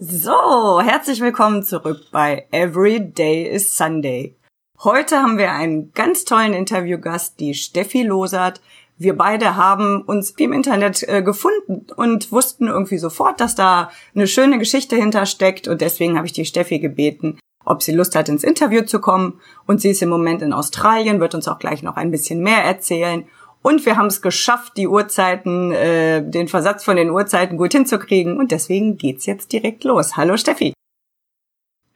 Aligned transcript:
So, 0.00 0.80
herzlich 0.80 1.20
willkommen 1.20 1.64
zurück 1.64 2.02
bei 2.12 2.46
Every 2.52 3.00
Day 3.00 3.42
is 3.42 3.76
Sunday. 3.76 4.36
Heute 4.84 5.16
haben 5.16 5.38
wir 5.38 5.50
einen 5.50 5.92
ganz 5.92 6.24
tollen 6.24 6.54
Interviewgast, 6.54 7.40
die 7.40 7.52
Steffi 7.52 8.04
Losert. 8.04 8.60
Wir 8.96 9.16
beide 9.16 9.56
haben 9.56 10.02
uns 10.02 10.30
im 10.30 10.52
Internet 10.52 11.02
äh, 11.08 11.20
gefunden 11.20 11.86
und 11.96 12.30
wussten 12.30 12.68
irgendwie 12.68 12.98
sofort, 12.98 13.40
dass 13.40 13.56
da 13.56 13.90
eine 14.14 14.28
schöne 14.28 14.60
Geschichte 14.60 14.94
hintersteckt 14.94 15.66
und 15.66 15.80
deswegen 15.80 16.16
habe 16.16 16.28
ich 16.28 16.32
die 16.32 16.44
Steffi 16.44 16.78
gebeten, 16.78 17.40
ob 17.64 17.82
sie 17.82 17.90
Lust 17.90 18.14
hat, 18.14 18.28
ins 18.28 18.44
Interview 18.44 18.82
zu 18.82 19.00
kommen. 19.00 19.40
Und 19.66 19.80
sie 19.80 19.90
ist 19.90 20.02
im 20.02 20.10
Moment 20.10 20.42
in 20.42 20.52
Australien, 20.52 21.18
wird 21.18 21.34
uns 21.34 21.48
auch 21.48 21.58
gleich 21.58 21.82
noch 21.82 21.96
ein 21.96 22.12
bisschen 22.12 22.38
mehr 22.38 22.62
erzählen. 22.62 23.26
Und 23.62 23.84
wir 23.86 23.96
haben 23.96 24.06
es 24.06 24.22
geschafft, 24.22 24.76
die 24.76 24.86
Uhrzeiten, 24.86 25.72
äh, 25.72 26.22
den 26.22 26.48
Versatz 26.48 26.84
von 26.84 26.96
den 26.96 27.10
Uhrzeiten 27.10 27.56
gut 27.56 27.72
hinzukriegen. 27.72 28.38
Und 28.38 28.52
deswegen 28.52 28.96
geht's 28.96 29.26
jetzt 29.26 29.52
direkt 29.52 29.84
los. 29.84 30.16
Hallo 30.16 30.36
Steffi. 30.36 30.72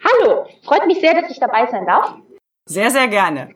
Hallo, 0.03 0.47
freut 0.65 0.87
mich 0.87 1.01
sehr, 1.01 1.21
dass 1.21 1.31
ich 1.31 1.39
dabei 1.39 1.67
sein 1.71 1.87
darf. 1.87 2.15
Sehr, 2.67 2.91
sehr 2.91 3.09
gerne. 3.09 3.55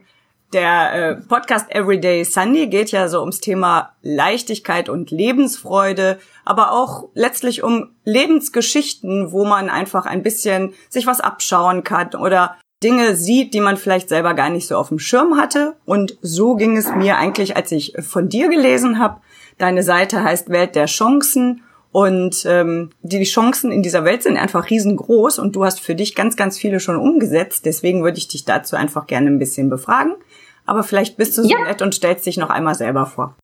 Der 0.52 0.92
äh, 0.94 1.16
Podcast 1.16 1.74
Everyday 1.74 2.24
Sunday 2.24 2.68
geht 2.68 2.92
ja 2.92 3.08
so 3.08 3.18
ums 3.18 3.40
Thema 3.40 3.96
Leichtigkeit 4.02 4.88
und 4.88 5.10
Lebensfreude, 5.10 6.20
aber 6.44 6.70
auch 6.70 7.08
letztlich 7.14 7.64
um 7.64 7.96
Lebensgeschichten, 8.04 9.32
wo 9.32 9.44
man 9.44 9.68
einfach 9.68 10.06
ein 10.06 10.22
bisschen 10.22 10.74
sich 10.88 11.06
was 11.08 11.20
abschauen 11.20 11.82
kann 11.82 12.14
oder 12.14 12.56
Dinge 12.82 13.16
sieht, 13.16 13.54
die 13.54 13.60
man 13.60 13.76
vielleicht 13.76 14.08
selber 14.08 14.34
gar 14.34 14.50
nicht 14.50 14.66
so 14.66 14.76
auf 14.76 14.88
dem 14.88 14.98
Schirm 14.98 15.36
hatte. 15.36 15.76
Und 15.84 16.18
so 16.20 16.56
ging 16.56 16.76
es 16.76 16.94
mir 16.94 17.16
eigentlich, 17.16 17.56
als 17.56 17.72
ich 17.72 17.94
von 18.00 18.28
dir 18.28 18.48
gelesen 18.48 18.98
habe. 18.98 19.20
Deine 19.58 19.82
Seite 19.82 20.22
heißt 20.22 20.50
Welt 20.50 20.74
der 20.74 20.86
Chancen 20.86 21.62
und 21.92 22.44
ähm, 22.46 22.90
die 23.00 23.24
Chancen 23.24 23.72
in 23.72 23.82
dieser 23.82 24.04
Welt 24.04 24.22
sind 24.22 24.36
einfach 24.36 24.68
riesengroß 24.68 25.38
und 25.38 25.56
du 25.56 25.64
hast 25.64 25.80
für 25.80 25.94
dich 25.94 26.14
ganz, 26.14 26.36
ganz 26.36 26.58
viele 26.58 26.78
schon 26.78 26.96
umgesetzt. 26.96 27.64
Deswegen 27.64 28.04
würde 28.04 28.18
ich 28.18 28.28
dich 28.28 28.44
dazu 28.44 28.76
einfach 28.76 29.06
gerne 29.06 29.30
ein 29.30 29.38
bisschen 29.38 29.70
befragen. 29.70 30.14
Aber 30.66 30.82
vielleicht 30.82 31.16
bist 31.16 31.38
du 31.38 31.42
so 31.42 31.48
ja. 31.48 31.64
nett 31.64 31.80
und 31.80 31.94
stellst 31.94 32.26
dich 32.26 32.36
noch 32.36 32.50
einmal 32.50 32.74
selber 32.74 33.06
vor. 33.06 33.34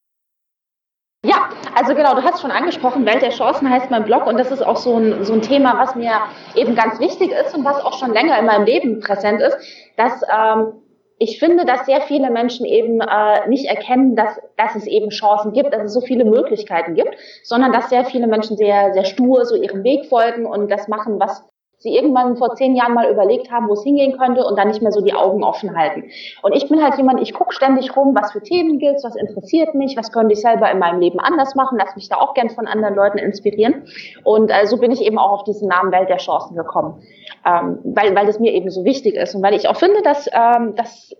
Also 1.74 1.94
genau, 1.94 2.14
du 2.14 2.22
hast 2.22 2.40
schon 2.40 2.50
angesprochen, 2.50 3.06
Welt 3.06 3.22
der 3.22 3.30
Chancen 3.30 3.70
heißt 3.70 3.90
mein 3.90 4.04
Blog 4.04 4.26
und 4.26 4.38
das 4.38 4.50
ist 4.50 4.62
auch 4.62 4.76
so 4.76 4.98
ein, 4.98 5.24
so 5.24 5.32
ein 5.32 5.42
Thema, 5.42 5.78
was 5.78 5.94
mir 5.94 6.12
eben 6.54 6.74
ganz 6.74 7.00
wichtig 7.00 7.32
ist 7.32 7.56
und 7.56 7.64
was 7.64 7.82
auch 7.82 7.98
schon 7.98 8.12
länger 8.12 8.38
in 8.38 8.44
meinem 8.44 8.66
Leben 8.66 9.00
präsent 9.00 9.40
ist, 9.40 9.56
dass 9.96 10.22
ähm, 10.22 10.74
ich 11.18 11.38
finde, 11.38 11.64
dass 11.64 11.86
sehr 11.86 12.00
viele 12.02 12.30
Menschen 12.30 12.66
eben 12.66 13.00
äh, 13.00 13.48
nicht 13.48 13.66
erkennen, 13.66 14.16
dass, 14.16 14.40
dass 14.56 14.74
es 14.74 14.86
eben 14.86 15.10
Chancen 15.10 15.52
gibt, 15.52 15.72
dass 15.72 15.84
es 15.84 15.94
so 15.94 16.00
viele 16.00 16.24
Möglichkeiten 16.24 16.94
gibt, 16.94 17.14
sondern 17.44 17.72
dass 17.72 17.90
sehr 17.90 18.04
viele 18.04 18.26
Menschen 18.26 18.56
sehr, 18.56 18.92
sehr 18.92 19.04
stur 19.04 19.44
so 19.46 19.54
ihrem 19.54 19.84
Weg 19.84 20.06
folgen 20.06 20.46
und 20.46 20.70
das 20.70 20.88
machen, 20.88 21.20
was 21.20 21.48
sie 21.82 21.94
irgendwann 21.94 22.36
vor 22.36 22.54
zehn 22.54 22.76
Jahren 22.76 22.94
mal 22.94 23.10
überlegt 23.10 23.50
haben, 23.50 23.68
wo 23.68 23.72
es 23.72 23.82
hingehen 23.82 24.16
könnte 24.16 24.44
und 24.44 24.58
dann 24.58 24.68
nicht 24.68 24.82
mehr 24.82 24.92
so 24.92 25.00
die 25.00 25.14
Augen 25.14 25.42
offen 25.42 25.76
halten. 25.76 26.04
Und 26.42 26.54
ich 26.54 26.68
bin 26.68 26.82
halt 26.82 26.96
jemand, 26.96 27.20
ich 27.20 27.34
gucke 27.34 27.52
ständig 27.52 27.96
rum, 27.96 28.14
was 28.14 28.32
für 28.32 28.42
Themen 28.42 28.78
gilt, 28.78 29.02
was 29.02 29.16
interessiert 29.16 29.74
mich, 29.74 29.96
was 29.96 30.12
könnte 30.12 30.32
ich 30.32 30.40
selber 30.40 30.70
in 30.70 30.78
meinem 30.78 31.00
Leben 31.00 31.18
anders 31.20 31.54
machen, 31.54 31.78
lass 31.78 31.94
mich 31.96 32.08
da 32.08 32.16
auch 32.16 32.34
gern 32.34 32.50
von 32.50 32.66
anderen 32.66 32.94
Leuten 32.94 33.18
inspirieren. 33.18 33.86
Und 34.24 34.50
äh, 34.50 34.66
so 34.66 34.78
bin 34.78 34.92
ich 34.92 35.02
eben 35.02 35.18
auch 35.18 35.32
auf 35.32 35.44
diesen 35.44 35.68
Namen 35.68 35.92
Welt 35.92 36.08
der 36.08 36.18
Chancen 36.18 36.56
gekommen, 36.56 37.02
ähm, 37.44 37.78
weil, 37.84 38.14
weil 38.14 38.26
das 38.26 38.38
mir 38.38 38.52
eben 38.52 38.70
so 38.70 38.84
wichtig 38.84 39.14
ist 39.14 39.34
und 39.34 39.42
weil 39.42 39.54
ich 39.54 39.68
auch 39.68 39.76
finde, 39.76 40.02
dass, 40.02 40.28
ähm, 40.32 40.74
dass 40.76 41.14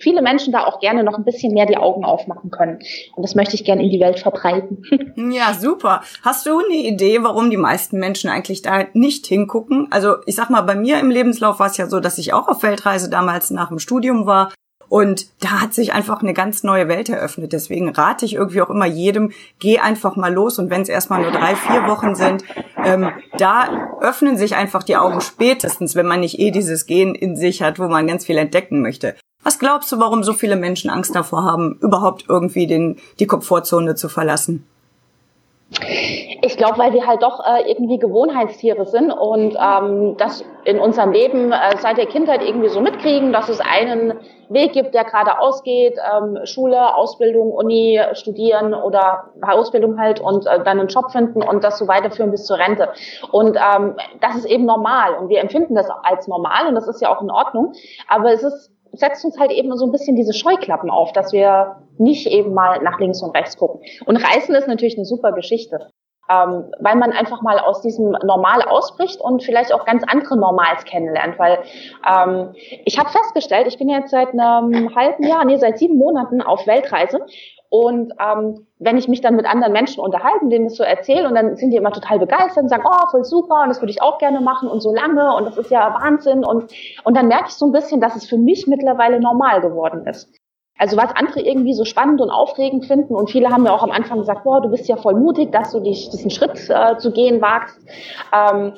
viele 0.00 0.22
Menschen 0.22 0.52
da 0.52 0.64
auch 0.64 0.80
gerne 0.80 1.04
noch 1.04 1.14
ein 1.16 1.24
bisschen 1.24 1.52
mehr 1.52 1.66
die 1.66 1.76
Augen 1.76 2.04
aufmachen 2.04 2.50
können. 2.50 2.78
Und 3.14 3.22
das 3.22 3.34
möchte 3.34 3.54
ich 3.54 3.64
gerne 3.64 3.82
in 3.82 3.90
die 3.90 4.00
Welt 4.00 4.18
verbreiten. 4.18 4.82
Ja, 5.16 5.54
super. 5.54 6.02
Hast 6.22 6.46
du 6.46 6.58
eine 6.58 6.76
Idee, 6.76 7.22
warum 7.22 7.50
die 7.50 7.56
meisten 7.56 7.98
Menschen 7.98 8.30
eigentlich 8.30 8.62
da 8.62 8.84
nicht 8.92 9.26
hingucken? 9.26 9.88
Also 9.90 10.16
ich 10.26 10.34
sag 10.34 10.50
mal, 10.50 10.60
bei 10.62 10.74
mir 10.74 11.00
im 11.00 11.10
Lebenslauf 11.10 11.58
war 11.58 11.68
es 11.68 11.76
ja 11.76 11.88
so, 11.88 12.00
dass 12.00 12.18
ich 12.18 12.32
auch 12.32 12.48
auf 12.48 12.62
Weltreise 12.62 13.10
damals 13.10 13.50
nach 13.50 13.68
dem 13.68 13.78
Studium 13.78 14.26
war. 14.26 14.52
Und 14.88 15.26
da 15.40 15.60
hat 15.60 15.74
sich 15.74 15.92
einfach 15.92 16.22
eine 16.22 16.34
ganz 16.34 16.62
neue 16.62 16.88
Welt 16.88 17.08
eröffnet. 17.08 17.52
Deswegen 17.52 17.88
rate 17.88 18.24
ich 18.24 18.34
irgendwie 18.34 18.62
auch 18.62 18.70
immer 18.70 18.86
jedem, 18.86 19.32
geh 19.58 19.78
einfach 19.78 20.16
mal 20.16 20.32
los. 20.32 20.58
Und 20.58 20.70
wenn 20.70 20.82
es 20.82 20.88
erstmal 20.88 21.22
nur 21.22 21.32
drei, 21.32 21.56
vier 21.56 21.86
Wochen 21.88 22.14
sind, 22.14 22.44
ähm, 22.84 23.10
da 23.38 23.90
öffnen 24.00 24.36
sich 24.36 24.54
einfach 24.54 24.82
die 24.82 24.96
Augen 24.96 25.20
spätestens, 25.20 25.94
wenn 25.94 26.06
man 26.06 26.20
nicht 26.20 26.38
eh 26.38 26.50
dieses 26.50 26.86
Gehen 26.86 27.14
in 27.14 27.36
sich 27.36 27.62
hat, 27.62 27.78
wo 27.78 27.88
man 27.88 28.06
ganz 28.06 28.24
viel 28.24 28.38
entdecken 28.38 28.82
möchte. 28.82 29.16
Was 29.42 29.58
glaubst 29.58 29.92
du, 29.92 30.00
warum 30.00 30.24
so 30.24 30.32
viele 30.32 30.56
Menschen 30.56 30.90
Angst 30.90 31.14
davor 31.14 31.44
haben, 31.44 31.78
überhaupt 31.80 32.24
irgendwie 32.28 32.66
den, 32.66 32.96
die 33.20 33.26
Komfortzone 33.26 33.94
zu 33.94 34.08
verlassen? 34.08 34.66
Ich 36.42 36.56
glaube, 36.56 36.78
weil 36.78 36.92
wir 36.92 37.06
halt 37.06 37.22
doch 37.22 37.40
äh, 37.40 37.70
irgendwie 37.70 37.98
Gewohnheitstiere 37.98 38.84
sind 38.86 39.10
und 39.10 39.56
ähm, 39.60 40.16
das 40.16 40.44
in 40.64 40.78
unserem 40.78 41.12
Leben 41.12 41.52
äh, 41.52 41.76
seit 41.78 41.96
der 41.96 42.06
Kindheit 42.06 42.42
irgendwie 42.42 42.68
so 42.68 42.80
mitkriegen, 42.80 43.32
dass 43.32 43.48
es 43.48 43.60
einen 43.60 44.14
Weg 44.48 44.72
gibt, 44.72 44.94
der 44.94 45.04
geradeaus 45.04 45.62
geht, 45.62 45.96
ähm, 45.96 46.38
Schule, 46.44 46.94
Ausbildung, 46.94 47.52
Uni, 47.52 48.00
studieren 48.12 48.74
oder 48.74 49.30
Ausbildung 49.42 49.98
halt 49.98 50.20
und 50.20 50.46
äh, 50.46 50.62
dann 50.62 50.78
einen 50.80 50.88
Job 50.88 51.10
finden 51.10 51.42
und 51.42 51.64
das 51.64 51.78
so 51.78 51.88
weiterführen 51.88 52.30
bis 52.30 52.44
zur 52.44 52.58
Rente. 52.58 52.88
Und 53.30 53.56
ähm, 53.56 53.96
das 54.20 54.36
ist 54.36 54.46
eben 54.46 54.66
normal 54.66 55.14
und 55.14 55.28
wir 55.28 55.40
empfinden 55.40 55.74
das 55.74 55.88
als 56.02 56.28
normal 56.28 56.68
und 56.68 56.74
das 56.74 56.88
ist 56.88 57.00
ja 57.00 57.14
auch 57.14 57.22
in 57.22 57.30
Ordnung, 57.30 57.72
aber 58.08 58.32
es 58.32 58.42
ist 58.42 58.72
setzt 58.92 59.24
uns 59.24 59.38
halt 59.38 59.50
eben 59.50 59.76
so 59.76 59.84
ein 59.84 59.92
bisschen 59.92 60.16
diese 60.16 60.32
Scheuklappen 60.32 60.90
auf, 60.90 61.12
dass 61.12 61.32
wir 61.32 61.82
nicht 61.98 62.26
eben 62.26 62.54
mal 62.54 62.82
nach 62.82 62.98
links 62.98 63.22
und 63.22 63.36
rechts 63.36 63.56
gucken. 63.56 63.80
Und 64.06 64.16
Reisen 64.16 64.54
ist 64.54 64.68
natürlich 64.68 64.96
eine 64.96 65.04
super 65.04 65.32
Geschichte, 65.32 65.90
ähm, 66.28 66.72
weil 66.80 66.96
man 66.96 67.12
einfach 67.12 67.42
mal 67.42 67.58
aus 67.58 67.80
diesem 67.82 68.10
Normal 68.24 68.62
ausbricht 68.62 69.20
und 69.20 69.42
vielleicht 69.42 69.72
auch 69.72 69.84
ganz 69.84 70.02
andere 70.06 70.36
Normals 70.36 70.84
kennenlernt. 70.84 71.38
Weil 71.38 71.58
ähm, 72.06 72.54
ich 72.84 72.98
habe 72.98 73.10
festgestellt, 73.10 73.66
ich 73.66 73.78
bin 73.78 73.88
jetzt 73.88 74.10
seit 74.10 74.30
einem 74.30 74.94
halben 74.94 75.24
Jahr, 75.24 75.44
nee, 75.44 75.56
seit 75.56 75.78
sieben 75.78 75.96
Monaten 75.96 76.42
auf 76.42 76.66
Weltreise 76.66 77.20
und 77.68 78.12
ähm, 78.20 78.66
wenn 78.78 78.96
ich 78.96 79.08
mich 79.08 79.20
dann 79.20 79.36
mit 79.36 79.46
anderen 79.46 79.72
Menschen 79.72 80.00
unterhalte, 80.00 80.48
denen 80.48 80.66
das 80.66 80.76
so 80.76 80.84
erzähle, 80.84 81.28
und 81.28 81.34
dann 81.34 81.56
sind 81.56 81.70
die 81.70 81.76
immer 81.76 81.92
total 81.92 82.18
begeistert 82.18 82.64
und 82.64 82.68
sagen, 82.68 82.84
oh, 82.86 83.10
voll 83.10 83.24
super, 83.24 83.62
und 83.62 83.68
das 83.68 83.80
würde 83.80 83.90
ich 83.90 84.02
auch 84.02 84.18
gerne 84.18 84.40
machen 84.40 84.68
und 84.68 84.80
so 84.80 84.94
lange 84.94 85.34
und 85.34 85.44
das 85.46 85.58
ist 85.58 85.70
ja 85.70 85.94
Wahnsinn. 85.94 86.44
Und, 86.44 86.72
und 87.04 87.16
dann 87.16 87.28
merke 87.28 87.48
ich 87.48 87.54
so 87.54 87.66
ein 87.66 87.72
bisschen, 87.72 88.00
dass 88.00 88.14
es 88.14 88.28
für 88.28 88.38
mich 88.38 88.66
mittlerweile 88.66 89.20
normal 89.20 89.60
geworden 89.60 90.06
ist. 90.06 90.32
Also 90.78 90.96
was 90.96 91.14
andere 91.14 91.40
irgendwie 91.40 91.72
so 91.72 91.84
spannend 91.84 92.20
und 92.20 92.30
aufregend 92.30 92.84
finden 92.84 93.14
und 93.14 93.30
viele 93.30 93.48
haben 93.48 93.64
ja 93.64 93.72
auch 93.72 93.82
am 93.82 93.90
Anfang 93.90 94.18
gesagt, 94.18 94.44
boah, 94.44 94.60
du 94.60 94.68
bist 94.68 94.88
ja 94.88 94.96
voll 94.96 95.14
mutig, 95.14 95.50
dass 95.52 95.72
du 95.72 95.80
dich 95.80 96.10
diesen 96.10 96.30
Schritt 96.30 96.68
äh, 96.68 96.98
zu 96.98 97.12
gehen 97.12 97.40
wagst. 97.40 97.78
Ähm, 98.32 98.74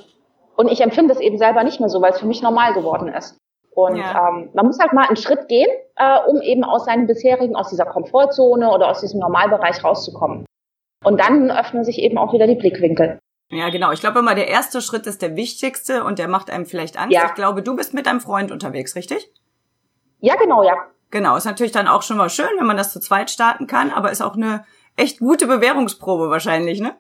und 0.57 0.71
ich 0.71 0.81
empfinde 0.81 1.15
es 1.15 1.21
eben 1.21 1.39
selber 1.39 1.65
nicht 1.65 1.81
mehr 1.81 1.89
so, 1.89 2.01
weil 2.01 2.13
es 2.13 2.21
für 2.21 2.27
mich 2.27 2.43
normal 2.43 2.73
geworden 2.75 3.09
ist. 3.09 3.37
Und 3.75 3.97
ja. 3.97 4.29
ähm, 4.29 4.51
man 4.55 4.67
muss 4.67 4.79
halt 4.81 4.93
mal 4.93 5.07
einen 5.07 5.17
Schritt 5.17 5.49
gehen, 5.49 5.69
äh, 5.97 6.19
um 6.27 6.41
eben 6.41 6.65
aus 6.65 6.85
seinem 6.85 7.07
bisherigen, 7.07 7.55
aus 7.55 7.71
dieser 7.71 7.87
Komfortzone 7.87 8.71
oder 8.71 8.89
aus 8.89 9.01
diesem 9.01 9.21
Normalbereich 9.21 9.85
rauszukommen. 9.85 10.45
Und 11.05 11.21
dann 11.21 11.51
öffnen 11.51 11.85
sich 11.85 11.99
eben 11.99 12.19
auch 12.19 12.33
wieder 12.33 12.47
die 12.47 12.57
Blickwinkel. 12.57 13.19
Ja, 13.51 13.71
genau. 13.71 13.93
Ich 13.93 14.01
glaube 14.01 14.19
immer, 14.19 14.35
der 14.35 14.49
erste 14.49 14.81
Schritt 14.83 15.07
ist 15.07 15.23
der 15.23 15.37
wichtigste 15.37 16.05
und 16.05 16.19
der 16.19 16.29
macht 16.29 16.51
einem 16.51 16.67
vielleicht 16.67 16.99
Angst. 16.99 17.15
Ja. 17.15 17.27
Ich 17.27 17.35
glaube, 17.35 17.63
du 17.63 17.77
bist 17.77 17.95
mit 17.95 18.07
deinem 18.07 18.21
Freund 18.21 18.51
unterwegs, 18.51 18.95
richtig? 18.97 19.33
Ja, 20.21 20.35
genau, 20.35 20.63
ja. 20.63 20.75
Genau, 21.11 21.37
ist 21.37 21.47
natürlich 21.47 21.73
dann 21.73 21.89
auch 21.89 22.03
schon 22.03 22.19
mal 22.19 22.29
schön, 22.29 22.49
wenn 22.59 22.67
man 22.67 22.77
das 22.77 22.93
zu 22.93 23.01
zweit 23.01 23.31
starten 23.31 23.67
kann, 23.67 23.91
aber 23.91 24.11
ist 24.11 24.23
auch 24.23 24.35
eine 24.35 24.65
echt 24.97 25.21
gute 25.21 25.47
Bewährungsprobe 25.47 26.31
wahrscheinlich, 26.31 26.81
ne? 26.81 26.95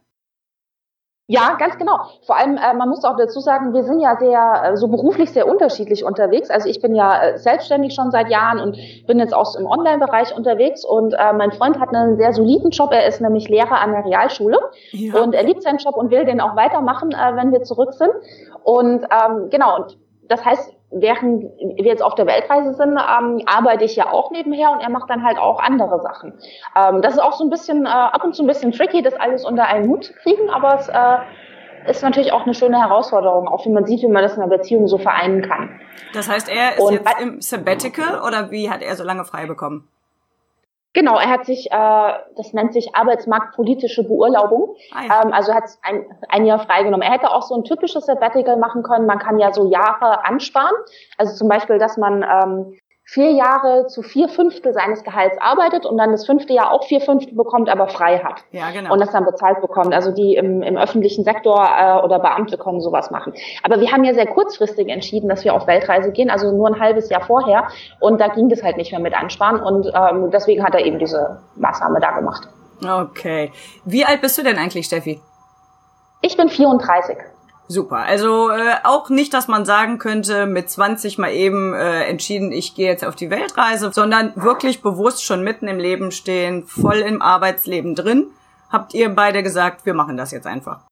Ja, 1.30 1.56
ganz 1.58 1.76
genau. 1.76 1.98
Vor 2.26 2.38
allem, 2.38 2.56
äh, 2.56 2.72
man 2.72 2.88
muss 2.88 3.04
auch 3.04 3.18
dazu 3.18 3.40
sagen, 3.40 3.74
wir 3.74 3.82
sind 3.84 4.00
ja 4.00 4.16
sehr, 4.16 4.62
äh, 4.64 4.76
so 4.78 4.88
beruflich 4.88 5.30
sehr 5.30 5.46
unterschiedlich 5.46 6.02
unterwegs. 6.02 6.48
Also 6.48 6.70
ich 6.70 6.80
bin 6.80 6.94
ja 6.94 7.22
äh, 7.22 7.38
selbstständig 7.38 7.94
schon 7.94 8.10
seit 8.10 8.30
Jahren 8.30 8.58
und 8.58 8.78
bin 9.06 9.18
jetzt 9.18 9.34
auch 9.34 9.54
im 9.54 9.66
Online-Bereich 9.66 10.34
unterwegs 10.34 10.86
und 10.86 11.12
äh, 11.12 11.34
mein 11.34 11.52
Freund 11.52 11.78
hat 11.78 11.94
einen 11.94 12.16
sehr 12.16 12.32
soliden 12.32 12.70
Job. 12.70 12.92
Er 12.92 13.06
ist 13.06 13.20
nämlich 13.20 13.46
Lehrer 13.50 13.78
an 13.78 13.92
der 13.92 14.06
Realschule 14.06 14.58
ja. 14.92 15.20
und 15.20 15.34
er 15.34 15.42
liebt 15.42 15.62
seinen 15.62 15.76
Job 15.76 15.98
und 15.98 16.10
will 16.10 16.24
den 16.24 16.40
auch 16.40 16.56
weitermachen, 16.56 17.10
wenn 17.10 17.52
wir 17.52 17.62
zurück 17.62 17.92
sind. 17.92 18.12
Und 18.64 19.04
ähm, 19.04 19.50
genau, 19.50 19.76
und 19.76 19.98
das 20.28 20.42
heißt, 20.46 20.77
während 20.90 21.44
wir 21.58 21.84
jetzt 21.84 22.02
auf 22.02 22.14
der 22.14 22.26
Weltreise 22.26 22.72
sind, 22.74 22.98
ähm, 22.98 23.42
arbeite 23.46 23.84
ich 23.84 23.96
ja 23.96 24.10
auch 24.10 24.30
nebenher 24.30 24.70
und 24.72 24.80
er 24.80 24.90
macht 24.90 25.10
dann 25.10 25.24
halt 25.24 25.38
auch 25.38 25.60
andere 25.60 26.00
Sachen. 26.00 26.34
Ähm, 26.76 27.02
das 27.02 27.14
ist 27.14 27.20
auch 27.20 27.34
so 27.34 27.44
ein 27.44 27.50
bisschen, 27.50 27.84
äh, 27.84 27.88
ab 27.88 28.24
und 28.24 28.34
zu 28.34 28.42
ein 28.42 28.46
bisschen 28.46 28.72
tricky, 28.72 29.02
das 29.02 29.14
alles 29.14 29.44
unter 29.44 29.66
einen 29.66 29.88
Hut 29.88 30.04
zu 30.04 30.12
kriegen, 30.14 30.48
aber 30.50 30.76
es 30.76 30.88
äh, 30.88 31.90
ist 31.90 32.02
natürlich 32.02 32.32
auch 32.32 32.44
eine 32.44 32.54
schöne 32.54 32.80
Herausforderung, 32.80 33.48
auch 33.48 33.64
wie 33.66 33.70
man 33.70 33.84
sieht, 33.84 34.02
wie 34.02 34.08
man 34.08 34.22
das 34.22 34.36
in 34.36 34.42
einer 34.42 34.50
Beziehung 34.50 34.88
so 34.88 34.98
vereinen 34.98 35.42
kann. 35.42 35.80
Das 36.14 36.28
heißt, 36.28 36.48
er 36.48 36.76
ist 36.76 36.80
und, 36.80 36.92
jetzt 36.94 37.20
im 37.20 37.40
Sabbatical 37.40 38.22
oder 38.26 38.50
wie 38.50 38.70
hat 38.70 38.82
er 38.82 38.96
so 38.96 39.04
lange 39.04 39.24
frei 39.24 39.46
bekommen? 39.46 39.88
Genau, 40.98 41.16
er 41.16 41.30
hat 41.30 41.46
sich, 41.46 41.70
äh, 41.70 42.12
das 42.36 42.52
nennt 42.54 42.72
sich 42.72 42.96
arbeitsmarktpolitische 42.96 44.02
Beurlaubung. 44.02 44.74
Ah, 44.92 45.04
ja. 45.04 45.22
ähm, 45.22 45.32
also 45.32 45.54
hat 45.54 45.62
ein, 45.82 46.04
ein 46.28 46.44
Jahr 46.44 46.58
freigenommen. 46.58 47.06
Er 47.06 47.12
hätte 47.12 47.30
auch 47.30 47.42
so 47.42 47.54
ein 47.54 47.62
typisches 47.62 48.06
Sabbatical 48.06 48.56
machen 48.56 48.82
können. 48.82 49.06
Man 49.06 49.20
kann 49.20 49.38
ja 49.38 49.52
so 49.52 49.70
Jahre 49.70 50.24
ansparen. 50.24 50.74
Also 51.16 51.36
zum 51.36 51.48
Beispiel, 51.48 51.78
dass 51.78 51.98
man 51.98 52.24
ähm, 52.24 52.78
vier 53.10 53.32
Jahre 53.32 53.86
zu 53.86 54.02
vier 54.02 54.28
Fünftel 54.28 54.74
seines 54.74 55.02
Gehalts 55.02 55.38
arbeitet 55.40 55.86
und 55.86 55.96
dann 55.96 56.12
das 56.12 56.26
fünfte 56.26 56.52
Jahr 56.52 56.70
auch 56.70 56.84
vier 56.84 57.00
Fünftel 57.00 57.34
bekommt, 57.34 57.70
aber 57.70 57.88
frei 57.88 58.18
hat. 58.18 58.44
Ja, 58.50 58.70
genau. 58.70 58.92
Und 58.92 59.00
das 59.00 59.12
dann 59.12 59.24
bezahlt 59.24 59.62
bekommt. 59.62 59.94
Also 59.94 60.12
die 60.12 60.34
im, 60.34 60.62
im 60.62 60.76
öffentlichen 60.76 61.24
Sektor 61.24 61.56
äh, 61.56 62.04
oder 62.04 62.18
Beamte 62.18 62.58
können 62.58 62.82
sowas 62.82 63.10
machen. 63.10 63.32
Aber 63.62 63.80
wir 63.80 63.90
haben 63.90 64.04
ja 64.04 64.12
sehr 64.12 64.26
kurzfristig 64.26 64.88
entschieden, 64.88 65.30
dass 65.30 65.42
wir 65.42 65.54
auf 65.54 65.66
Weltreise 65.66 66.12
gehen, 66.12 66.28
also 66.28 66.52
nur 66.52 66.68
ein 66.68 66.78
halbes 66.78 67.08
Jahr 67.08 67.22
vorher. 67.22 67.68
Und 67.98 68.20
da 68.20 68.28
ging 68.28 68.50
das 68.50 68.62
halt 68.62 68.76
nicht 68.76 68.92
mehr 68.92 69.00
mit 69.00 69.14
Ansparen. 69.14 69.58
Und 69.62 69.90
ähm, 69.94 70.30
deswegen 70.30 70.62
hat 70.62 70.74
er 70.74 70.84
eben 70.84 70.98
diese 70.98 71.40
Maßnahme 71.56 72.00
da 72.00 72.10
gemacht. 72.10 72.46
Okay. 72.86 73.52
Wie 73.86 74.04
alt 74.04 74.20
bist 74.20 74.36
du 74.36 74.42
denn 74.42 74.58
eigentlich, 74.58 74.84
Steffi? 74.84 75.18
Ich 76.20 76.36
bin 76.36 76.50
34. 76.50 77.16
Super. 77.68 77.98
Also 77.98 78.50
äh, 78.50 78.76
auch 78.82 79.10
nicht, 79.10 79.34
dass 79.34 79.46
man 79.46 79.66
sagen 79.66 79.98
könnte, 79.98 80.46
mit 80.46 80.70
20 80.70 81.18
mal 81.18 81.30
eben 81.30 81.74
äh, 81.74 82.04
entschieden, 82.04 82.50
ich 82.50 82.74
gehe 82.74 82.88
jetzt 82.88 83.04
auf 83.04 83.14
die 83.14 83.28
Weltreise, 83.28 83.92
sondern 83.92 84.32
wirklich 84.36 84.80
bewusst 84.80 85.22
schon 85.22 85.44
mitten 85.44 85.68
im 85.68 85.78
Leben 85.78 86.10
stehen, 86.10 86.64
voll 86.64 86.96
im 86.98 87.20
Arbeitsleben 87.20 87.94
drin. 87.94 88.28
Habt 88.70 88.94
ihr 88.94 89.10
beide 89.10 89.42
gesagt, 89.42 89.84
wir 89.84 89.94
machen 89.94 90.16
das 90.16 90.30
jetzt 90.30 90.46
einfach? 90.46 90.87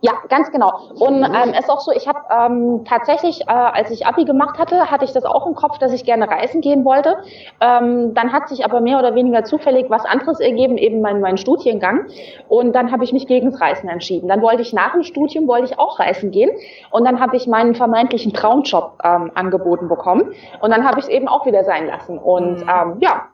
Ja, 0.00 0.12
ganz 0.28 0.52
genau. 0.52 0.90
Und 1.00 1.24
ähm, 1.24 1.50
es 1.54 1.64
ist 1.64 1.70
auch 1.70 1.80
so, 1.80 1.90
ich 1.90 2.06
habe 2.06 2.20
ähm, 2.30 2.84
tatsächlich, 2.84 3.40
äh, 3.48 3.50
als 3.50 3.90
ich 3.90 4.06
Abi 4.06 4.24
gemacht 4.24 4.56
hatte, 4.56 4.92
hatte 4.92 5.04
ich 5.04 5.12
das 5.12 5.24
auch 5.24 5.44
im 5.44 5.56
Kopf, 5.56 5.78
dass 5.78 5.92
ich 5.92 6.04
gerne 6.04 6.28
reisen 6.28 6.60
gehen 6.60 6.84
wollte. 6.84 7.16
Ähm, 7.60 8.14
dann 8.14 8.32
hat 8.32 8.48
sich 8.48 8.64
aber 8.64 8.80
mehr 8.80 9.00
oder 9.00 9.16
weniger 9.16 9.42
zufällig 9.42 9.90
was 9.90 10.04
anderes 10.04 10.38
ergeben, 10.38 10.78
eben 10.78 11.00
mein, 11.00 11.20
mein 11.20 11.36
Studiengang. 11.36 12.06
Und 12.48 12.76
dann 12.76 12.92
habe 12.92 13.02
ich 13.02 13.12
mich 13.12 13.26
gegen 13.26 13.50
das 13.50 13.60
Reisen 13.60 13.88
entschieden. 13.88 14.28
Dann 14.28 14.40
wollte 14.40 14.62
ich 14.62 14.72
nach 14.72 14.92
dem 14.92 15.02
Studium, 15.02 15.48
wollte 15.48 15.64
ich 15.64 15.80
auch 15.80 15.98
reisen 15.98 16.30
gehen. 16.30 16.50
Und 16.92 17.04
dann 17.04 17.18
habe 17.18 17.36
ich 17.36 17.48
meinen 17.48 17.74
vermeintlichen 17.74 18.32
Traumjob 18.32 19.00
ähm, 19.02 19.32
angeboten 19.34 19.88
bekommen. 19.88 20.32
Und 20.60 20.70
dann 20.70 20.86
habe 20.86 21.00
ich 21.00 21.06
es 21.06 21.10
eben 21.10 21.26
auch 21.26 21.44
wieder 21.44 21.64
sein 21.64 21.88
lassen. 21.88 22.18
Und 22.18 22.60
mhm. 22.60 22.70
ähm, 22.70 22.96
ja, 23.00 23.26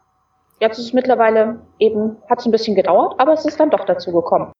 jetzt 0.60 0.78
ist 0.78 0.86
es 0.86 0.92
mittlerweile 0.94 1.60
eben, 1.78 2.16
hat 2.30 2.38
es 2.38 2.46
ein 2.46 2.52
bisschen 2.52 2.74
gedauert, 2.74 3.16
aber 3.18 3.34
es 3.34 3.44
ist 3.44 3.60
dann 3.60 3.68
doch 3.68 3.84
dazu 3.84 4.12
gekommen. 4.12 4.50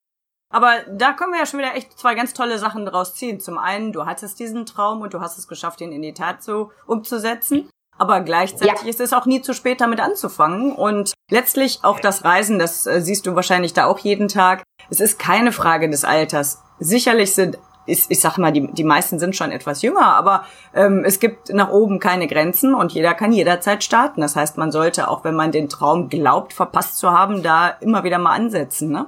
Aber 0.55 0.75
da 0.87 1.11
können 1.11 1.33
wir 1.33 1.39
ja 1.39 1.45
schon 1.45 1.59
wieder 1.59 1.75
echt 1.75 1.99
zwei 1.99 2.15
ganz 2.15 2.33
tolle 2.33 2.57
Sachen 2.59 2.85
draus 2.85 3.13
ziehen. 3.13 3.41
Zum 3.41 3.57
einen, 3.57 3.91
du 3.91 4.05
hattest 4.05 4.39
diesen 4.39 4.65
Traum 4.65 5.01
und 5.01 5.13
du 5.13 5.19
hast 5.19 5.37
es 5.37 5.49
geschafft, 5.49 5.81
ihn 5.81 5.91
in 5.91 6.01
die 6.01 6.13
Tat 6.13 6.41
so 6.43 6.71
umzusetzen. 6.87 7.69
Aber 7.97 8.21
gleichzeitig 8.21 8.83
ja. 8.83 8.89
ist 8.89 9.01
es 9.01 9.11
auch 9.11 9.25
nie 9.25 9.41
zu 9.41 9.53
spät, 9.53 9.81
damit 9.81 9.99
anzufangen. 9.99 10.71
Und 10.71 11.11
letztlich 11.29 11.79
auch 11.81 11.99
das 11.99 12.23
Reisen, 12.23 12.57
das 12.57 12.87
äh, 12.87 13.01
siehst 13.01 13.25
du 13.25 13.35
wahrscheinlich 13.35 13.73
da 13.73 13.85
auch 13.85 13.99
jeden 13.99 14.29
Tag. 14.29 14.63
Es 14.89 15.01
ist 15.01 15.19
keine 15.19 15.51
Frage 15.51 15.89
des 15.89 16.05
Alters. 16.05 16.61
Sicherlich 16.79 17.35
sind, 17.35 17.57
ich, 17.85 18.05
ich 18.07 18.21
sag 18.21 18.37
mal, 18.37 18.53
die, 18.53 18.71
die 18.71 18.85
meisten 18.85 19.19
sind 19.19 19.35
schon 19.35 19.51
etwas 19.51 19.81
jünger, 19.81 20.15
aber 20.15 20.45
ähm, 20.73 21.03
es 21.05 21.19
gibt 21.19 21.49
nach 21.49 21.69
oben 21.69 21.99
keine 21.99 22.27
Grenzen 22.27 22.73
und 22.75 22.93
jeder 22.93 23.13
kann 23.13 23.33
jederzeit 23.33 23.83
starten. 23.83 24.21
Das 24.21 24.37
heißt, 24.37 24.57
man 24.57 24.71
sollte, 24.71 25.09
auch 25.09 25.25
wenn 25.25 25.35
man 25.35 25.51
den 25.51 25.67
Traum 25.67 26.07
glaubt, 26.07 26.53
verpasst 26.53 26.97
zu 26.97 27.11
haben, 27.11 27.43
da 27.43 27.67
immer 27.81 28.05
wieder 28.05 28.19
mal 28.19 28.35
ansetzen, 28.35 28.89
ne? 28.89 29.07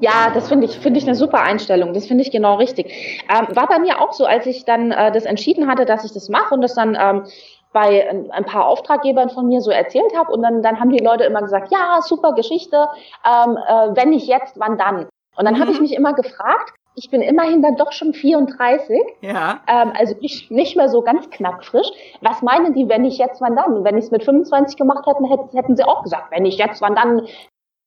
Ja, 0.00 0.30
das 0.32 0.48
finde 0.48 0.66
ich, 0.66 0.78
finde 0.78 0.98
ich 0.98 1.06
eine 1.06 1.14
super 1.14 1.40
Einstellung. 1.42 1.92
Das 1.94 2.06
finde 2.06 2.22
ich 2.22 2.30
genau 2.30 2.56
richtig. 2.56 3.24
Ähm, 3.28 3.54
war 3.54 3.66
bei 3.66 3.78
mir 3.78 4.00
auch 4.00 4.12
so, 4.12 4.24
als 4.24 4.46
ich 4.46 4.64
dann 4.64 4.90
äh, 4.90 5.12
das 5.12 5.24
entschieden 5.24 5.68
hatte, 5.68 5.84
dass 5.84 6.04
ich 6.04 6.12
das 6.12 6.28
mache 6.28 6.54
und 6.54 6.60
das 6.60 6.74
dann 6.74 6.96
ähm, 7.00 7.24
bei 7.72 8.08
ein, 8.08 8.30
ein, 8.30 8.44
paar 8.44 8.66
Auftraggebern 8.66 9.30
von 9.30 9.48
mir 9.48 9.60
so 9.60 9.70
erzählt 9.70 10.16
habe 10.16 10.32
und 10.32 10.42
dann, 10.42 10.62
dann 10.62 10.78
haben 10.78 10.90
die 10.90 11.02
Leute 11.02 11.24
immer 11.24 11.42
gesagt, 11.42 11.72
ja, 11.72 12.00
super 12.02 12.32
Geschichte, 12.32 12.88
ähm, 13.24 13.56
äh, 13.56 13.96
wenn 13.96 14.10
nicht 14.10 14.28
jetzt, 14.28 14.58
wann 14.58 14.78
dann? 14.78 15.08
Und 15.36 15.44
dann 15.44 15.54
mhm. 15.54 15.60
habe 15.60 15.72
ich 15.72 15.80
mich 15.80 15.94
immer 15.94 16.12
gefragt, 16.12 16.72
ich 16.96 17.10
bin 17.10 17.22
immerhin 17.22 17.60
dann 17.60 17.76
doch 17.76 17.92
schon 17.92 18.14
34, 18.14 19.00
ja. 19.20 19.60
ähm, 19.66 19.92
also 19.98 20.14
nicht, 20.20 20.50
nicht 20.50 20.76
mehr 20.76 20.88
so 20.88 21.02
ganz 21.02 21.28
knackfrisch. 21.30 21.88
Was 22.20 22.42
meinen 22.42 22.72
die, 22.74 22.88
wenn 22.88 23.04
ich 23.04 23.18
jetzt, 23.18 23.40
wann 23.40 23.56
dann? 23.56 23.82
Wenn 23.82 23.98
ich 23.98 24.04
es 24.04 24.10
mit 24.10 24.22
25 24.22 24.76
gemacht 24.76 25.04
hätte, 25.06 25.28
hätten, 25.28 25.56
hätten 25.56 25.76
sie 25.76 25.84
auch 25.84 26.04
gesagt, 26.04 26.30
wenn 26.30 26.46
ich 26.46 26.56
jetzt, 26.56 26.80
wann 26.80 26.94
dann? 26.94 27.26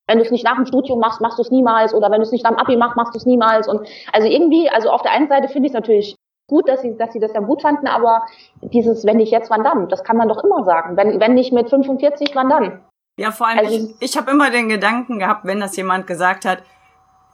Wenn 0.07 0.18
du 0.18 0.24
es 0.24 0.31
nicht 0.31 0.45
nach 0.45 0.56
dem 0.56 0.65
Studium 0.65 1.00
machst, 1.00 1.21
machst 1.21 1.38
du 1.38 1.44
es 1.44 1.51
niemals 1.51 1.94
oder 1.94 2.09
wenn 2.09 2.19
du 2.19 2.24
es 2.24 2.31
nicht 2.31 2.44
nach 2.44 2.51
dem 2.51 2.59
Abi 2.59 2.77
machst, 2.77 2.95
machst 2.95 3.13
du 3.13 3.18
es 3.18 3.25
niemals 3.25 3.68
und 3.68 3.88
also 4.12 4.27
irgendwie, 4.27 4.69
also 4.69 4.89
auf 4.89 5.01
der 5.01 5.12
einen 5.12 5.27
Seite 5.27 5.48
finde 5.50 5.68
ich 5.68 5.74
es 5.74 5.75
natürlich 5.75 6.15
gut, 6.48 6.68
dass 6.68 6.81
sie, 6.81 6.95
dass 6.98 7.13
sie 7.13 7.19
das 7.19 7.33
ja 7.33 7.42
gut 7.42 7.62
fanden, 7.62 7.88
aber 7.88 8.25
dieses, 8.62 9.06
wenn 9.06 9.18
nicht 9.18 9.31
jetzt, 9.31 9.50
wann 9.50 9.63
dann? 9.63 9.89
Das 9.89 10.04
kann 10.04 10.18
man 10.18 10.30
doch 10.30 10.44
immer 10.44 10.63
sagen. 10.63 10.95
Wenn, 10.95 11.19
wenn 11.19 11.33
nicht 11.33 11.51
mit 11.51 11.69
45, 11.69 12.31
wann 12.36 12.50
dann? 12.50 12.81
Ja, 13.19 13.31
vor 13.31 13.48
allem, 13.48 13.59
also, 13.59 13.75
ich, 13.75 13.95
ich 14.12 14.18
habe 14.18 14.31
immer 14.31 14.50
den 14.50 14.69
Gedanken 14.69 15.19
gehabt, 15.19 15.44
wenn 15.44 15.59
das 15.59 15.75
jemand 15.75 16.07
gesagt 16.07 16.45
hat, 16.45 16.59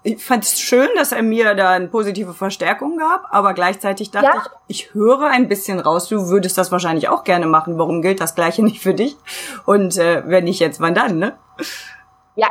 ich 0.06 0.24
fand 0.24 0.44
es 0.44 0.60
schön, 0.60 0.90
dass 0.96 1.14
er 1.14 1.24
mir 1.24 1.56
da 1.56 1.72
eine 1.72 1.88
positive 1.88 2.34
Verstärkung 2.34 2.98
gab, 2.98 3.25
aber 3.31 3.54
gleichzeitig 3.54 4.12
dachte 4.12 4.25
ja. 4.25 4.44
ich, 4.68 4.88
ich 4.88 4.94
höre 4.94 5.28
ein 5.28 5.48
bisschen 5.48 5.80
raus, 5.80 6.10
du 6.10 6.28
würdest 6.28 6.58
das 6.58 6.72
wahrscheinlich 6.72 7.08
auch 7.08 7.24
gerne 7.24 7.46
machen. 7.46 7.78
Warum 7.78 8.02
gilt 8.02 8.20
das 8.20 8.36
Gleiche 8.36 8.64
nicht 8.64 8.81
für 8.81 8.94
dich? 8.94 9.16
Und 9.66 9.98
äh, 9.98 10.24
wenn 10.25 10.44
nicht 10.44 10.60
jetzt, 10.60 10.81
wann 10.81 10.94
dann, 10.94 11.20
ne? 11.20 11.38
Ja, 12.36 12.48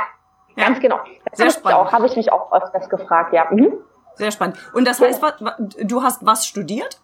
ja. 0.56 0.66
ganz 0.66 0.80
genau. 0.80 0.98
Das 1.30 1.38
Sehr 1.38 1.50
spannend. 1.50 1.78
Auch, 1.78 1.92
habe 1.92 2.06
ich 2.06 2.16
mich 2.16 2.32
auch 2.32 2.52
öfters 2.52 2.88
gefragt, 2.88 3.32
ja. 3.32 3.46
Mhm. 3.50 3.74
Sehr 4.14 4.30
spannend. 4.30 4.58
Und 4.74 4.86
das 4.86 5.00
heißt, 5.00 5.22
du 5.80 6.02
hast 6.02 6.24
was 6.24 6.46
studiert? 6.46 7.00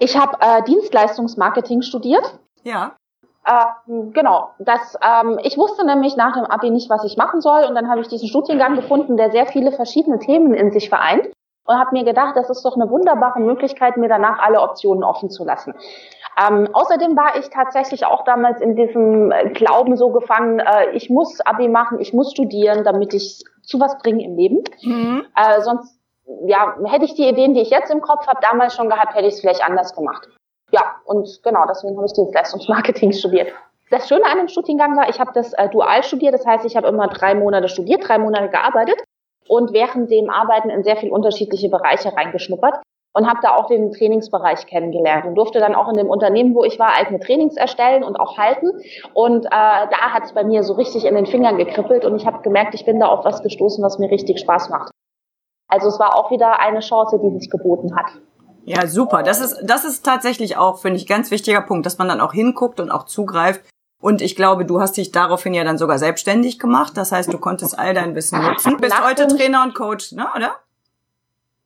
Ich 0.00 0.18
habe 0.18 0.36
äh, 0.40 0.62
Dienstleistungsmarketing 0.64 1.82
studiert. 1.82 2.38
Ja. 2.62 2.92
Ähm, 3.46 4.12
genau, 4.12 4.50
das, 4.58 4.96
ähm, 5.02 5.38
ich 5.42 5.58
wusste 5.58 5.84
nämlich 5.84 6.16
nach 6.16 6.34
dem 6.34 6.44
Abi 6.44 6.70
nicht, 6.70 6.88
was 6.88 7.04
ich 7.04 7.16
machen 7.16 7.40
soll 7.40 7.64
und 7.64 7.74
dann 7.74 7.88
habe 7.90 8.00
ich 8.00 8.06
diesen 8.06 8.28
Studiengang 8.28 8.76
gefunden, 8.76 9.16
der 9.16 9.32
sehr 9.32 9.46
viele 9.46 9.72
verschiedene 9.72 10.20
Themen 10.20 10.54
in 10.54 10.70
sich 10.70 10.88
vereint 10.88 11.26
und 11.64 11.78
habe 11.78 11.90
mir 11.92 12.04
gedacht, 12.04 12.36
das 12.36 12.50
ist 12.50 12.64
doch 12.64 12.76
eine 12.76 12.88
wunderbare 12.88 13.40
Möglichkeit, 13.40 13.96
mir 13.96 14.08
danach 14.08 14.38
alle 14.38 14.60
Optionen 14.60 15.02
offen 15.02 15.28
zu 15.28 15.44
lassen. 15.44 15.74
Ähm, 16.38 16.68
außerdem 16.72 17.16
war 17.16 17.36
ich 17.38 17.50
tatsächlich 17.50 18.06
auch 18.06 18.24
damals 18.24 18.60
in 18.60 18.74
diesem 18.74 19.30
äh, 19.32 19.50
Glauben 19.50 19.96
so 19.96 20.10
gefangen, 20.10 20.60
äh, 20.60 20.90
ich 20.92 21.10
muss 21.10 21.40
Abi 21.40 21.68
machen, 21.68 22.00
ich 22.00 22.14
muss 22.14 22.32
studieren, 22.32 22.84
damit 22.84 23.12
ich 23.12 23.44
zu 23.62 23.78
was 23.80 23.98
bringe 23.98 24.24
im 24.24 24.36
Leben. 24.36 24.64
Mhm. 24.82 25.26
Äh, 25.36 25.60
sonst 25.60 25.98
ja, 26.46 26.76
hätte 26.84 27.04
ich 27.04 27.14
die 27.14 27.28
Ideen, 27.28 27.54
die 27.54 27.60
ich 27.60 27.70
jetzt 27.70 27.90
im 27.90 28.00
Kopf 28.00 28.26
habe, 28.26 28.40
damals 28.40 28.74
schon 28.74 28.88
gehabt, 28.88 29.14
hätte 29.14 29.26
ich 29.26 29.34
es 29.34 29.40
vielleicht 29.40 29.64
anders 29.64 29.94
gemacht. 29.94 30.28
Ja, 30.70 30.96
und 31.04 31.40
genau, 31.42 31.66
deswegen 31.68 31.96
habe 31.96 32.06
ich 32.06 32.12
Dienstleistungsmarketing 32.14 33.12
studiert. 33.12 33.52
Das 33.90 34.08
Schöne 34.08 34.24
an 34.24 34.38
dem 34.38 34.48
Studiengang 34.48 34.96
war, 34.96 35.10
ich 35.10 35.20
habe 35.20 35.32
das 35.34 35.52
äh, 35.52 35.68
dual 35.68 36.02
studiert, 36.02 36.32
das 36.32 36.46
heißt, 36.46 36.64
ich 36.64 36.76
habe 36.76 36.88
immer 36.88 37.08
drei 37.08 37.34
Monate 37.34 37.68
studiert, 37.68 38.08
drei 38.08 38.16
Monate 38.16 38.48
gearbeitet 38.48 38.98
und 39.48 39.74
während 39.74 40.10
dem 40.10 40.30
Arbeiten 40.30 40.70
in 40.70 40.82
sehr 40.82 40.96
viele 40.96 41.12
unterschiedliche 41.12 41.68
Bereiche 41.68 42.16
reingeschnuppert 42.16 42.76
und 43.14 43.28
habe 43.28 43.40
da 43.42 43.56
auch 43.56 43.66
den 43.66 43.92
Trainingsbereich 43.92 44.66
kennengelernt 44.66 45.26
und 45.26 45.34
durfte 45.34 45.60
dann 45.60 45.74
auch 45.74 45.88
in 45.88 45.94
dem 45.94 46.08
Unternehmen, 46.08 46.54
wo 46.54 46.64
ich 46.64 46.78
war, 46.78 46.96
eigene 46.96 47.20
Trainings 47.20 47.56
erstellen 47.56 48.02
und 48.04 48.16
auch 48.16 48.38
halten. 48.38 48.70
Und 49.14 49.46
äh, 49.46 49.48
da 49.50 50.12
hat 50.12 50.24
es 50.24 50.32
bei 50.32 50.44
mir 50.44 50.62
so 50.62 50.74
richtig 50.74 51.04
in 51.04 51.14
den 51.14 51.26
Fingern 51.26 51.58
gekribbelt 51.58 52.04
und 52.04 52.16
ich 52.16 52.26
habe 52.26 52.42
gemerkt, 52.42 52.74
ich 52.74 52.84
bin 52.84 53.00
da 53.00 53.06
auf 53.06 53.24
was 53.24 53.42
gestoßen, 53.42 53.84
was 53.84 53.98
mir 53.98 54.10
richtig 54.10 54.40
Spaß 54.40 54.70
macht. 54.70 54.90
Also 55.68 55.88
es 55.88 55.98
war 55.98 56.16
auch 56.16 56.30
wieder 56.30 56.60
eine 56.60 56.80
Chance, 56.80 57.18
die 57.22 57.38
sich 57.38 57.50
geboten 57.50 57.96
hat. 57.96 58.06
Ja, 58.64 58.86
super. 58.86 59.22
Das 59.22 59.40
ist, 59.40 59.60
das 59.64 59.84
ist 59.84 60.04
tatsächlich 60.04 60.56
auch, 60.56 60.78
finde 60.78 60.98
ich, 60.98 61.06
ganz 61.06 61.30
wichtiger 61.30 61.62
Punkt, 61.62 61.86
dass 61.86 61.98
man 61.98 62.08
dann 62.08 62.20
auch 62.20 62.32
hinguckt 62.32 62.78
und 62.78 62.90
auch 62.90 63.04
zugreift. 63.04 63.62
Und 64.00 64.20
ich 64.20 64.36
glaube, 64.36 64.64
du 64.64 64.80
hast 64.80 64.96
dich 64.96 65.12
daraufhin 65.12 65.54
ja 65.54 65.64
dann 65.64 65.78
sogar 65.78 65.98
selbstständig 65.98 66.58
gemacht. 66.58 66.96
Das 66.96 67.12
heißt, 67.12 67.32
du 67.32 67.38
konntest 67.38 67.78
all 67.78 67.94
dein 67.94 68.14
Wissen 68.14 68.42
nutzen. 68.42 68.76
Bist 68.78 69.04
heute 69.04 69.26
Trainer 69.28 69.62
und 69.62 69.74
Coach, 69.74 70.12
ne, 70.12 70.26
oder? 70.36 70.56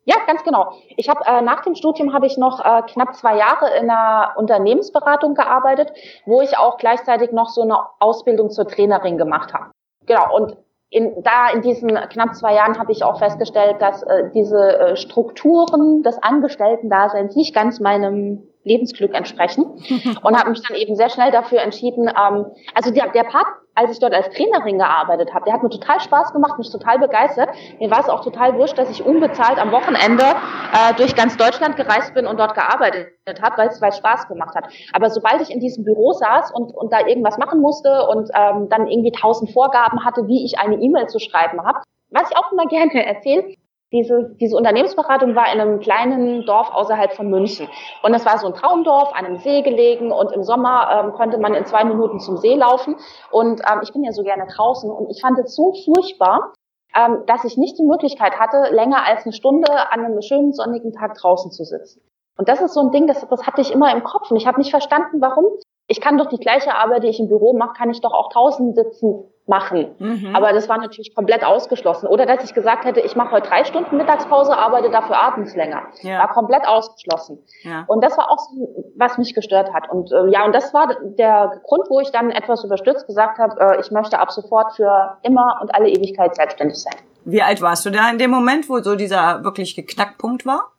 Ja, 0.06 0.16
ganz 0.26 0.44
genau. 0.44 0.72
Ich 0.96 1.08
habe 1.08 1.20
äh, 1.26 1.42
nach 1.42 1.62
dem 1.62 1.74
Studium 1.74 2.12
habe 2.12 2.26
ich 2.26 2.38
noch 2.38 2.64
äh, 2.64 2.82
knapp 2.82 3.16
zwei 3.16 3.36
Jahre 3.36 3.76
in 3.76 3.90
einer 3.90 4.34
Unternehmensberatung 4.36 5.34
gearbeitet, 5.34 5.92
wo 6.24 6.40
ich 6.40 6.56
auch 6.56 6.78
gleichzeitig 6.78 7.32
noch 7.32 7.48
so 7.48 7.62
eine 7.62 7.76
Ausbildung 7.98 8.50
zur 8.50 8.68
Trainerin 8.68 9.18
gemacht 9.18 9.52
habe. 9.52 9.72
Genau. 10.06 10.32
Und 10.34 10.56
in, 10.90 11.22
da 11.24 11.50
in 11.50 11.62
diesen 11.62 11.88
knapp 11.88 12.36
zwei 12.36 12.54
Jahren 12.54 12.78
habe 12.78 12.92
ich 12.92 13.02
auch 13.02 13.18
festgestellt, 13.18 13.82
dass 13.82 14.04
äh, 14.04 14.30
diese 14.32 14.78
äh, 14.78 14.96
Strukturen 14.96 16.04
des 16.04 16.22
Angestellten-Daseins 16.22 17.34
nicht 17.34 17.52
ganz 17.52 17.80
meinem 17.80 18.46
Lebensglück 18.62 19.12
entsprechen 19.12 19.64
und 20.22 20.38
habe 20.38 20.50
mich 20.50 20.62
dann 20.62 20.76
eben 20.76 20.94
sehr 20.94 21.10
schnell 21.10 21.32
dafür 21.32 21.62
entschieden. 21.62 22.08
Ähm, 22.08 22.46
also 22.74 22.92
der, 22.92 23.08
der 23.10 23.24
Part 23.24 23.46
als 23.76 23.92
ich 23.92 23.98
dort 24.00 24.14
als 24.14 24.28
Trainerin 24.30 24.78
gearbeitet 24.78 25.32
habe. 25.32 25.44
Der 25.44 25.54
hat 25.54 25.62
mir 25.62 25.68
total 25.68 26.00
Spaß 26.00 26.32
gemacht, 26.32 26.58
mich 26.58 26.70
total 26.70 26.98
begeistert. 26.98 27.50
Mir 27.78 27.90
war 27.90 28.00
es 28.00 28.08
auch 28.08 28.24
total 28.24 28.56
wurscht, 28.56 28.76
dass 28.76 28.90
ich 28.90 29.04
unbezahlt 29.04 29.58
am 29.58 29.70
Wochenende 29.70 30.24
äh, 30.24 30.94
durch 30.96 31.14
ganz 31.14 31.36
Deutschland 31.36 31.76
gereist 31.76 32.14
bin 32.14 32.26
und 32.26 32.40
dort 32.40 32.54
gearbeitet 32.54 33.12
habe, 33.42 33.58
weil 33.58 33.68
es 33.68 33.80
weil 33.80 33.92
Spaß 33.92 34.28
gemacht 34.28 34.54
hat. 34.56 34.64
Aber 34.92 35.10
sobald 35.10 35.42
ich 35.42 35.50
in 35.50 35.60
diesem 35.60 35.84
Büro 35.84 36.12
saß 36.12 36.52
und, 36.52 36.74
und 36.74 36.92
da 36.92 37.06
irgendwas 37.06 37.38
machen 37.38 37.60
musste 37.60 38.06
und 38.08 38.30
ähm, 38.34 38.68
dann 38.70 38.86
irgendwie 38.86 39.12
tausend 39.12 39.50
Vorgaben 39.52 40.04
hatte, 40.04 40.26
wie 40.26 40.44
ich 40.44 40.58
eine 40.58 40.76
E-Mail 40.76 41.06
zu 41.06 41.18
schreiben 41.18 41.64
habe, 41.64 41.80
was 42.10 42.30
ich 42.30 42.36
auch 42.36 42.50
immer 42.52 42.66
gerne 42.66 43.04
erzähle, 43.04 43.54
diese, 43.92 44.34
diese 44.40 44.56
Unternehmensberatung 44.56 45.34
war 45.34 45.52
in 45.52 45.60
einem 45.60 45.80
kleinen 45.80 46.44
Dorf 46.44 46.70
außerhalb 46.72 47.12
von 47.12 47.30
München. 47.30 47.68
Und 48.02 48.14
es 48.14 48.26
war 48.26 48.38
so 48.38 48.48
ein 48.48 48.54
Traumdorf, 48.54 49.12
an 49.12 49.24
einem 49.24 49.38
See 49.38 49.62
gelegen 49.62 50.10
und 50.10 50.32
im 50.32 50.42
Sommer 50.42 50.88
ähm, 50.90 51.12
konnte 51.12 51.38
man 51.38 51.54
in 51.54 51.64
zwei 51.66 51.84
Minuten 51.84 52.18
zum 52.18 52.36
See 52.36 52.54
laufen. 52.54 52.96
Und 53.30 53.60
ähm, 53.60 53.80
ich 53.82 53.92
bin 53.92 54.02
ja 54.02 54.12
so 54.12 54.22
gerne 54.22 54.46
draußen 54.46 54.90
und 54.90 55.10
ich 55.10 55.20
fand 55.20 55.38
es 55.38 55.54
so 55.54 55.72
furchtbar, 55.84 56.52
ähm, 56.96 57.22
dass 57.26 57.44
ich 57.44 57.56
nicht 57.56 57.78
die 57.78 57.84
Möglichkeit 57.84 58.38
hatte, 58.40 58.74
länger 58.74 59.06
als 59.06 59.24
eine 59.24 59.32
Stunde 59.32 59.70
an 59.70 60.04
einem 60.04 60.20
schönen 60.20 60.52
sonnigen 60.52 60.92
Tag 60.92 61.14
draußen 61.14 61.50
zu 61.52 61.64
sitzen. 61.64 62.00
Und 62.38 62.48
das 62.48 62.60
ist 62.60 62.74
so 62.74 62.80
ein 62.80 62.90
Ding, 62.90 63.06
das, 63.06 63.26
das 63.28 63.46
hatte 63.46 63.60
ich 63.60 63.72
immer 63.72 63.92
im 63.94 64.02
Kopf 64.02 64.30
und 64.30 64.36
ich 64.36 64.46
habe 64.46 64.58
nicht 64.58 64.70
verstanden, 64.70 65.20
warum. 65.20 65.46
Ich 65.88 66.00
kann 66.00 66.18
doch 66.18 66.26
die 66.26 66.38
gleiche 66.38 66.74
Arbeit, 66.74 67.04
die 67.04 67.08
ich 67.08 67.20
im 67.20 67.28
Büro 67.28 67.52
mache, 67.52 67.74
kann 67.74 67.90
ich 67.90 68.00
doch 68.00 68.12
auch 68.12 68.32
draußen 68.32 68.74
sitzen 68.74 69.24
machen. 69.46 69.94
Mhm. 69.98 70.34
Aber 70.34 70.52
das 70.52 70.68
war 70.68 70.78
natürlich 70.78 71.14
komplett 71.14 71.44
ausgeschlossen. 71.44 72.08
Oder 72.08 72.26
dass 72.26 72.42
ich 72.44 72.54
gesagt 72.54 72.84
hätte, 72.84 73.00
ich 73.00 73.14
mache 73.14 73.30
heute 73.30 73.48
drei 73.48 73.64
Stunden 73.64 73.96
Mittagspause, 73.96 74.56
arbeite 74.56 74.90
dafür 74.90 75.16
abends 75.16 75.54
länger. 75.54 75.82
Ja. 76.02 76.18
War 76.18 76.28
komplett 76.32 76.66
ausgeschlossen. 76.66 77.38
Ja. 77.62 77.84
Und 77.86 78.02
das 78.02 78.18
war 78.18 78.30
auch 78.30 78.38
so, 78.38 78.92
was 78.96 79.18
mich 79.18 79.34
gestört 79.34 79.72
hat. 79.72 79.88
Und 79.88 80.10
äh, 80.10 80.28
ja, 80.30 80.44
und 80.44 80.54
das 80.54 80.74
war 80.74 80.88
der 81.02 81.60
Grund, 81.64 81.88
wo 81.88 82.00
ich 82.00 82.10
dann 82.10 82.30
etwas 82.30 82.64
überstürzt 82.64 83.06
gesagt 83.06 83.38
habe, 83.38 83.60
äh, 83.60 83.80
ich 83.80 83.90
möchte 83.92 84.18
ab 84.18 84.32
sofort 84.32 84.74
für 84.74 85.18
immer 85.22 85.60
und 85.62 85.72
alle 85.74 85.88
Ewigkeit 85.88 86.34
selbstständig 86.34 86.78
sein. 86.78 86.96
Wie 87.24 87.42
alt 87.42 87.62
warst 87.62 87.86
du 87.86 87.90
da 87.90 88.10
in 88.10 88.18
dem 88.18 88.30
Moment, 88.30 88.68
wo 88.68 88.80
so 88.80 88.96
dieser 88.96 89.44
wirklich 89.44 89.76
Geknackpunkt 89.76 90.46
war? 90.46 90.72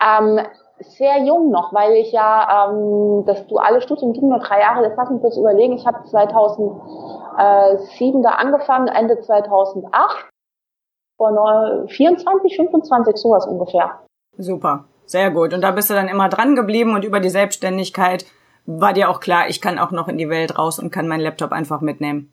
Ähm, 0.00 0.40
sehr 0.80 1.24
jung 1.24 1.50
noch, 1.50 1.72
weil 1.72 1.94
ich 1.94 2.12
ja 2.12 2.70
ähm, 2.70 3.24
das 3.26 3.46
duale 3.46 3.80
Studium 3.82 4.12
ging 4.12 4.28
nur 4.28 4.38
drei 4.38 4.60
Jahre. 4.60 4.84
Jetzt 4.84 4.96
lass 4.96 5.10
mich 5.10 5.20
kurz 5.20 5.36
überlegen. 5.36 5.74
Ich 5.74 5.86
habe 5.86 6.04
2007 6.04 8.22
da 8.22 8.30
angefangen, 8.30 8.88
Ende 8.88 9.20
2008, 9.20 10.28
vor 11.16 11.84
24, 11.86 12.56
25 12.56 13.16
sowas 13.16 13.46
ungefähr. 13.46 14.00
Super, 14.38 14.84
sehr 15.04 15.30
gut. 15.30 15.52
Und 15.52 15.60
da 15.60 15.70
bist 15.70 15.90
du 15.90 15.94
dann 15.94 16.08
immer 16.08 16.28
dran 16.28 16.56
geblieben 16.56 16.94
und 16.94 17.04
über 17.04 17.20
die 17.20 17.28
Selbstständigkeit 17.28 18.24
war 18.66 18.92
dir 18.92 19.10
auch 19.10 19.20
klar, 19.20 19.48
ich 19.48 19.60
kann 19.60 19.78
auch 19.78 19.90
noch 19.90 20.08
in 20.08 20.18
die 20.18 20.28
Welt 20.28 20.58
raus 20.58 20.78
und 20.78 20.90
kann 20.90 21.08
meinen 21.08 21.20
Laptop 21.20 21.52
einfach 21.52 21.80
mitnehmen. 21.80 22.32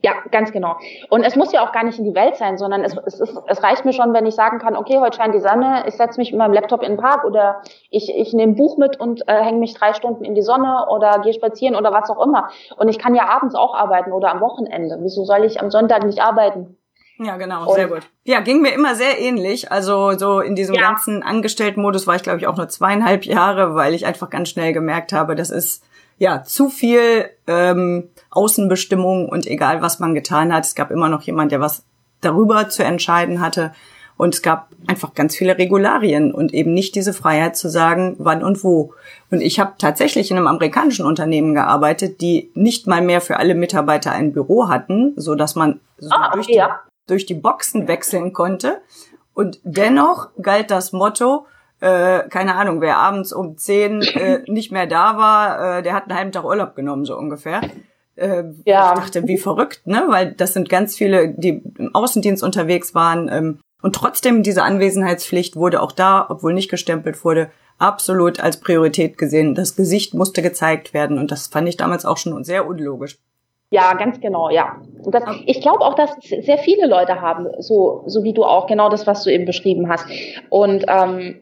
Ja, 0.00 0.12
ganz 0.30 0.52
genau. 0.52 0.76
Und 1.10 1.24
es 1.24 1.34
muss 1.34 1.52
ja 1.52 1.66
auch 1.66 1.72
gar 1.72 1.82
nicht 1.82 1.98
in 1.98 2.04
die 2.04 2.14
Welt 2.14 2.36
sein, 2.36 2.56
sondern 2.56 2.84
es, 2.84 2.96
es, 3.04 3.18
ist, 3.18 3.36
es 3.48 3.62
reicht 3.64 3.84
mir 3.84 3.92
schon, 3.92 4.14
wenn 4.14 4.26
ich 4.26 4.36
sagen 4.36 4.60
kann, 4.60 4.76
okay, 4.76 4.98
heute 5.00 5.16
scheint 5.16 5.34
die 5.34 5.40
Sonne, 5.40 5.82
ich 5.88 5.94
setze 5.94 6.20
mich 6.20 6.30
mit 6.30 6.38
meinem 6.38 6.52
Laptop 6.52 6.82
in 6.82 6.92
den 6.92 6.98
Park 6.98 7.24
oder 7.24 7.62
ich, 7.90 8.14
ich 8.14 8.32
nehme 8.32 8.52
ein 8.52 8.56
Buch 8.56 8.76
mit 8.76 9.00
und 9.00 9.26
äh, 9.26 9.42
hänge 9.42 9.58
mich 9.58 9.74
drei 9.74 9.94
Stunden 9.94 10.24
in 10.24 10.36
die 10.36 10.42
Sonne 10.42 10.86
oder 10.88 11.18
gehe 11.18 11.34
spazieren 11.34 11.74
oder 11.74 11.92
was 11.92 12.08
auch 12.10 12.24
immer. 12.24 12.48
Und 12.76 12.88
ich 12.88 13.00
kann 13.00 13.16
ja 13.16 13.28
abends 13.28 13.56
auch 13.56 13.74
arbeiten 13.74 14.12
oder 14.12 14.30
am 14.30 14.40
Wochenende. 14.40 14.98
Wieso 15.00 15.24
soll 15.24 15.44
ich 15.44 15.60
am 15.60 15.72
Sonntag 15.72 16.04
nicht 16.04 16.20
arbeiten? 16.20 16.76
Ja, 17.18 17.36
genau, 17.36 17.66
und, 17.66 17.74
sehr 17.74 17.88
gut. 17.88 18.02
Ja, 18.22 18.38
ging 18.38 18.62
mir 18.62 18.72
immer 18.72 18.94
sehr 18.94 19.18
ähnlich. 19.18 19.72
Also 19.72 20.16
so 20.16 20.38
in 20.38 20.54
diesem 20.54 20.76
ja. 20.76 20.82
ganzen 20.82 21.24
Angestelltenmodus 21.24 22.06
war 22.06 22.14
ich, 22.14 22.22
glaube 22.22 22.38
ich, 22.38 22.46
auch 22.46 22.56
nur 22.56 22.68
zweieinhalb 22.68 23.24
Jahre, 23.24 23.74
weil 23.74 23.94
ich 23.94 24.06
einfach 24.06 24.30
ganz 24.30 24.50
schnell 24.50 24.72
gemerkt 24.72 25.12
habe, 25.12 25.34
das 25.34 25.50
ist 25.50 25.82
ja 26.18 26.44
zu 26.44 26.68
viel 26.68 27.28
ähm, 27.48 28.10
Außenbestimmung 28.30 29.28
und 29.28 29.46
egal 29.46 29.82
was 29.82 29.98
man 29.98 30.14
getan 30.14 30.52
hat, 30.52 30.64
es 30.64 30.74
gab 30.74 30.90
immer 30.90 31.08
noch 31.08 31.22
jemand, 31.22 31.52
der 31.52 31.60
was 31.60 31.84
darüber 32.20 32.68
zu 32.68 32.84
entscheiden 32.84 33.40
hatte. 33.40 33.72
Und 34.16 34.34
es 34.34 34.42
gab 34.42 34.70
einfach 34.88 35.14
ganz 35.14 35.36
viele 35.36 35.58
Regularien 35.58 36.34
und 36.34 36.52
eben 36.52 36.74
nicht 36.74 36.96
diese 36.96 37.12
Freiheit 37.12 37.56
zu 37.56 37.70
sagen, 37.70 38.16
wann 38.18 38.42
und 38.42 38.64
wo. 38.64 38.92
Und 39.30 39.40
ich 39.40 39.60
habe 39.60 39.74
tatsächlich 39.78 40.32
in 40.32 40.36
einem 40.36 40.48
amerikanischen 40.48 41.06
Unternehmen 41.06 41.54
gearbeitet, 41.54 42.20
die 42.20 42.50
nicht 42.54 42.88
mal 42.88 43.00
mehr 43.00 43.20
für 43.20 43.36
alle 43.36 43.54
Mitarbeiter 43.54 44.10
ein 44.10 44.32
Büro 44.32 44.68
hatten, 44.68 45.12
so 45.16 45.36
dass 45.36 45.54
man 45.54 45.78
so 45.98 46.10
ah, 46.10 46.32
durch, 46.32 46.48
die, 46.48 46.60
durch 47.06 47.26
die 47.26 47.34
Boxen 47.34 47.86
wechseln 47.86 48.32
konnte. 48.32 48.80
Und 49.34 49.60
dennoch 49.62 50.30
galt 50.42 50.72
das 50.72 50.92
Motto, 50.92 51.46
äh, 51.78 52.28
keine 52.28 52.56
Ahnung, 52.56 52.80
wer 52.80 52.96
abends 52.96 53.32
um 53.32 53.56
zehn 53.56 54.02
äh, 54.02 54.42
nicht 54.48 54.72
mehr 54.72 54.88
da 54.88 55.16
war, 55.16 55.78
äh, 55.78 55.82
der 55.84 55.94
hat 55.94 56.08
einen 56.08 56.18
halben 56.18 56.32
Tag 56.32 56.42
Urlaub 56.42 56.74
genommen, 56.74 57.04
so 57.04 57.16
ungefähr. 57.16 57.60
Äh, 58.18 58.44
ja. 58.64 58.92
Ich 58.92 59.00
dachte, 59.00 59.26
wie 59.26 59.38
verrückt, 59.38 59.86
ne? 59.86 60.04
Weil 60.08 60.32
das 60.32 60.52
sind 60.52 60.68
ganz 60.68 60.96
viele, 60.96 61.28
die 61.28 61.62
im 61.78 61.94
Außendienst 61.94 62.42
unterwegs 62.42 62.94
waren. 62.94 63.28
Ähm, 63.32 63.58
und 63.82 63.94
trotzdem 63.94 64.42
diese 64.42 64.62
Anwesenheitspflicht 64.62 65.56
wurde 65.56 65.80
auch 65.80 65.92
da, 65.92 66.26
obwohl 66.28 66.52
nicht 66.52 66.70
gestempelt 66.70 67.24
wurde, 67.24 67.50
absolut 67.78 68.40
als 68.40 68.58
Priorität 68.58 69.18
gesehen. 69.18 69.54
Das 69.54 69.76
Gesicht 69.76 70.14
musste 70.14 70.42
gezeigt 70.42 70.92
werden 70.94 71.18
und 71.18 71.30
das 71.30 71.46
fand 71.46 71.68
ich 71.68 71.76
damals 71.76 72.04
auch 72.04 72.16
schon 72.16 72.42
sehr 72.42 72.66
unlogisch. 72.66 73.18
Ja, 73.70 73.92
ganz 73.94 74.20
genau, 74.20 74.48
ja. 74.48 74.80
Und 75.02 75.14
das, 75.14 75.22
ich 75.44 75.60
glaube 75.60 75.80
auch, 75.80 75.94
dass 75.94 76.10
sehr 76.20 76.58
viele 76.58 76.86
Leute 76.86 77.20
haben, 77.20 77.46
so, 77.58 78.02
so 78.06 78.24
wie 78.24 78.32
du 78.32 78.44
auch, 78.44 78.66
genau 78.66 78.88
das, 78.88 79.06
was 79.06 79.24
du 79.24 79.30
eben 79.30 79.44
beschrieben 79.44 79.90
hast. 79.90 80.06
Und 80.48 80.86
ähm, 80.88 81.40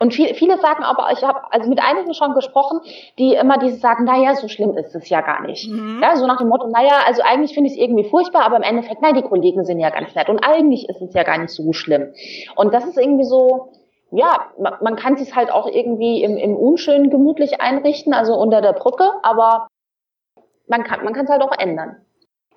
und 0.00 0.14
viele, 0.14 0.34
viele 0.34 0.58
sagen 0.58 0.82
aber, 0.82 1.12
ich 1.12 1.22
habe 1.22 1.40
also 1.50 1.68
mit 1.68 1.78
einigen 1.78 2.14
schon 2.14 2.32
gesprochen, 2.32 2.80
die 3.18 3.34
immer 3.34 3.58
dieses 3.58 3.80
sagen, 3.80 4.04
naja, 4.04 4.34
so 4.34 4.48
schlimm 4.48 4.74
ist 4.76 4.94
es 4.94 5.10
ja 5.10 5.20
gar 5.20 5.42
nicht. 5.42 5.70
Mhm. 5.70 6.00
Ja, 6.02 6.16
so 6.16 6.26
nach 6.26 6.38
dem 6.38 6.48
Motto, 6.48 6.68
naja, 6.68 7.02
also 7.06 7.20
eigentlich 7.22 7.52
finde 7.52 7.68
ich 7.68 7.76
es 7.76 7.82
irgendwie 7.82 8.08
furchtbar, 8.08 8.42
aber 8.44 8.56
im 8.56 8.62
Endeffekt, 8.62 9.02
nein, 9.02 9.14
die 9.14 9.22
Kollegen 9.22 9.64
sind 9.66 9.78
ja 9.78 9.90
ganz 9.90 10.14
nett 10.14 10.30
und 10.30 10.38
eigentlich 10.42 10.88
ist 10.88 11.02
es 11.02 11.12
ja 11.12 11.22
gar 11.22 11.36
nicht 11.36 11.50
so 11.50 11.72
schlimm. 11.74 12.14
Und 12.56 12.72
das 12.72 12.86
ist 12.86 12.96
irgendwie 12.96 13.24
so, 13.24 13.72
ja, 14.10 14.46
man, 14.58 14.74
man 14.80 14.96
kann 14.96 15.16
sich 15.16 15.36
halt 15.36 15.52
auch 15.52 15.66
irgendwie 15.66 16.22
im, 16.22 16.38
im 16.38 16.56
Unschönen 16.56 17.10
gemütlich 17.10 17.60
einrichten, 17.60 18.14
also 18.14 18.34
unter 18.34 18.62
der 18.62 18.72
Brücke, 18.72 19.10
aber 19.22 19.68
man 20.66 20.82
kann 20.82 21.04
man 21.04 21.12
kann 21.12 21.26
es 21.26 21.30
halt 21.30 21.42
auch 21.42 21.52
ändern. 21.58 21.96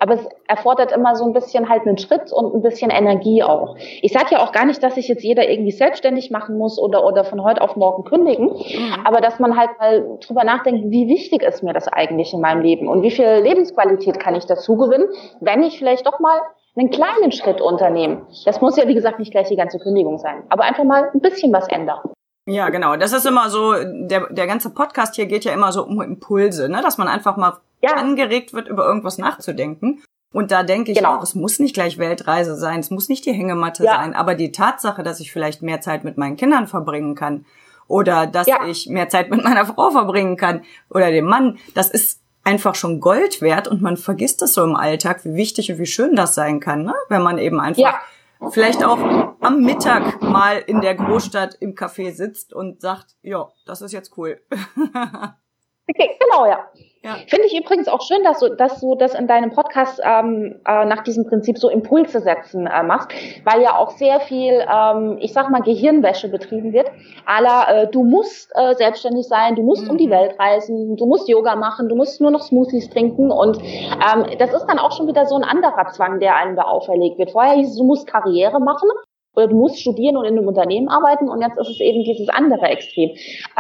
Aber 0.04 0.16
es 0.16 0.28
erfordert 0.50 0.92
immer 0.92 1.16
so 1.16 1.24
ein 1.24 1.32
bisschen 1.32 1.70
halt 1.70 1.88
einen 1.88 1.98
Schritt 1.98 2.34
und 2.34 2.54
ein 2.54 2.62
bisschen 2.62 2.92
Energie 2.92 3.42
auch. 3.42 3.78
Ich 4.02 4.12
sage 4.12 4.32
ja 4.32 4.44
auch 4.44 4.52
gar 4.52 4.66
nicht, 4.66 4.84
dass 4.84 4.96
sich 4.96 5.08
jetzt 5.08 5.24
jeder 5.24 5.50
irgendwie 5.50 5.72
selbstständig 5.72 6.30
machen 6.30 6.58
muss 6.58 6.78
oder, 6.78 7.06
oder 7.06 7.24
von 7.24 7.42
heute 7.42 7.62
auf 7.62 7.78
morgen 7.78 8.04
kündigen, 8.04 8.48
mhm. 8.48 9.06
aber 9.06 9.22
dass 9.22 9.40
man 9.40 9.56
halt 9.56 9.70
mal 9.80 10.18
drüber 10.20 10.44
nachdenkt, 10.44 10.92
wie 10.92 11.08
wichtig 11.08 11.42
ist 11.42 11.64
mir 11.64 11.72
das 11.72 11.88
eigentlich 11.88 12.34
in 12.34 12.42
meinem 12.42 12.62
Leben 12.62 12.90
und 12.90 13.02
wie 13.02 13.12
viel 13.12 13.26
Lebensqualität 13.26 14.20
kann 14.20 14.36
ich 14.36 14.46
dazu 14.46 14.76
gewinnen, 14.76 15.08
wenn 15.40 15.64
ich 15.64 15.78
vielleicht 15.78 16.06
doch 16.06 16.20
mal 16.20 16.38
einen 16.76 16.90
kleinen 16.90 17.32
Schritt 17.32 17.62
unternehme. 17.62 18.24
Das 18.44 18.60
muss 18.60 18.76
ja, 18.76 18.86
wie 18.90 18.96
gesagt, 18.96 19.20
nicht 19.20 19.32
gleich 19.32 19.48
die 19.48 19.56
ganze 19.56 19.80
Kündigung 19.80 20.18
sein, 20.18 20.44
aber 20.50 20.66
einfach 20.66 20.84
mal 20.84 21.12
ein 21.14 21.22
bisschen 21.22 21.54
was 21.54 21.70
ändern. 21.70 22.02
Ja, 22.46 22.68
genau. 22.68 22.98
Das 22.98 23.14
ist 23.14 23.26
immer 23.26 23.50
so, 23.50 23.74
der, 23.74 24.28
der 24.30 24.48
ganze 24.48 24.74
Podcast 24.74 25.16
hier 25.16 25.28
geht 25.28 25.46
ja 25.46 25.54
immer 25.54 25.72
so 25.72 25.86
um 25.86 26.02
Impulse, 26.02 26.68
ne? 26.68 26.82
dass 26.84 26.98
man 26.98 27.08
einfach 27.08 27.38
mal 27.38 27.54
ja. 27.84 27.96
angeregt 27.96 28.54
wird, 28.54 28.68
über 28.68 28.86
irgendwas 28.86 29.18
nachzudenken. 29.18 30.02
Und 30.32 30.50
da 30.52 30.64
denke 30.64 30.92
ich 30.92 30.98
genau. 30.98 31.18
auch, 31.18 31.24
es 31.24 31.36
muss 31.36 31.60
nicht 31.60 31.76
gleich 31.76 32.00
Weltreise 32.00 32.56
sein, 32.56 32.80
es 32.80 32.90
muss 32.90 33.08
nicht 33.08 33.26
die 33.26 33.34
Hängematte 33.34 33.84
ja. 33.84 33.98
sein, 33.98 34.16
aber 34.16 34.34
die 34.34 34.52
Tatsache, 34.52 35.04
dass 35.04 35.20
ich 35.20 35.32
vielleicht 35.32 35.62
mehr 35.62 35.80
Zeit 35.80 36.04
mit 36.04 36.18
meinen 36.18 36.38
Kindern 36.38 36.66
verbringen 36.66 37.14
kann 37.14 37.46
oder 37.88 38.26
dass 38.26 38.48
ja. 38.48 38.66
ich 38.66 38.90
mehr 38.90 39.10
Zeit 39.10 39.30
mit 39.30 39.44
meiner 39.44 39.68
Frau 39.68 39.92
verbringen 39.92 40.36
kann 40.36 40.64
oder 40.90 41.12
dem 41.12 41.26
Mann, 41.26 41.60
das 41.76 41.92
ist 41.92 42.20
einfach 42.44 42.74
schon 42.74 43.00
Gold 43.00 43.42
wert 43.42 43.68
und 43.68 43.84
man 43.84 43.96
vergisst 43.96 44.42
es 44.42 44.56
so 44.56 44.64
im 44.64 44.76
Alltag, 44.76 45.24
wie 45.24 45.36
wichtig 45.36 45.72
und 45.72 45.78
wie 45.78 45.86
schön 45.86 46.16
das 46.16 46.34
sein 46.34 46.60
kann, 46.60 46.84
ne? 46.84 46.96
wenn 47.10 47.22
man 47.22 47.38
eben 47.38 47.60
einfach 47.60 47.82
ja. 47.82 48.50
vielleicht 48.50 48.84
auch 48.84 48.98
am 49.40 49.62
Mittag 49.62 50.22
mal 50.24 50.58
in 50.58 50.82
der 50.82 50.96
Großstadt 50.96 51.58
im 51.60 51.76
Café 51.76 52.12
sitzt 52.12 52.54
und 52.54 52.82
sagt, 52.82 53.16
ja, 53.22 53.50
das 53.68 53.82
ist 53.82 53.92
jetzt 53.92 54.18
cool. 54.18 54.42
okay, 55.90 56.18
genau, 56.20 56.46
ja. 56.46 56.70
Ja. 57.06 57.18
Finde 57.28 57.48
ich 57.48 57.60
übrigens 57.60 57.90
auch 57.90 58.02
schön, 58.02 58.24
dass 58.24 58.40
du, 58.40 58.56
dass 58.56 58.80
du 58.80 58.96
das 58.96 59.14
in 59.14 59.28
deinem 59.28 59.52
Podcast 59.52 60.00
ähm, 60.06 60.62
äh, 60.66 60.86
nach 60.86 61.04
diesem 61.04 61.26
Prinzip 61.26 61.58
so 61.58 61.68
Impulse 61.68 62.22
setzen 62.22 62.66
äh, 62.66 62.82
machst, 62.82 63.12
weil 63.44 63.62
ja 63.62 63.78
auch 63.78 63.90
sehr 63.92 64.22
viel, 64.22 64.66
ähm, 64.74 65.18
ich 65.20 65.34
sag 65.34 65.50
mal, 65.50 65.62
Gehirnwäsche 65.62 66.30
betrieben 66.30 66.72
wird. 66.72 66.90
Ala, 67.26 67.70
äh, 67.70 67.88
du 67.92 68.06
musst 68.06 68.54
äh, 68.56 68.74
selbstständig 68.76 69.28
sein, 69.28 69.56
du 69.56 69.64
musst 69.64 69.84
mhm. 69.84 69.90
um 69.92 69.98
die 69.98 70.08
mhm. 70.08 70.12
Welt 70.12 70.40
reisen, 70.40 70.96
du 70.96 71.06
musst 71.06 71.28
Yoga 71.28 71.58
machen, 71.58 71.90
du 71.90 71.96
musst 71.96 72.22
nur 72.22 72.32
noch 72.32 72.42
Smoothies 72.42 72.90
trinken 72.90 73.32
und 73.32 73.58
ähm, 73.62 74.38
das 74.40 74.54
ist 74.54 74.66
dann 74.68 74.80
auch 74.80 74.96
schon 74.96 75.08
wieder 75.08 75.26
so 75.26 75.36
ein 75.36 75.44
anderer 75.44 75.92
Zwang, 75.92 76.22
der 76.22 76.38
einem 76.38 76.56
da 76.56 76.62
auferlegt 76.62 77.18
wird. 77.18 77.32
Vorher 77.32 77.56
hieß 77.56 77.72
es, 77.72 77.76
du 77.76 77.84
musst 77.84 78.08
Karriere 78.08 78.62
machen 78.62 78.90
oder 79.36 79.48
du 79.48 79.56
musst 79.58 79.78
studieren 79.82 80.16
und 80.16 80.24
in 80.24 80.38
einem 80.38 80.48
Unternehmen 80.48 80.88
arbeiten 80.88 81.28
und 81.28 81.42
jetzt 81.42 81.58
ist 81.58 81.68
es 81.68 81.82
eben 81.82 82.02
dieses 82.06 82.30
andere 82.30 82.68
Extrem. 82.68 83.10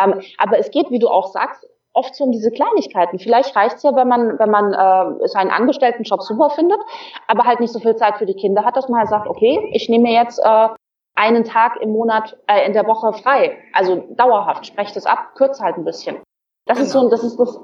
Ähm, 0.02 0.22
aber 0.38 0.60
es 0.60 0.72
geht, 0.72 0.92
wie 0.92 1.00
du 1.00 1.10
auch 1.10 1.28
sagst, 1.28 1.68
oft 1.94 2.16
so 2.16 2.26
um 2.26 2.32
diese 2.32 2.52
Kleinigkeiten. 2.52 3.20
Vielleicht 3.20 3.56
reicht's 3.56 3.84
ja, 3.84 3.96
wenn 3.96 4.08
man, 4.08 4.40
wenn 4.40 4.50
man 4.50 4.74
äh, 4.74 5.28
seinen 5.28 5.52
Angestelltenjob 5.52 6.22
super 6.22 6.50
findet, 6.50 6.80
aber 7.28 7.46
halt 7.46 7.60
nicht 7.60 7.72
so 7.72 7.80
viel 7.80 7.96
Zeit 7.96 8.18
für 8.18 8.26
die 8.26 8.34
Kinder 8.34 8.66
hat, 8.66 8.76
dass 8.76 8.90
man 8.90 9.00
halt 9.00 9.10
sagt, 9.10 9.28
okay, 9.28 9.70
ich 9.74 9.90
nehme 9.90 10.04
mir 10.04 10.14
jetzt 10.14 10.40
äh, 10.40 10.68
einen 11.16 11.44
Tag 11.44 11.78
im 11.82 11.92
Monat, 11.92 12.38
äh, 12.48 12.66
in 12.66 12.74
der 12.74 12.88
Woche 12.88 13.14
frei. 13.14 13.58
Also 13.74 14.08
dauerhaft, 14.16 14.66
spreche 14.66 14.94
das 14.94 15.06
ab, 15.06 15.36
kürze 15.36 15.64
halt 15.64 15.78
ein 15.78 15.86
bisschen. 15.86 16.18
Das 16.66 16.78
genau. 16.78 16.88
ist 16.88 16.94
so, 16.94 17.10
das 17.10 17.24
ist 17.24 17.38
das, 17.38 17.60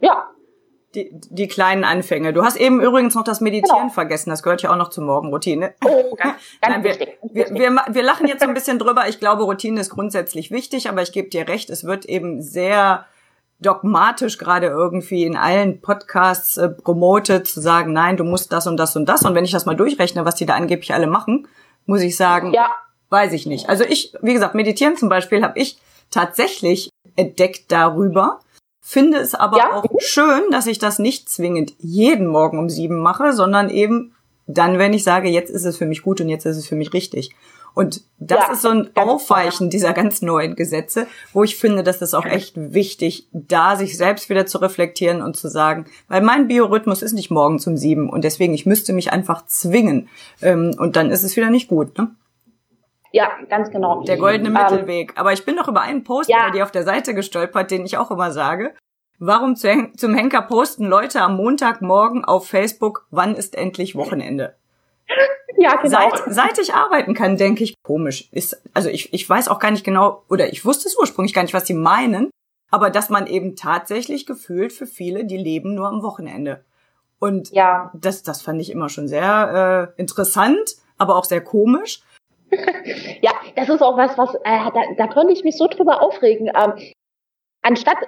ja. 0.00 0.28
Die, 0.94 1.10
die 1.10 1.48
kleinen 1.48 1.84
Anfänge. 1.84 2.34
Du 2.34 2.44
hast 2.44 2.56
eben 2.56 2.82
übrigens 2.82 3.14
noch 3.14 3.24
das 3.24 3.40
Meditieren 3.40 3.84
genau. 3.84 3.92
vergessen. 3.92 4.28
Das 4.28 4.42
gehört 4.42 4.60
ja 4.60 4.70
auch 4.70 4.76
noch 4.76 4.90
zur 4.90 5.04
Morgenroutine. 5.04 5.74
Oh, 5.84 6.14
ganz, 6.16 6.34
ganz 6.60 6.74
Nein, 6.74 6.84
wir, 6.84 6.90
wichtig. 6.90 7.18
Wir, 7.22 7.46
wir, 7.50 7.84
wir 7.88 8.02
lachen 8.02 8.28
jetzt 8.28 8.42
so 8.42 8.48
ein 8.48 8.52
bisschen 8.52 8.78
drüber. 8.78 9.08
Ich 9.08 9.18
glaube, 9.18 9.44
Routine 9.44 9.80
ist 9.80 9.88
grundsätzlich 9.88 10.50
wichtig, 10.50 10.90
aber 10.90 11.00
ich 11.00 11.12
gebe 11.12 11.30
dir 11.30 11.48
recht, 11.48 11.70
es 11.70 11.84
wird 11.84 12.04
eben 12.04 12.42
sehr 12.42 13.06
dogmatisch 13.62 14.38
gerade 14.38 14.66
irgendwie 14.66 15.24
in 15.24 15.36
allen 15.36 15.80
Podcasts 15.80 16.56
äh, 16.56 16.68
promotet, 16.68 17.46
zu 17.46 17.60
sagen, 17.60 17.92
nein, 17.92 18.16
du 18.16 18.24
musst 18.24 18.52
das 18.52 18.66
und 18.66 18.76
das 18.76 18.96
und 18.96 19.06
das. 19.06 19.22
Und 19.22 19.34
wenn 19.34 19.44
ich 19.44 19.52
das 19.52 19.66
mal 19.66 19.76
durchrechne, 19.76 20.24
was 20.24 20.34
die 20.34 20.46
da 20.46 20.54
angeblich 20.54 20.92
alle 20.92 21.06
machen, 21.06 21.48
muss 21.86 22.02
ich 22.02 22.16
sagen, 22.16 22.52
ja. 22.52 22.70
weiß 23.10 23.32
ich 23.32 23.46
nicht. 23.46 23.68
Also 23.68 23.84
ich, 23.84 24.14
wie 24.22 24.34
gesagt, 24.34 24.54
meditieren 24.54 24.96
zum 24.96 25.08
Beispiel 25.08 25.42
habe 25.42 25.58
ich 25.58 25.78
tatsächlich 26.10 26.90
entdeckt 27.16 27.72
darüber, 27.72 28.40
finde 28.80 29.18
es 29.18 29.34
aber 29.34 29.58
ja. 29.58 29.72
auch 29.72 29.84
schön, 29.98 30.50
dass 30.50 30.66
ich 30.66 30.78
das 30.78 30.98
nicht 30.98 31.28
zwingend 31.28 31.72
jeden 31.78 32.26
Morgen 32.26 32.58
um 32.58 32.68
sieben 32.68 33.00
mache, 33.00 33.32
sondern 33.32 33.70
eben 33.70 34.14
dann, 34.46 34.78
wenn 34.78 34.92
ich 34.92 35.04
sage, 35.04 35.28
jetzt 35.28 35.50
ist 35.50 35.64
es 35.64 35.76
für 35.78 35.86
mich 35.86 36.02
gut 36.02 36.20
und 36.20 36.28
jetzt 36.28 36.44
ist 36.46 36.56
es 36.56 36.66
für 36.66 36.74
mich 36.74 36.92
richtig. 36.92 37.34
Und 37.74 38.02
das 38.18 38.46
ja, 38.46 38.52
ist 38.52 38.62
so 38.62 38.68
ein 38.68 38.90
Aufweichen 38.94 39.70
dieser 39.70 39.92
ganz 39.92 40.22
neuen 40.22 40.56
Gesetze, 40.56 41.06
wo 41.32 41.42
ich 41.42 41.56
finde, 41.56 41.82
dass 41.82 41.98
das 41.98 42.14
auch 42.14 42.26
echt 42.26 42.54
wichtig, 42.56 43.28
da 43.32 43.76
sich 43.76 43.96
selbst 43.96 44.28
wieder 44.28 44.46
zu 44.46 44.58
reflektieren 44.58 45.22
und 45.22 45.36
zu 45.36 45.48
sagen, 45.48 45.86
weil 46.08 46.20
mein 46.20 46.48
Biorhythmus 46.48 47.02
ist 47.02 47.14
nicht 47.14 47.30
morgens 47.30 47.66
um 47.66 47.76
sieben 47.76 48.10
und 48.10 48.24
deswegen 48.24 48.52
ich 48.52 48.66
müsste 48.66 48.92
mich 48.92 49.12
einfach 49.12 49.46
zwingen 49.46 50.08
ähm, 50.42 50.74
und 50.78 50.96
dann 50.96 51.10
ist 51.10 51.22
es 51.22 51.36
wieder 51.36 51.50
nicht 51.50 51.68
gut. 51.68 51.96
Ne? 51.96 52.14
Ja, 53.12 53.30
ganz 53.48 53.70
genau. 53.70 54.02
Der 54.02 54.16
goldene 54.16 54.48
ähm, 54.48 54.54
Mittelweg. 54.54 55.12
Aber 55.16 55.32
ich 55.32 55.44
bin 55.44 55.54
noch 55.54 55.68
über 55.68 55.82
einen 55.82 56.04
Post 56.04 56.30
ja. 56.30 56.46
bei 56.46 56.50
dir 56.50 56.64
auf 56.64 56.70
der 56.70 56.84
Seite 56.84 57.14
gestolpert, 57.14 57.70
den 57.70 57.84
ich 57.84 57.98
auch 57.98 58.10
immer 58.10 58.32
sage. 58.32 58.74
Warum 59.18 59.54
zum 59.54 60.14
Henker 60.14 60.42
posten 60.42 60.86
Leute 60.86 61.20
am 61.20 61.36
Montagmorgen 61.36 62.24
auf 62.24 62.48
Facebook, 62.48 63.06
wann 63.10 63.36
ist 63.36 63.54
endlich 63.56 63.94
Wochenende? 63.94 64.56
Ja, 65.56 65.76
genau. 65.76 65.98
Seit, 66.10 66.34
seit 66.34 66.58
ich 66.58 66.74
arbeiten 66.74 67.14
kann, 67.14 67.36
denke 67.36 67.64
ich, 67.64 67.74
komisch. 67.82 68.28
Ist, 68.32 68.62
also 68.74 68.88
ich, 68.88 69.12
ich 69.12 69.28
weiß 69.28 69.48
auch 69.48 69.58
gar 69.58 69.70
nicht 69.70 69.84
genau, 69.84 70.24
oder 70.28 70.52
ich 70.52 70.64
wusste 70.64 70.88
es 70.88 70.96
ursprünglich 70.96 71.34
gar 71.34 71.42
nicht, 71.42 71.54
was 71.54 71.66
sie 71.66 71.74
meinen, 71.74 72.30
aber 72.70 72.90
dass 72.90 73.10
man 73.10 73.26
eben 73.26 73.54
tatsächlich 73.54 74.26
gefühlt 74.26 74.72
für 74.72 74.86
viele, 74.86 75.24
die 75.24 75.36
leben 75.36 75.74
nur 75.74 75.88
am 75.88 76.02
Wochenende. 76.02 76.64
Und 77.18 77.52
ja. 77.52 77.92
das, 77.94 78.22
das 78.22 78.42
fand 78.42 78.60
ich 78.60 78.70
immer 78.70 78.88
schon 78.88 79.06
sehr 79.06 79.92
äh, 79.96 80.00
interessant, 80.00 80.76
aber 80.98 81.16
auch 81.16 81.24
sehr 81.24 81.42
komisch. 81.42 82.02
ja, 83.20 83.32
das 83.54 83.68
ist 83.68 83.82
auch 83.82 83.96
was, 83.96 84.16
was 84.18 84.34
äh, 84.34 84.70
da, 84.74 84.82
da 84.96 85.06
könnte 85.06 85.32
ich 85.32 85.44
mich 85.44 85.56
so 85.56 85.68
drüber 85.68 86.02
aufregen. 86.02 86.48
Ähm, 86.48 86.92
anstatt 87.62 87.98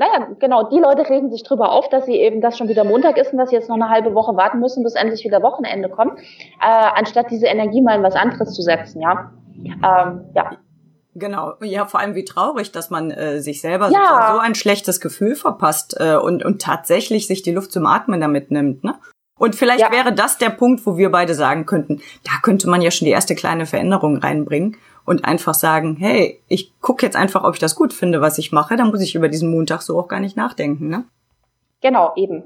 naja, 0.00 0.28
genau, 0.38 0.66
die 0.66 0.78
Leute 0.78 1.08
regen 1.10 1.30
sich 1.30 1.42
drüber 1.42 1.72
auf, 1.72 1.90
dass 1.90 2.06
sie 2.06 2.16
eben, 2.16 2.40
dass 2.40 2.56
schon 2.56 2.68
wieder 2.68 2.84
Montag 2.84 3.18
ist 3.18 3.32
und 3.32 3.38
dass 3.38 3.50
sie 3.50 3.56
jetzt 3.56 3.68
noch 3.68 3.76
eine 3.76 3.90
halbe 3.90 4.14
Woche 4.14 4.34
warten 4.34 4.58
müssen, 4.58 4.82
bis 4.82 4.94
endlich 4.94 5.22
wieder 5.24 5.42
Wochenende 5.42 5.90
kommt, 5.90 6.18
äh, 6.18 6.22
anstatt 6.60 7.30
diese 7.30 7.46
Energie 7.46 7.82
mal 7.82 7.98
in 7.98 8.02
was 8.02 8.14
anderes 8.14 8.54
zu 8.54 8.62
setzen, 8.62 9.02
ja. 9.02 9.30
Ähm, 9.62 10.24
ja. 10.34 10.52
Genau, 11.14 11.52
ja, 11.60 11.84
vor 11.84 12.00
allem 12.00 12.14
wie 12.14 12.24
traurig, 12.24 12.72
dass 12.72 12.88
man 12.88 13.10
äh, 13.10 13.40
sich 13.42 13.60
selber 13.60 13.90
ja. 13.90 14.32
so 14.32 14.38
ein 14.38 14.54
schlechtes 14.54 15.02
Gefühl 15.02 15.34
verpasst 15.34 15.96
äh, 16.00 16.16
und, 16.16 16.46
und 16.46 16.62
tatsächlich 16.62 17.26
sich 17.26 17.42
die 17.42 17.52
Luft 17.52 17.70
zum 17.70 17.84
Atmen 17.84 18.22
damit 18.22 18.50
nimmt, 18.50 18.82
ne? 18.82 18.94
Und 19.38 19.54
vielleicht 19.54 19.80
ja. 19.80 19.90
wäre 19.90 20.12
das 20.12 20.36
der 20.36 20.50
Punkt, 20.50 20.84
wo 20.86 20.98
wir 20.98 21.10
beide 21.10 21.34
sagen 21.34 21.64
könnten, 21.64 22.02
da 22.24 22.32
könnte 22.42 22.68
man 22.68 22.82
ja 22.82 22.90
schon 22.90 23.06
die 23.06 23.12
erste 23.12 23.34
kleine 23.34 23.64
Veränderung 23.64 24.18
reinbringen 24.18 24.76
und 25.04 25.24
einfach 25.24 25.54
sagen, 25.54 25.96
hey, 25.98 26.40
ich 26.48 26.72
gucke 26.80 27.04
jetzt 27.04 27.16
einfach, 27.16 27.44
ob 27.44 27.54
ich 27.54 27.60
das 27.60 27.74
gut 27.74 27.92
finde, 27.92 28.20
was 28.20 28.38
ich 28.38 28.52
mache, 28.52 28.76
dann 28.76 28.90
muss 28.90 29.02
ich 29.02 29.14
über 29.14 29.28
diesen 29.28 29.50
Montag 29.50 29.82
so 29.82 29.98
auch 29.98 30.08
gar 30.08 30.20
nicht 30.20 30.36
nachdenken, 30.36 30.88
ne? 30.88 31.04
Genau, 31.80 32.12
eben. 32.16 32.44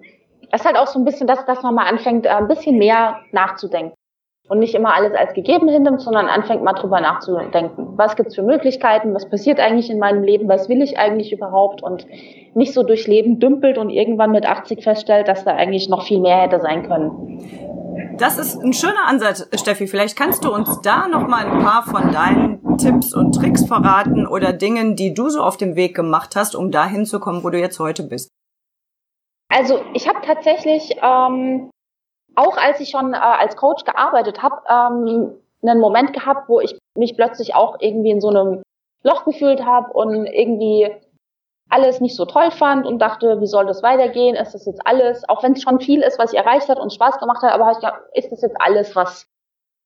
Es 0.51 0.61
ist 0.61 0.67
halt 0.67 0.77
auch 0.77 0.87
so 0.87 0.99
ein 0.99 1.05
bisschen 1.05 1.27
das, 1.27 1.45
dass 1.47 1.63
man 1.63 1.75
mal 1.75 1.87
anfängt, 1.87 2.27
äh, 2.27 2.31
ein 2.31 2.49
bisschen 2.49 2.79
mehr 2.79 3.21
nachzudenken. 3.33 3.95
Und 4.47 4.59
nicht 4.59 4.75
immer 4.75 4.95
alles 4.95 5.15
als 5.15 5.33
gegeben 5.33 5.69
hinnimmt, 5.69 6.03
sondern 6.03 6.27
anfängt 6.27 6.63
mal 6.63 6.75
drüber 6.75 7.01
nachzudenken. 7.01 7.97
Was 7.97 8.15
gibt's 8.15 8.35
für 8.35 8.43
Möglichkeiten? 8.43 9.15
Was 9.15 9.29
passiert 9.29 9.59
eigentlich 9.59 9.89
in 9.89 9.99
meinem 9.99 10.23
Leben? 10.23 10.51
Was 10.51 10.69
will 10.69 10.83
ich 10.83 10.99
eigentlich 10.99 11.33
überhaupt? 11.33 11.83
Und 11.83 12.07
nicht 12.55 12.75
so 12.75 12.83
durchs 12.83 13.07
Leben 13.07 13.41
dümpelt 13.41 13.79
und 13.79 13.89
irgendwann 13.89 14.33
mit 14.33 14.45
80 14.45 14.85
feststellt, 14.85 15.29
dass 15.29 15.45
da 15.45 15.53
eigentlich 15.53 15.89
noch 15.89 16.03
viel 16.03 16.21
mehr 16.21 16.43
hätte 16.43 16.61
sein 16.61 16.87
können. 16.87 17.41
Das 18.19 18.39
ist 18.39 18.63
ein 18.63 18.73
schöner 18.73 19.07
Ansatz, 19.07 19.49
Steffi. 19.61 19.87
Vielleicht 19.87 20.17
kannst 20.17 20.45
du 20.45 20.55
uns 20.55 20.81
da 20.83 21.09
noch 21.09 21.27
mal 21.27 21.47
ein 21.47 21.65
paar 21.65 21.83
von 21.83 22.13
deinen 22.13 22.79
Tipps 22.79 23.13
und 23.13 23.35
Tricks 23.35 23.67
verraten 23.67 24.27
oder 24.27 24.53
Dingen, 24.53 24.95
die 24.95 25.15
du 25.15 25.29
so 25.31 25.43
auf 25.43 25.57
dem 25.57 25.75
Weg 25.75 25.97
gemacht 25.97 26.37
hast, 26.37 26.55
um 26.55 26.71
da 26.71 26.87
hinzukommen, 26.87 27.43
wo 27.43 27.51
du 27.51 27.59
jetzt 27.59 27.81
heute 27.81 28.05
bist. 28.05 28.31
Also 29.49 29.81
ich 29.95 30.09
habe 30.09 30.21
tatsächlich 30.25 30.97
ähm, 31.03 31.71
auch 32.37 32.57
als 32.57 32.81
ich 32.81 32.91
schon 32.91 33.15
äh, 33.15 33.17
als 33.17 33.57
Coach 33.57 33.85
gearbeitet 33.85 34.43
habe, 34.43 34.63
ähm, 34.69 35.37
einen 35.63 35.81
Moment 35.81 36.13
gehabt, 36.13 36.49
wo 36.49 36.61
ich 36.61 36.79
mich 36.97 37.17
plötzlich 37.17 37.55
auch 37.55 37.79
irgendwie 37.81 38.11
in 38.11 38.21
so 38.21 38.29
einem 38.29 38.63
Loch 39.03 39.25
gefühlt 39.25 39.65
habe 39.65 39.93
und 39.93 40.27
irgendwie 40.27 40.91
alles 41.71 42.01
nicht 42.01 42.17
so 42.17 42.25
toll 42.25 42.51
fand 42.51 42.87
und 42.87 42.99
dachte, 43.01 43.41
wie 43.41 43.47
soll 43.47 43.67
das 43.67 43.83
weitergehen? 43.83 44.37
Ist 44.37 44.53
das 44.53 44.67
jetzt 44.67 44.81
alles, 44.85 45.29
auch 45.29 45.43
wenn 45.43 45.53
es 45.53 45.63
schon 45.63 45.81
viel 45.81 46.03
ist, 46.03 46.19
was 46.19 46.33
ich 46.33 46.39
erreicht 46.39 46.69
hat 46.69 46.79
und 46.79 46.93
Spaß 46.93 47.19
gemacht 47.19 47.43
hat, 47.43 47.53
aber 47.53 47.71
ist 48.15 48.31
das 48.31 48.43
jetzt 48.43 48.57
alles, 48.61 48.95
was 48.95 49.27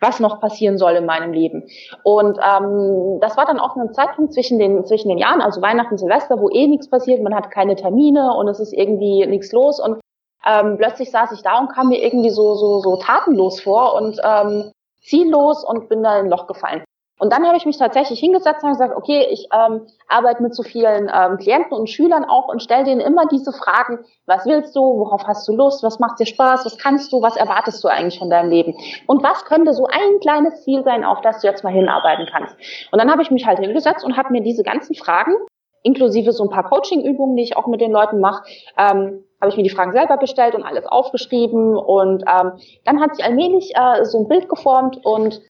was 0.01 0.21
noch 0.21 0.41
passieren 0.41 0.79
soll 0.79 0.93
in 0.93 1.07
meinem 1.07 1.33
Leben? 1.33 1.65
Und 2.05 2.39
ähm, 2.39 3.19
das 3.21 3.37
war 3.37 3.47
dann 3.47 3.59
auch 3.59 3.75
ein 3.75 3.93
Zeitpunkt 3.93 4.33
zwischen 4.33 4.59
den 4.59 4.85
zwischen 4.85 5.09
den 5.09 5.19
Jahren, 5.19 5.41
also 5.41 5.61
Weihnachten, 5.61 5.99
Silvester, 5.99 6.41
wo 6.41 6.49
eh 6.51 6.69
nichts 6.69 6.89
passiert, 6.89 7.23
man 7.23 7.35
hat 7.35 7.51
keine 7.51 7.75
Termine 7.75 8.33
und 8.37 8.49
es 8.49 8.61
ist 8.61 8.73
irgendwie 8.73 9.27
nichts 9.27 9.53
los 9.53 9.81
und 9.81 10.01
ähm, 10.47 10.77
plötzlich 10.79 11.11
saß 11.11 11.33
ich 11.33 11.43
da 11.43 11.59
und 11.59 11.73
kam 11.73 11.89
mir 11.89 12.03
irgendwie 12.03 12.31
so 12.31 12.55
so 12.55 12.79
so 12.79 12.97
tatenlos 12.97 13.61
vor 13.61 13.95
und 13.95 14.21
ähm, 14.23 14.71
ziellos 15.03 15.65
und 15.65 15.89
bin 15.89 16.03
da 16.03 16.19
in 16.19 16.27
ein 16.27 16.31
Loch 16.31 16.47
gefallen. 16.47 16.85
Und 17.19 17.33
dann 17.33 17.47
habe 17.47 17.57
ich 17.57 17.67
mich 17.67 17.77
tatsächlich 17.77 18.21
hingesetzt 18.21 18.63
und 18.63 18.71
gesagt, 18.71 18.97
okay, 18.97 19.27
ich 19.31 19.49
ähm, 19.53 19.87
arbeite 20.09 20.43
mit 20.43 20.55
so 20.55 20.63
vielen 20.63 21.11
ähm, 21.13 21.37
Klienten 21.39 21.77
und 21.77 21.91
Schülern 21.91 22.25
auch 22.25 22.49
und 22.49 22.63
stelle 22.63 22.85
denen 22.85 23.01
immer 23.01 23.27
diese 23.27 23.53
Fragen, 23.53 23.99
was 24.27 24.47
willst 24.47 24.75
du, 24.77 24.81
worauf 24.81 25.27
hast 25.27 25.47
du 25.49 25.55
Lust, 25.55 25.83
was 25.83 25.99
macht 25.99 26.21
dir 26.21 26.27
Spaß, 26.27 26.65
was 26.65 26.79
kannst 26.79 27.13
du, 27.13 27.21
was 27.21 27.37
erwartest 27.37 27.83
du 27.83 27.89
eigentlich 27.89 28.19
von 28.19 28.31
deinem 28.31 28.51
Leben? 28.51 28.75
Und 29.07 29.23
was 29.23 29.45
könnte 29.45 29.75
so 29.75 29.87
ein 29.87 30.21
kleines 30.21 30.63
Ziel 30.65 30.85
sein, 30.85 31.05
auf 31.05 31.21
das 31.21 31.41
du 31.41 31.49
jetzt 31.49 31.65
mal 31.65 31.73
hinarbeiten 31.73 32.27
kannst? 32.31 32.57
Und 32.93 32.99
dann 33.01 33.11
habe 33.11 33.23
ich 33.23 33.31
mich 33.31 33.47
halt 33.47 33.59
hingesetzt 33.59 34.05
und 34.05 34.17
habe 34.17 34.33
mir 34.33 34.43
diese 34.43 34.63
ganzen 34.63 34.95
Fragen, 34.95 35.35
inklusive 35.83 36.33
so 36.33 36.45
ein 36.45 36.51
paar 36.51 36.69
Coaching-Übungen, 36.69 37.37
die 37.37 37.43
ich 37.43 37.57
auch 37.57 37.67
mit 37.67 37.81
den 37.81 37.93
Leuten 37.93 38.21
mache, 38.21 38.45
ähm, 38.77 39.25
habe 39.41 39.51
ich 39.51 39.57
mir 39.57 39.63
die 39.63 39.71
Fragen 39.71 39.93
selber 39.93 40.17
bestellt 40.17 40.55
und 40.55 40.65
alles 40.65 40.87
aufgeschrieben. 40.87 41.77
Und 41.77 42.25
ähm, 42.27 42.53
dann 42.85 43.01
hat 43.01 43.15
sich 43.15 43.25
allmählich 43.25 43.73
äh, 43.75 44.05
so 44.05 44.19
ein 44.19 44.29
Bild 44.29 44.49
geformt 44.49 45.05
und 45.05 45.41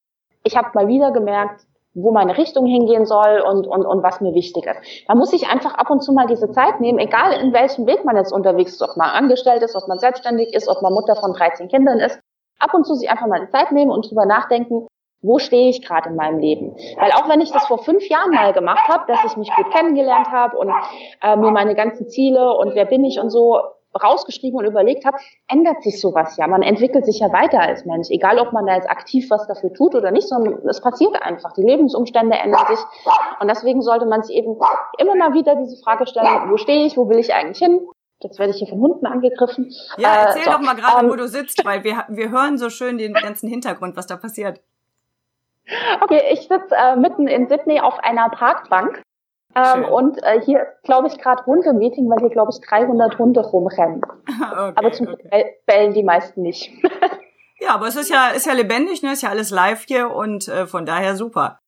ich 0.45 0.57
habe 0.57 0.71
mal 0.75 0.89
wieder 0.89 1.11
gemerkt, 1.13 1.67
wo 1.95 2.13
meine 2.13 2.37
Richtung 2.37 2.67
hingehen 2.67 3.07
soll 3.07 3.41
und, 3.41 3.67
und, 3.67 3.85
und 3.85 4.03
was 4.03 4.21
mir 4.21 4.35
wichtig 4.35 4.67
ist. 4.67 5.09
Da 5.09 5.15
muss 5.15 5.33
ich 5.33 5.49
einfach 5.49 5.75
ab 5.75 5.91
und 5.91 6.03
zu 6.03 6.13
mal 6.13 6.27
diese 6.27 6.51
Zeit 6.51 6.81
nehmen, 6.81 6.99
egal 6.99 7.33
in 7.41 7.53
welchem 7.53 7.87
Weg 7.87 8.05
man 8.05 8.17
jetzt 8.17 8.33
unterwegs 8.33 8.73
ist, 8.73 8.83
ob 8.83 8.97
man 8.97 9.11
angestellt 9.11 9.63
ist, 9.63 9.75
ob 9.75 9.89
man 9.89 9.99
selbstständig 9.99 10.55
ist, 10.55 10.69
ob 10.69 10.83
man 10.83 10.93
Mutter 10.93 11.17
von 11.17 11.33
13 11.33 11.69
Kindern 11.69 11.99
ist, 11.99 12.21
ab 12.59 12.75
und 12.75 12.87
zu 12.87 12.95
sich 12.95 13.11
einfach 13.11 13.27
mal 13.27 13.41
die 13.41 13.51
Zeit 13.51 13.73
nehmen 13.73 13.91
und 13.91 14.09
drüber 14.09 14.27
nachdenken, 14.27 14.87
wo 15.21 15.39
stehe 15.39 15.71
ich 15.71 15.85
gerade 15.85 16.11
in 16.11 16.17
meinem 16.17 16.39
Leben? 16.39 16.77
Weil 16.97 17.11
auch 17.13 17.29
wenn 17.29 17.41
ich 17.41 17.51
das 17.51 17.67
vor 17.67 17.79
fünf 17.79 18.09
Jahren 18.09 18.31
mal 18.31 18.53
gemacht 18.53 18.87
habe, 18.89 19.05
dass 19.09 19.25
ich 19.25 19.37
mich 19.37 19.51
gut 19.57 19.71
kennengelernt 19.73 20.31
habe 20.31 20.57
und 20.57 20.73
äh, 21.23 21.35
mir 21.37 21.51
meine 21.51 21.75
ganzen 21.75 22.09
Ziele 22.09 22.55
und 22.55 22.77
wer 22.77 22.85
bin 22.85 23.05
ich 23.05 23.19
und 23.19 23.31
so 23.31 23.59
rausgeschrieben 23.95 24.59
und 24.59 24.67
überlegt 24.67 25.05
habe, 25.05 25.17
ändert 25.49 25.83
sich 25.83 26.01
sowas 26.01 26.37
ja. 26.37 26.47
Man 26.47 26.63
entwickelt 26.63 27.05
sich 27.07 27.21
ja 27.21 27.33
weiter 27.33 27.61
als 27.61 27.85
Mensch, 27.85 28.09
egal 28.11 28.39
ob 28.39 28.53
man 28.53 28.67
da 28.67 28.75
jetzt 28.75 28.91
aktiv 28.91 29.31
was 29.31 29.47
dafür 29.47 29.73
tut 29.73 29.95
oder 29.95 30.11
nicht, 30.11 30.29
sondern 30.29 30.67
es 30.69 30.81
passiert 30.81 31.21
einfach. 31.23 31.53
Die 31.53 31.63
Lebensumstände 31.63 32.37
ändern 32.37 32.67
sich 32.69 32.79
und 33.41 33.49
deswegen 33.49 33.83
sollte 33.83 34.07
man 34.07 34.23
sich 34.23 34.37
eben 34.37 34.57
immer 34.99 35.15
mal 35.15 35.35
wieder 35.35 35.57
diese 35.57 35.83
Frage 35.83 36.07
stellen, 36.07 36.51
wo 36.51 36.57
stehe 36.57 36.87
ich, 36.87 36.97
wo 36.97 37.09
will 37.09 37.19
ich 37.19 37.35
eigentlich 37.35 37.59
hin? 37.59 37.81
Jetzt 38.21 38.39
werde 38.39 38.51
ich 38.51 38.59
hier 38.59 38.67
von 38.67 38.81
Hunden 38.81 39.07
angegriffen. 39.07 39.71
Ja, 39.97 40.25
erzähl 40.27 40.43
äh, 40.43 40.45
so. 40.47 40.51
doch 40.51 40.61
mal 40.61 40.75
gerade, 40.75 41.05
ähm, 41.05 41.13
wo 41.13 41.17
du 41.17 41.29
sitzt, 41.29 41.65
weil 41.65 41.85
wir, 41.85 42.05
wir 42.09 42.31
hören 42.31 42.59
so 42.59 42.69
schön 42.69 42.99
den 42.99 43.13
ganzen 43.15 43.49
Hintergrund, 43.49 43.97
was 43.97 44.09
da 44.09 44.17
passiert. 44.17 44.61
Okay, 46.01 46.23
ich 46.33 46.41
sitze 46.41 46.75
äh, 46.75 46.97
mitten 46.97 47.29
in 47.29 47.49
Sydney 47.49 47.81
auf 47.81 47.99
einer 48.01 48.29
Parkbank 48.31 49.03
ähm, 49.55 49.85
und 49.85 50.23
äh, 50.23 50.41
hier 50.41 50.67
glaube 50.85 51.09
ich, 51.09 51.19
gerade 51.19 51.45
Hundemeeting, 51.47 52.09
weil 52.09 52.19
hier, 52.21 52.31
glaube 52.31 52.53
ich, 52.53 52.67
300 52.67 53.19
Hunde 53.19 53.41
rumrennen. 53.41 54.03
Okay, 54.39 54.73
aber 54.77 54.93
zum 54.93 55.09
okay. 55.09 55.57
bellen 55.67 55.93
die 55.93 56.03
meisten 56.03 56.43
nicht. 56.43 56.71
ja, 57.61 57.75
aber 57.75 57.89
es 57.89 57.97
ist 57.97 58.09
ja, 58.09 58.29
ist 58.29 58.47
ja 58.47 58.53
lebendig, 58.53 59.03
ne? 59.03 59.13
Ist 59.13 59.23
ja 59.23 59.31
alles 59.31 59.51
live 59.51 59.85
hier 59.87 60.11
und 60.11 60.49
äh, 60.49 60.67
von 60.67 60.87
daher 60.87 61.17
super. 61.17 61.59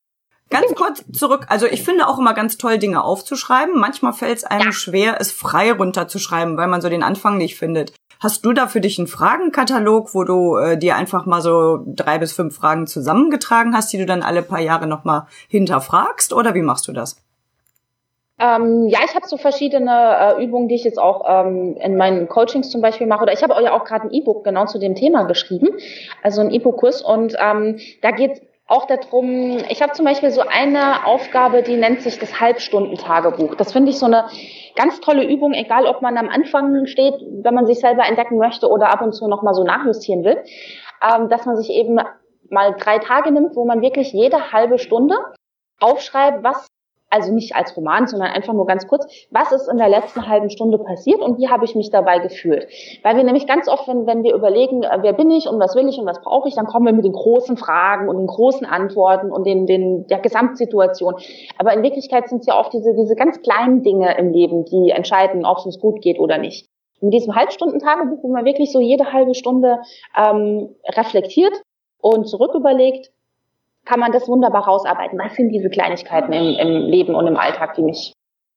Ganz 0.51 0.75
kurz 0.75 1.05
zurück, 1.12 1.47
also 1.49 1.66
ich 1.66 1.85
finde 1.85 2.09
auch 2.09 2.19
immer 2.19 2.35
ganz 2.35 2.59
toll, 2.59 2.79
Dinge 2.79 3.05
aufzuschreiben. 3.05 3.79
Manchmal 3.79 4.12
fällt 4.12 4.38
es 4.38 4.45
einem 4.45 4.66
ja. 4.66 4.73
schwer, 4.73 5.21
es 5.21 5.31
frei 5.31 5.73
runterzuschreiben, 5.73 6.57
weil 6.57 6.66
man 6.66 6.81
so 6.81 6.88
den 6.88 7.05
Anfang 7.05 7.38
nicht 7.38 7.57
findet. 7.57 7.93
Hast 8.19 8.45
du 8.45 8.53
da 8.53 8.66
für 8.66 8.81
dich 8.81 8.99
einen 8.99 9.09
Fragenkatalog, 9.09 10.14
wo 10.14 10.25
du 10.25 10.57
äh, 10.57 10.77
dir 10.77 10.97
einfach 10.97 11.25
mal 11.25 11.40
so 11.40 11.81
drei 11.87 12.19
bis 12.19 12.33
fünf 12.33 12.57
Fragen 12.57 12.87
zusammengetragen 12.87 13.75
hast, 13.75 13.93
die 13.93 13.99
du 13.99 14.07
dann 14.07 14.23
alle 14.23 14.43
paar 14.43 14.61
Jahre 14.61 14.87
nochmal 14.87 15.27
hinterfragst? 15.49 16.33
Oder 16.33 16.55
wie 16.55 16.62
machst 16.62 16.87
du 16.88 16.93
das? 16.93 17.16
Ähm, 18.40 18.88
ja, 18.88 19.00
ich 19.05 19.14
habe 19.14 19.26
so 19.26 19.37
verschiedene 19.37 20.37
äh, 20.38 20.42
Übungen, 20.42 20.68
die 20.68 20.74
ich 20.74 20.85
jetzt 20.85 20.98
auch 20.98 21.24
ähm, 21.29 21.76
in 21.79 21.98
meinen 21.98 22.26
Coachings 22.26 22.70
zum 22.70 22.81
Beispiel 22.81 23.07
mache. 23.07 23.22
Oder 23.22 23.35
ich 23.35 23.42
habe 23.42 23.55
euch 23.55 23.68
auch 23.68 23.85
gerade 23.85 24.07
ein 24.07 24.12
E-Book 24.12 24.44
genau 24.44 24.64
zu 24.64 24.79
dem 24.79 24.94
Thema 24.94 25.24
geschrieben, 25.24 25.68
also 26.22 26.40
ein 26.40 26.50
E-Book-Kurs. 26.50 27.03
Und 27.03 27.37
ähm, 27.38 27.79
da 28.00 28.12
geht 28.12 28.40
auch 28.66 28.87
darum, 28.87 29.59
ich 29.68 29.83
habe 29.83 29.92
zum 29.92 30.07
Beispiel 30.07 30.31
so 30.31 30.40
eine 30.40 31.05
Aufgabe, 31.05 31.62
die 31.62 31.76
nennt 31.76 32.00
sich 32.00 32.18
das 32.18 32.40
Halbstundentagebuch. 32.40 33.57
Das 33.57 33.72
finde 33.72 33.90
ich 33.90 33.98
so 33.98 34.07
eine 34.07 34.26
ganz 34.74 35.00
tolle 35.00 35.24
Übung, 35.24 35.53
egal 35.53 35.85
ob 35.87 36.00
man 36.00 36.16
am 36.16 36.29
Anfang 36.31 36.87
steht, 36.87 37.14
wenn 37.42 37.55
man 37.55 37.66
sich 37.66 37.81
selber 37.81 38.07
entdecken 38.07 38.38
möchte 38.38 38.68
oder 38.68 38.90
ab 38.90 39.03
und 39.03 39.12
zu 39.12 39.29
nochmal 39.29 39.55
so 39.55 39.64
nachjustieren 39.64 40.24
will, 40.24 40.38
ähm, 41.03 41.29
dass 41.29 41.44
man 41.44 41.57
sich 41.57 41.68
eben 41.70 41.98
mal 42.48 42.74
drei 42.79 43.00
Tage 43.00 43.33
nimmt, 43.33 43.55
wo 43.55 43.66
man 43.66 43.83
wirklich 43.83 44.12
jede 44.12 44.53
halbe 44.53 44.79
Stunde 44.79 45.16
aufschreibt, 45.81 46.42
was 46.42 46.69
also 47.11 47.33
nicht 47.33 47.55
als 47.57 47.77
Roman, 47.77 48.07
sondern 48.07 48.31
einfach 48.31 48.55
nur 48.55 48.66
ganz 48.66 48.87
kurz, 48.87 49.05
was 49.31 49.53
ist 49.53 49.68
in 49.68 49.79
der 49.79 49.88
letzten 49.88 50.27
halben 50.29 50.49
Stunde 50.49 50.79
passiert 50.79 51.20
und 51.20 51.38
wie 51.38 51.49
habe 51.49 51.64
ich 51.64 51.75
mich 51.75 51.90
dabei 51.90 52.20
gefühlt. 52.20 52.68
Weil 53.03 53.16
wir 53.16 53.25
nämlich 53.25 53.46
ganz 53.46 53.68
oft, 53.68 53.88
wenn, 53.88 54.07
wenn 54.07 54.23
wir 54.23 54.35
überlegen, 54.35 54.85
äh, 54.85 54.99
wer 55.03 55.12
bin 55.12 55.31
ich 55.31 55.49
und 55.49 55.59
was 55.59 55.75
will 55.75 55.88
ich 55.88 55.99
und 55.99 56.07
was 56.07 56.20
brauche 56.23 56.49
ich, 56.49 56.55
dann 56.55 56.66
kommen 56.66 56.87
wir 56.87 56.92
mit 56.92 57.05
den 57.05 57.12
großen 57.12 57.57
Fragen 57.57 58.09
und 58.09 58.16
den 58.16 58.29
großen 58.29 58.66
Antworten 58.66 59.31
und 59.31 59.44
den, 59.44 59.66
den, 59.66 60.07
der 60.07 60.20
Gesamtsituation. 60.20 61.16
Aber 61.59 61.75
in 61.75 61.83
Wirklichkeit 61.83 62.29
sind 62.29 62.40
es 62.40 62.46
ja 62.46 62.59
oft 62.59 62.73
diese, 62.73 62.94
diese 62.94 63.16
ganz 63.16 63.42
kleinen 63.42 63.83
Dinge 63.83 64.16
im 64.16 64.33
Leben, 64.33 64.64
die 64.64 64.90
entscheiden, 64.90 65.44
ob 65.44 65.59
es 65.59 65.66
uns 65.66 65.81
gut 65.81 66.01
geht 66.01 66.18
oder 66.18 66.38
nicht. 66.38 66.66
In 67.01 67.11
diesem 67.11 67.35
Halbstundentagebuch, 67.35 68.23
wo 68.23 68.29
man 68.29 68.44
wirklich 68.44 68.70
so 68.70 68.79
jede 68.79 69.12
halbe 69.12 69.35
Stunde 69.35 69.79
ähm, 70.16 70.77
reflektiert 70.87 71.62
und 72.01 72.29
zurück 72.29 72.55
überlegt, 72.55 73.11
kann 73.90 73.98
man 73.98 74.12
das 74.12 74.29
wunderbar 74.29 74.64
rausarbeiten. 74.64 75.18
Was 75.18 75.35
sind 75.35 75.50
diese 75.50 75.68
Kleinigkeiten 75.68 76.33
im, 76.33 76.57
im 76.57 76.87
Leben 76.87 77.16
und 77.16 77.26
im 77.26 77.37
Alltag, 77.37 77.74
die 77.74 77.83
mich 77.83 78.12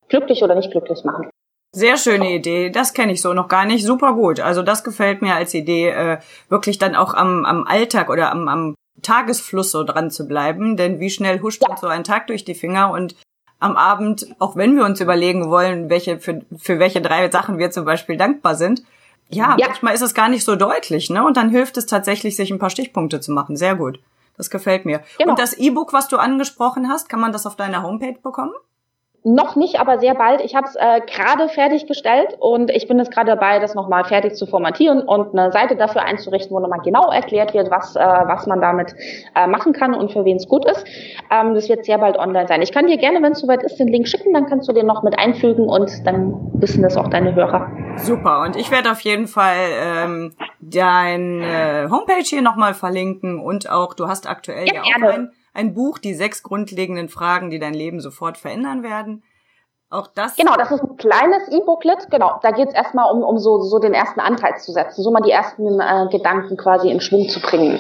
glücklich 0.08 0.44
oder 0.44 0.54
nicht 0.54 0.70
glücklich 0.70 1.04
machen? 1.04 1.28
Sehr 1.76 1.98
schöne 1.98 2.32
Idee. 2.32 2.70
Das 2.70 2.94
kenne 2.94 3.14
ich 3.14 3.22
so 3.22 3.34
noch 3.34 3.48
gar 3.48 3.66
nicht. 3.66 3.84
Super 3.84 4.14
gut. 4.14 4.40
Also 4.40 4.62
das 4.62 4.84
gefällt 4.84 5.24
mir 5.24 5.34
als 5.34 5.56
Idee, 5.56 5.90
äh, 5.90 6.18
wirklich 6.50 6.78
dann 6.78 6.96
auch 6.96 7.16
am, 7.16 7.46
am 7.46 7.66
Alltag 7.66 8.12
oder 8.12 8.32
am, 8.32 8.48
am 8.48 8.76
Tagesfluss 9.02 9.72
so 9.72 9.84
dran 9.84 10.12
zu 10.12 10.28
bleiben. 10.28 10.78
Denn 10.78 11.00
wie 11.00 11.10
schnell 11.10 11.42
huscht 11.42 11.64
ja. 11.64 11.72
uns 11.72 11.82
so 11.82 11.88
ein 11.88 12.04
Tag 12.04 12.28
durch 12.28 12.46
die 12.46 12.54
Finger 12.54 12.92
und 12.92 13.16
am 13.60 13.76
Abend, 13.76 14.28
auch 14.38 14.56
wenn 14.56 14.76
wir 14.76 14.86
uns 14.86 15.02
überlegen 15.02 15.50
wollen, 15.50 15.90
welche 15.90 16.20
für, 16.20 16.42
für 16.60 16.78
welche 16.78 17.02
drei 17.02 17.32
Sachen 17.32 17.58
wir 17.58 17.72
zum 17.72 17.86
Beispiel 17.86 18.18
dankbar 18.18 18.54
sind, 18.54 18.84
ja, 19.30 19.56
ja, 19.58 19.68
manchmal 19.68 19.96
ist 19.96 20.02
es 20.02 20.14
gar 20.14 20.30
nicht 20.30 20.44
so 20.44 20.56
deutlich, 20.56 21.10
ne? 21.10 21.26
Und 21.26 21.38
dann 21.38 21.50
hilft 21.50 21.78
es 21.78 21.88
tatsächlich, 21.88 22.36
sich 22.36 22.52
ein 22.52 22.60
paar 22.60 22.70
Stichpunkte 22.70 23.20
zu 23.20 23.32
machen. 23.32 23.56
Sehr 23.56 23.76
gut. 23.76 24.00
Das 24.36 24.50
gefällt 24.50 24.86
mir. 24.86 25.04
Genau. 25.18 25.32
Und 25.32 25.40
das 25.40 25.54
E-Book, 25.54 25.94
was 25.94 26.08
du 26.08 26.18
angesprochen 26.18 26.90
hast, 26.90 27.10
kann 27.10 27.20
man 27.20 27.32
das 27.32 27.46
auf 27.46 27.56
deiner 27.56 27.84
Homepage 27.84 28.20
bekommen? 28.22 28.54
Noch 29.26 29.56
nicht, 29.56 29.80
aber 29.80 30.00
sehr 30.00 30.16
bald. 30.16 30.42
Ich 30.42 30.54
habe 30.54 30.68
es 30.68 30.76
äh, 30.76 31.00
gerade 31.08 31.48
fertiggestellt 31.48 32.36
und 32.40 32.70
ich 32.70 32.90
bin 32.90 33.00
jetzt 33.00 33.10
gerade 33.10 33.32
dabei, 33.32 33.60
das 33.60 33.74
nochmal 33.74 34.04
fertig 34.04 34.36
zu 34.36 34.46
formatieren 34.46 35.02
und 35.02 35.38
eine 35.38 35.50
Seite 35.54 35.78
dafür 35.78 36.04
einzurichten, 36.04 36.54
wo 36.54 36.60
nochmal 36.60 36.82
genau 36.84 37.10
erklärt 37.10 37.54
wird, 37.54 37.72
was, 37.72 37.96
äh, 37.96 38.02
was 38.02 38.48
man 38.48 38.60
damit 38.60 38.94
äh, 39.34 39.48
machen 39.48 39.72
kann 39.72 39.94
und 39.94 40.12
für 40.12 40.26
wen 40.26 40.36
es 40.36 40.50
gut 40.50 40.66
ist. 40.70 40.86
Ähm, 41.32 41.54
das 41.56 41.70
wird 41.70 41.86
sehr 41.86 42.00
bald 42.00 42.18
online 42.18 42.50
sein. 42.50 42.62
Ich 42.62 42.74
kann 42.74 42.88
dir 42.88 42.98
gerne, 42.98 43.22
wenn 43.22 43.32
es 43.32 43.40
soweit 43.40 43.64
ist, 43.64 43.80
den 43.80 43.88
Link 43.88 44.10
schicken, 44.10 44.34
dann 44.34 44.46
kannst 44.48 44.68
du 44.68 44.74
den 44.74 44.88
noch 44.88 45.04
mit 45.04 45.18
einfügen 45.18 45.70
und 45.70 46.06
dann 46.06 46.52
wissen 46.56 46.84
das 46.84 46.98
auch 46.98 47.08
deine 47.08 47.34
Hörer. 47.34 47.72
Super. 47.96 48.42
Und 48.42 48.58
ich 48.58 48.72
werde 48.72 48.92
auf 48.92 49.00
jeden 49.00 49.28
Fall 49.28 49.56
ähm, 49.82 50.34
deine 50.60 51.88
Homepage 51.90 52.24
hier 52.24 52.42
nochmal 52.42 52.74
verlinken 52.74 53.40
und 53.40 53.70
auch, 53.70 53.94
du 53.94 54.10
hast 54.10 54.30
aktuell 54.30 54.68
ja, 54.68 54.74
ja 54.74 54.82
auch 54.82 55.14
ein 55.14 55.32
ein 55.54 55.74
Buch, 55.74 55.98
die 55.98 56.14
sechs 56.14 56.44
grundlegenden 56.44 57.10
Fragen, 57.10 57.50
die 57.50 57.60
dein 57.60 57.74
Leben 57.74 58.00
sofort 58.00 58.38
verändern 58.38 58.84
werden. 58.84 59.24
Auch 59.90 60.08
das. 60.08 60.36
Genau, 60.36 60.56
das 60.56 60.72
ist 60.72 60.82
ein 60.82 60.98
kleines 60.98 61.48
E-Booklet. 61.50 62.10
Genau, 62.10 62.40
da 62.42 62.52
geht 62.52 62.70
es 62.70 62.74
erstmal 62.74 63.14
um, 63.14 63.22
um 63.22 63.38
so, 63.38 63.62
so 63.62 63.78
den 63.78 63.94
ersten 63.94 64.20
Anreiz 64.20 64.66
zu 64.66 64.72
setzen, 64.72 65.04
so 65.04 65.12
mal 65.12 65.22
die 65.22 65.32
ersten 65.32 65.80
äh, 65.80 66.08
Gedanken 66.10 66.58
quasi 66.58 66.90
in 66.90 67.00
Schwung 67.00 67.30
zu 67.30 67.40
bringen. 67.40 67.80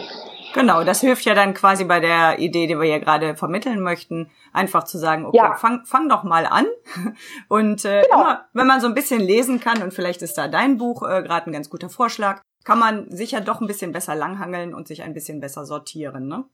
Genau, 0.53 0.83
das 0.83 1.01
hilft 1.01 1.25
ja 1.25 1.33
dann 1.33 1.55
quasi 1.55 1.83
bei 1.83 1.99
der 1.99 2.37
Idee, 2.37 2.67
die 2.67 2.77
wir 2.77 2.87
ja 2.87 2.99
gerade 2.99 3.35
vermitteln 3.35 3.81
möchten, 3.81 4.29
einfach 4.53 4.83
zu 4.83 4.99
sagen, 4.99 5.25
okay, 5.25 5.37
ja. 5.37 5.55
fang, 5.55 5.83
fang 5.85 6.07
doch 6.09 6.23
mal 6.23 6.45
an. 6.45 6.67
Und 7.47 7.83
äh, 7.85 8.03
genau. 8.03 8.21
immer, 8.21 8.45
wenn 8.53 8.67
man 8.67 8.79
so 8.79 8.85
ein 8.85 8.93
bisschen 8.93 9.19
lesen 9.19 9.59
kann, 9.59 9.81
und 9.81 9.93
vielleicht 9.93 10.21
ist 10.21 10.37
da 10.37 10.47
dein 10.47 10.77
Buch 10.77 11.01
äh, 11.01 11.23
gerade 11.23 11.49
ein 11.49 11.53
ganz 11.53 11.71
guter 11.71 11.89
Vorschlag, 11.89 12.41
kann 12.63 12.77
man 12.77 13.09
sicher 13.09 13.41
doch 13.41 13.61
ein 13.61 13.67
bisschen 13.67 13.91
besser 13.91 14.13
langhangeln 14.13 14.75
und 14.75 14.87
sich 14.87 15.01
ein 15.01 15.15
bisschen 15.15 15.39
besser 15.39 15.65
sortieren, 15.65 16.27
ne? 16.27 16.45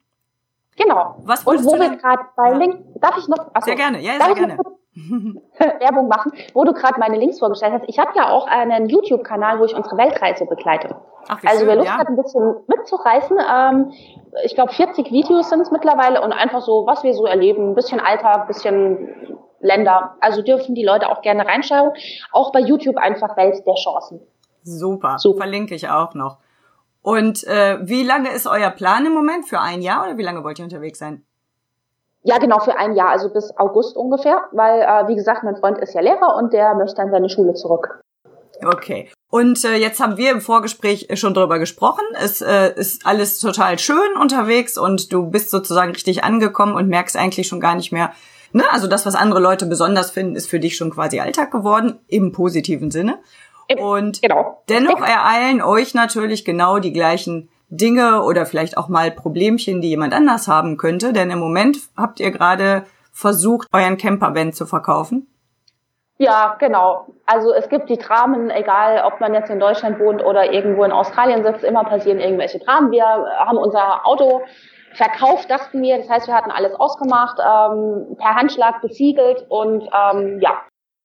Genau. 0.79 1.15
Was 1.25 1.43
und 1.43 1.65
wo 1.65 1.73
wir 1.77 1.97
gerade 1.97 2.23
bei 2.35 2.51
ja. 2.51 2.57
Links, 2.57 2.77
darf 3.01 3.17
ich 3.17 3.27
noch? 3.27 3.37
Achso, 3.53 3.65
sehr 3.65 3.75
gerne, 3.75 3.99
ja, 3.99 4.13
sehr 4.13 4.33
gerne. 4.33 4.57
Werbung 5.79 6.07
machen, 6.07 6.31
wo 6.53 6.63
du 6.63 6.73
gerade 6.73 6.99
meine 6.99 7.17
Links 7.17 7.39
vorgestellt 7.39 7.73
hast. 7.73 7.83
Ich 7.87 7.99
habe 7.99 8.11
ja 8.15 8.29
auch 8.29 8.47
einen 8.47 8.87
YouTube-Kanal, 8.87 9.59
wo 9.59 9.65
ich 9.65 9.75
unsere 9.75 9.97
Weltreise 9.97 10.45
begleite. 10.45 10.95
Ach, 11.27 11.39
also 11.45 11.59
schön, 11.59 11.67
wer 11.67 11.75
Lust 11.75 11.87
ja. 11.87 11.97
hat, 11.97 12.07
ein 12.07 12.15
bisschen 12.15 12.55
mitzureißen, 12.67 13.37
ähm, 13.39 13.91
ich 14.43 14.55
glaube 14.55 14.71
40 14.71 15.11
Videos 15.11 15.49
sind 15.49 15.61
es 15.61 15.71
mittlerweile 15.71 16.21
und 16.21 16.31
einfach 16.31 16.61
so, 16.61 16.85
was 16.85 17.03
wir 17.03 17.13
so 17.13 17.25
erleben, 17.25 17.71
ein 17.71 17.75
bisschen 17.75 17.99
Alltag, 17.99 18.41
ein 18.41 18.47
bisschen 18.47 19.37
Länder. 19.59 20.15
Also 20.21 20.41
dürfen 20.41 20.75
die 20.75 20.85
Leute 20.85 21.09
auch 21.09 21.21
gerne 21.21 21.45
reinschauen. 21.45 21.91
Auch 22.31 22.51
bei 22.51 22.59
YouTube 22.59 22.97
einfach 22.97 23.35
Welt 23.35 23.65
der 23.65 23.75
Chancen. 23.75 24.21
Super, 24.63 25.17
so 25.17 25.33
verlinke 25.33 25.75
ich 25.75 25.89
auch 25.89 26.13
noch. 26.13 26.37
Und 27.01 27.45
äh, 27.45 27.79
wie 27.81 28.03
lange 28.03 28.31
ist 28.31 28.47
euer 28.47 28.69
Plan 28.69 29.05
im 29.05 29.13
Moment? 29.13 29.47
Für 29.47 29.59
ein 29.59 29.81
Jahr 29.81 30.05
oder 30.05 30.17
wie 30.17 30.23
lange 30.23 30.43
wollt 30.43 30.59
ihr 30.59 30.65
unterwegs 30.65 30.99
sein? 30.99 31.23
Ja, 32.23 32.37
genau, 32.37 32.59
für 32.59 32.77
ein 32.77 32.95
Jahr, 32.95 33.09
also 33.09 33.31
bis 33.31 33.51
August 33.57 33.95
ungefähr, 33.95 34.41
weil, 34.51 34.81
äh, 34.81 35.07
wie 35.07 35.15
gesagt, 35.15 35.43
mein 35.43 35.55
Freund 35.55 35.77
ist 35.77 35.93
ja 35.93 36.01
Lehrer 36.01 36.35
und 36.35 36.51
der 36.51 36.75
möchte 36.75 37.01
an 37.01 37.11
seine 37.11 37.29
Schule 37.29 37.53
zurück. 37.53 38.01
Okay. 38.65 39.09
Und 39.29 39.63
äh, 39.63 39.75
jetzt 39.75 40.01
haben 40.01 40.17
wir 40.17 40.31
im 40.31 40.41
Vorgespräch 40.41 41.07
schon 41.13 41.33
drüber 41.33 41.59
gesprochen. 41.59 42.03
Es 42.21 42.41
äh, 42.41 42.73
ist 42.75 43.05
alles 43.05 43.39
total 43.39 43.79
schön 43.79 44.17
unterwegs 44.19 44.77
und 44.77 45.13
du 45.13 45.29
bist 45.29 45.49
sozusagen 45.49 45.91
richtig 45.91 46.23
angekommen 46.23 46.75
und 46.75 46.89
merkst 46.89 47.15
eigentlich 47.15 47.47
schon 47.47 47.61
gar 47.61 47.75
nicht 47.75 47.91
mehr, 47.91 48.11
ne? 48.51 48.63
Also 48.71 48.87
das, 48.87 49.05
was 49.05 49.15
andere 49.15 49.39
Leute 49.39 49.65
besonders 49.65 50.11
finden, 50.11 50.35
ist 50.35 50.49
für 50.49 50.59
dich 50.59 50.75
schon 50.75 50.89
quasi 50.89 51.19
Alltag 51.19 51.51
geworden, 51.51 51.99
im 52.07 52.31
positiven 52.31 52.91
Sinne. 52.91 53.19
Und 53.77 54.21
genau. 54.21 54.63
dennoch 54.67 55.01
ereilen 55.01 55.61
euch 55.61 55.93
natürlich 55.93 56.43
genau 56.43 56.79
die 56.79 56.93
gleichen 56.93 57.49
Dinge 57.69 58.23
oder 58.23 58.45
vielleicht 58.45 58.77
auch 58.77 58.87
mal 58.87 59.11
Problemchen, 59.11 59.81
die 59.81 59.89
jemand 59.89 60.13
anders 60.13 60.47
haben 60.47 60.77
könnte. 60.77 61.13
Denn 61.13 61.29
im 61.29 61.39
Moment 61.39 61.77
habt 61.95 62.19
ihr 62.19 62.31
gerade 62.31 62.85
versucht, 63.11 63.67
euren 63.71 63.97
Campervan 63.97 64.53
zu 64.53 64.65
verkaufen. 64.65 65.27
Ja, 66.17 66.57
genau. 66.59 67.05
Also 67.25 67.53
es 67.53 67.69
gibt 67.69 67.89
die 67.89 67.97
Dramen, 67.97 68.49
egal 68.49 69.03
ob 69.05 69.21
man 69.21 69.33
jetzt 69.33 69.49
in 69.49 69.59
Deutschland 69.59 69.99
wohnt 69.99 70.21
oder 70.21 70.51
irgendwo 70.51 70.83
in 70.83 70.91
Australien 70.91 71.43
sitzt, 71.43 71.63
immer 71.63 71.85
passieren 71.85 72.19
irgendwelche 72.19 72.59
Dramen. 72.59 72.91
Wir 72.91 73.05
haben 73.05 73.57
unser 73.57 74.05
Auto 74.05 74.41
verkauft, 74.93 75.49
dachten 75.49 75.81
wir. 75.81 75.97
Das 75.97 76.09
heißt, 76.09 76.27
wir 76.27 76.35
hatten 76.35 76.51
alles 76.51 76.73
ausgemacht, 76.75 77.37
ähm, 77.39 78.17
per 78.17 78.35
Handschlag 78.35 78.81
besiegelt 78.81 79.45
und 79.47 79.83
ähm, 79.83 80.39
ja, 80.41 80.59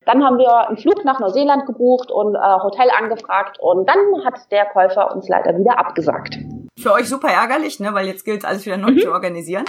dann 0.07 0.25
haben 0.25 0.39
wir 0.39 0.69
einen 0.69 0.77
Flug 0.77 1.05
nach 1.05 1.21
Neuseeland 1.21 1.67
gebucht 1.67 2.11
und 2.11 2.35
äh, 2.35 2.39
Hotel 2.63 2.89
angefragt 2.99 3.59
und 3.61 3.89
dann 3.89 4.25
hat 4.25 4.51
der 4.51 4.67
Käufer 4.67 5.15
uns 5.15 5.29
leider 5.29 5.57
wieder 5.59 5.79
abgesagt. 5.79 6.39
Für 6.79 6.93
euch 6.93 7.09
super 7.09 7.29
ärgerlich, 7.29 7.81
ne? 7.81 7.95
weil 7.95 8.07
jetzt 8.07 8.25
gilt 8.25 8.41
es 8.41 8.45
alles 8.45 8.67
wieder 8.67 8.77
neu 8.77 8.93
mhm. 8.93 8.99
zu 8.99 9.13
organisieren. 9.13 9.65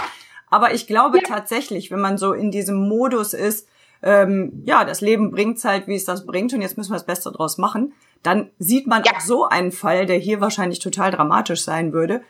Aber 0.50 0.72
ich 0.72 0.86
glaube 0.86 1.18
ja. 1.18 1.24
tatsächlich, 1.26 1.90
wenn 1.90 2.00
man 2.00 2.18
so 2.18 2.32
in 2.32 2.50
diesem 2.50 2.88
Modus 2.88 3.34
ist, 3.34 3.68
ähm, 4.02 4.62
ja, 4.64 4.84
das 4.84 5.00
Leben 5.00 5.30
bringt's 5.30 5.64
halt, 5.64 5.88
wie 5.88 5.94
es 5.94 6.04
das 6.04 6.26
bringt 6.26 6.52
und 6.52 6.60
jetzt 6.60 6.76
müssen 6.76 6.90
wir 6.90 6.96
das 6.96 7.06
Beste 7.06 7.32
draus 7.32 7.58
machen, 7.58 7.94
dann 8.22 8.50
sieht 8.58 8.86
man 8.86 9.02
ja. 9.04 9.12
auch 9.12 9.20
so 9.20 9.46
einen 9.46 9.72
Fall, 9.72 10.06
der 10.06 10.18
hier 10.18 10.40
wahrscheinlich 10.40 10.78
total 10.78 11.10
dramatisch 11.10 11.64
sein 11.64 11.92
würde. 11.92 12.22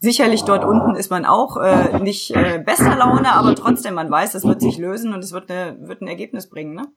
Sicherlich 0.00 0.42
dort 0.42 0.64
unten 0.64 0.96
ist 0.96 1.10
man 1.10 1.24
auch 1.24 1.56
äh, 1.56 1.98
nicht 2.00 2.30
äh, 2.30 2.62
bester 2.64 2.96
Laune, 2.96 3.32
aber 3.32 3.54
trotzdem, 3.54 3.94
man 3.94 4.10
weiß, 4.10 4.34
es 4.34 4.44
wird 4.44 4.60
sich 4.60 4.76
lösen 4.76 5.14
und 5.14 5.24
es 5.24 5.32
wird, 5.32 5.50
eine, 5.50 5.76
wird 5.80 6.02
ein 6.02 6.08
Ergebnis 6.08 6.48
bringen, 6.48 6.74
ne? 6.74 6.88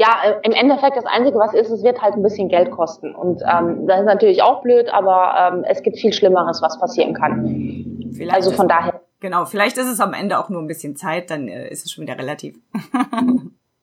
Ja, 0.00 0.16
äh, 0.24 0.34
im 0.44 0.52
Endeffekt 0.52 0.96
das 0.96 1.04
Einzige, 1.04 1.38
was 1.38 1.52
ist, 1.52 1.70
es 1.70 1.84
wird 1.84 2.00
halt 2.00 2.14
ein 2.14 2.22
bisschen 2.22 2.48
Geld 2.48 2.70
kosten. 2.70 3.14
Und 3.14 3.42
ähm, 3.42 3.86
das 3.86 4.00
ist 4.00 4.06
natürlich 4.06 4.42
auch 4.42 4.62
blöd, 4.62 4.88
aber 4.88 5.52
ähm, 5.52 5.64
es 5.68 5.82
gibt 5.82 5.98
viel 5.98 6.14
Schlimmeres, 6.14 6.62
was 6.62 6.80
passieren 6.80 7.12
kann. 7.12 8.10
Vielleicht 8.16 8.34
also 8.34 8.50
von 8.50 8.66
daher. 8.66 9.02
Genau, 9.20 9.44
vielleicht 9.44 9.76
ist 9.76 9.88
es 9.88 10.00
am 10.00 10.14
Ende 10.14 10.38
auch 10.38 10.48
nur 10.48 10.62
ein 10.62 10.66
bisschen 10.66 10.96
Zeit, 10.96 11.30
dann 11.30 11.48
äh, 11.48 11.68
ist 11.68 11.84
es 11.84 11.92
schon 11.92 12.02
wieder 12.02 12.16
relativ. 12.16 12.56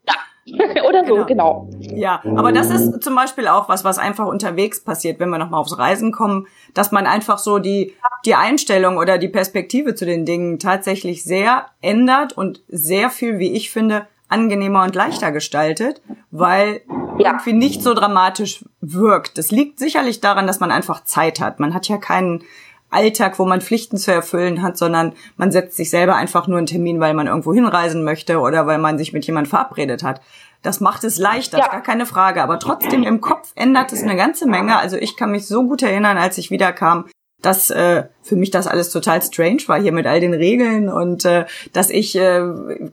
ja. 0.07 0.15
Oder 0.89 1.05
so, 1.05 1.25
genau. 1.25 1.69
genau. 1.69 1.95
Ja, 1.95 2.23
aber 2.23 2.51
das 2.51 2.71
ist 2.71 3.03
zum 3.03 3.13
Beispiel 3.13 3.47
auch 3.47 3.69
was, 3.69 3.83
was 3.83 3.99
einfach 3.99 4.25
unterwegs 4.25 4.83
passiert, 4.83 5.19
wenn 5.19 5.29
wir 5.29 5.37
nochmal 5.37 5.59
aufs 5.59 5.77
Reisen 5.77 6.11
kommen, 6.11 6.47
dass 6.73 6.91
man 6.91 7.05
einfach 7.05 7.37
so 7.37 7.59
die, 7.59 7.93
die 8.25 8.33
Einstellung 8.33 8.97
oder 8.97 9.19
die 9.19 9.27
Perspektive 9.27 9.93
zu 9.93 10.05
den 10.05 10.25
Dingen 10.25 10.57
tatsächlich 10.57 11.23
sehr 11.23 11.67
ändert 11.81 12.33
und 12.33 12.63
sehr 12.69 13.11
viel, 13.11 13.37
wie 13.37 13.51
ich 13.51 13.69
finde, 13.69 14.07
angenehmer 14.29 14.83
und 14.83 14.95
leichter 14.95 15.31
gestaltet, 15.31 16.01
weil 16.31 16.81
ja. 17.17 17.31
irgendwie 17.31 17.53
nicht 17.53 17.81
so 17.81 17.93
dramatisch 17.93 18.65
wirkt. 18.81 19.37
Das 19.37 19.51
liegt 19.51 19.79
sicherlich 19.79 20.21
daran, 20.21 20.47
dass 20.47 20.59
man 20.59 20.71
einfach 20.71 21.03
Zeit 21.03 21.39
hat. 21.39 21.59
Man 21.59 21.73
hat 21.73 21.87
ja 21.87 21.97
keinen 21.97 22.43
Alltag, 22.89 23.37
wo 23.39 23.45
man 23.45 23.61
Pflichten 23.61 23.97
zu 23.97 24.13
erfüllen 24.13 24.61
hat, 24.61 24.77
sondern 24.77 25.13
man 25.35 25.51
setzt 25.51 25.75
sich 25.75 25.89
selber 25.89 26.15
einfach 26.15 26.47
nur 26.47 26.57
einen 26.57 26.67
Termin, 26.67 26.99
weil 26.99 27.13
man 27.13 27.27
irgendwo 27.27 27.53
hinreisen 27.53 28.03
möchte 28.03 28.39
oder 28.39 28.65
weil 28.65 28.77
man 28.77 28.97
sich 28.97 29.11
mit 29.11 29.25
jemandem 29.25 29.49
verabredet 29.49 30.03
hat. 30.03 30.21
Das 30.61 30.79
macht 30.79 31.03
es 31.03 31.17
leichter, 31.17 31.59
ja. 31.59 31.67
gar 31.67 31.83
keine 31.83 32.05
Frage. 32.05 32.41
Aber 32.41 32.59
trotzdem 32.59 33.03
im 33.03 33.21
Kopf 33.21 33.51
ändert 33.55 33.91
es 33.91 34.03
eine 34.03 34.15
ganze 34.15 34.47
Menge. 34.47 34.77
Also 34.77 34.97
ich 34.97 35.17
kann 35.17 35.31
mich 35.31 35.47
so 35.47 35.67
gut 35.67 35.83
erinnern, 35.83 36.17
als 36.17 36.37
ich 36.37 36.49
wiederkam, 36.49 37.05
dass 37.41 37.69
äh, 37.69 38.05
für 38.23 38.35
mich 38.35 38.51
das 38.51 38.67
alles 38.67 38.91
total 38.91 39.21
strange 39.21 39.61
war 39.67 39.79
hier 39.79 39.91
mit 39.91 40.07
all 40.07 40.19
den 40.19 40.33
Regeln 40.33 40.89
und 40.89 41.25
äh, 41.25 41.45
dass 41.73 41.89
ich 41.89 42.15
äh, 42.15 42.41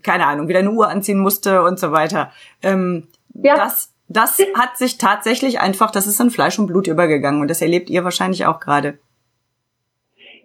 keine 0.03 0.27
Ahnung 0.27 0.49
wieder 0.49 0.59
eine 0.59 0.71
Uhr 0.71 0.89
anziehen 0.89 1.19
musste 1.19 1.63
und 1.63 1.79
so 1.79 1.93
weiter. 1.93 2.31
Ähm, 2.63 3.09
ja. 3.35 3.57
Das 3.57 3.95
das 4.09 4.39
hat 4.55 4.77
sich 4.77 4.99
tatsächlich 4.99 5.61
einfach, 5.61 5.91
das 5.91 6.07
ist 6.07 6.21
in 6.21 6.31
Fleisch 6.31 6.59
und 6.59 6.67
Blut 6.67 6.87
übergegangen 6.87 7.41
und 7.41 7.49
das 7.49 7.63
erlebt 7.63 7.89
ihr 7.89 8.05
wahrscheinlich 8.05 8.45
auch 8.47 8.61
gerade. 8.61 8.99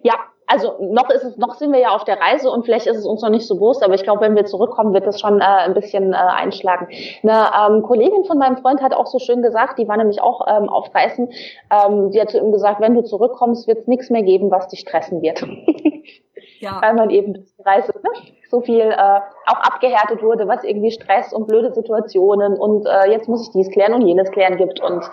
Ja, 0.02 0.14
also 0.50 0.74
noch 0.80 1.08
ist 1.10 1.22
es, 1.22 1.36
noch 1.36 1.54
sind 1.54 1.72
wir 1.72 1.78
ja 1.78 1.90
auf 1.90 2.02
der 2.02 2.20
Reise 2.20 2.50
und 2.50 2.64
vielleicht 2.64 2.88
ist 2.88 2.96
es 2.96 3.06
uns 3.06 3.22
noch 3.22 3.30
nicht 3.30 3.46
so 3.46 3.54
bewusst, 3.54 3.84
aber 3.84 3.94
ich 3.94 4.02
glaube, 4.02 4.22
wenn 4.22 4.34
wir 4.34 4.44
zurückkommen, 4.46 4.92
wird 4.92 5.06
das 5.06 5.20
schon 5.20 5.40
äh, 5.40 5.44
ein 5.44 5.74
bisschen 5.74 6.12
äh, 6.12 6.16
einschlagen. 6.16 6.88
Eine 7.22 7.76
ähm, 7.76 7.82
Kollegin 7.84 8.24
von 8.24 8.36
meinem 8.36 8.56
Freund 8.56 8.82
hat 8.82 8.92
auch 8.92 9.06
so 9.06 9.20
schön 9.20 9.42
gesagt, 9.42 9.78
die 9.78 9.86
war 9.86 9.96
nämlich 9.96 10.20
auch 10.20 10.46
ähm, 10.48 10.68
auf 10.68 10.92
Reisen, 10.92 11.30
ähm, 11.70 12.10
die 12.10 12.20
hat 12.20 12.30
zu 12.30 12.38
ihm 12.38 12.50
gesagt, 12.50 12.80
wenn 12.80 12.94
du 12.94 13.04
zurückkommst, 13.04 13.68
wird 13.68 13.78
es 13.78 13.86
nichts 13.86 14.10
mehr 14.10 14.24
geben, 14.24 14.50
was 14.50 14.66
dich 14.66 14.80
stressen 14.80 15.22
wird. 15.22 15.40
ja. 16.58 16.80
Weil 16.82 16.94
man 16.94 17.10
eben 17.10 17.34
die 17.34 17.62
Reise 17.64 17.92
ne, 18.02 18.10
so 18.50 18.60
viel 18.60 18.80
äh, 18.80 19.20
auch 19.46 19.60
abgehärtet 19.60 20.20
wurde, 20.20 20.48
was 20.48 20.64
irgendwie 20.64 20.90
Stress 20.90 21.32
und 21.32 21.46
blöde 21.46 21.72
Situationen 21.72 22.58
und 22.58 22.86
äh, 22.86 23.08
jetzt 23.08 23.28
muss 23.28 23.46
ich 23.46 23.52
dies 23.52 23.70
klären 23.70 23.94
und 23.94 24.02
jenes 24.02 24.32
klären 24.32 24.56
gibt 24.56 24.80
und 24.80 25.08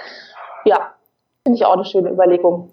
ja, 0.66 0.94
finde 1.44 1.58
ich 1.58 1.66
auch 1.66 1.74
eine 1.74 1.86
schöne 1.86 2.10
Überlegung. 2.10 2.72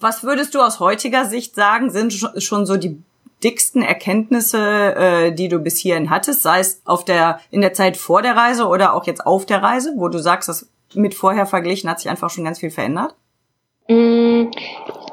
Was 0.00 0.22
würdest 0.22 0.54
du 0.54 0.60
aus 0.60 0.80
heutiger 0.80 1.24
Sicht 1.24 1.54
sagen, 1.54 1.90
sind 1.90 2.12
schon 2.12 2.66
so 2.66 2.76
die 2.76 3.02
dicksten 3.42 3.82
Erkenntnisse, 3.82 4.94
äh, 4.94 5.32
die 5.32 5.48
du 5.48 5.58
bis 5.58 5.78
hierhin 5.78 6.10
hattest, 6.10 6.42
sei 6.42 6.60
es 6.60 6.80
auf 6.84 7.04
der, 7.04 7.40
in 7.50 7.60
der 7.60 7.74
Zeit 7.74 7.96
vor 7.96 8.22
der 8.22 8.36
Reise 8.36 8.66
oder 8.66 8.94
auch 8.94 9.06
jetzt 9.06 9.26
auf 9.26 9.46
der 9.46 9.62
Reise, 9.62 9.92
wo 9.96 10.08
du 10.08 10.18
sagst, 10.18 10.48
dass 10.48 10.68
mit 10.94 11.14
vorher 11.14 11.46
verglichen 11.46 11.90
hat 11.90 12.00
sich 12.00 12.08
einfach 12.08 12.30
schon 12.30 12.44
ganz 12.44 12.60
viel 12.60 12.70
verändert? 12.70 13.14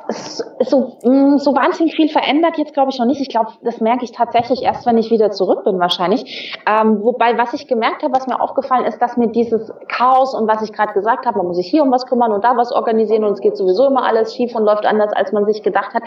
So, 0.10 0.98
mm, 1.04 1.38
so 1.38 1.56
wahnsinnig 1.56 1.96
viel 1.96 2.10
verändert 2.10 2.58
jetzt 2.58 2.74
glaube 2.74 2.92
ich 2.92 3.00
noch 3.00 3.06
nicht. 3.06 3.22
Ich 3.22 3.30
glaube, 3.30 3.52
das 3.64 3.80
merke 3.80 4.04
ich 4.04 4.12
tatsächlich 4.12 4.62
erst, 4.62 4.86
wenn 4.86 4.98
ich 4.98 5.12
wieder 5.12 5.32
zurück 5.32 5.64
bin 5.64 5.80
wahrscheinlich. 5.80 6.58
Ähm, 6.68 7.04
wobei, 7.04 7.38
was 7.38 7.54
ich 7.54 7.68
gemerkt 7.68 8.04
habe, 8.04 8.14
was 8.14 8.28
mir 8.28 8.42
aufgefallen 8.42 8.86
ist, 8.86 9.02
dass 9.02 9.18
mir 9.18 9.28
dieses 9.28 9.72
Chaos 9.88 10.36
und 10.36 10.48
was 10.48 10.62
ich 10.62 10.74
gerade 10.74 10.94
gesagt 10.94 11.26
habe, 11.26 11.38
man 11.38 11.48
muss 11.48 11.58
sich 11.58 11.68
hier 11.68 11.84
um 11.84 11.92
was 11.92 12.06
kümmern 12.06 12.32
und 12.32 12.44
da 12.44 12.58
was 12.58 12.72
organisieren 12.72 13.24
und 13.24 13.34
es 13.34 13.42
geht 13.42 13.56
sowieso 13.56 13.88
immer 13.88 14.04
alles 14.04 14.36
schief 14.36 14.54
und 14.56 14.64
läuft 14.64 14.86
anders, 14.86 15.14
als 15.14 15.32
man 15.32 15.46
sich 15.46 15.64
gedacht 15.64 15.94
hat, 15.94 16.04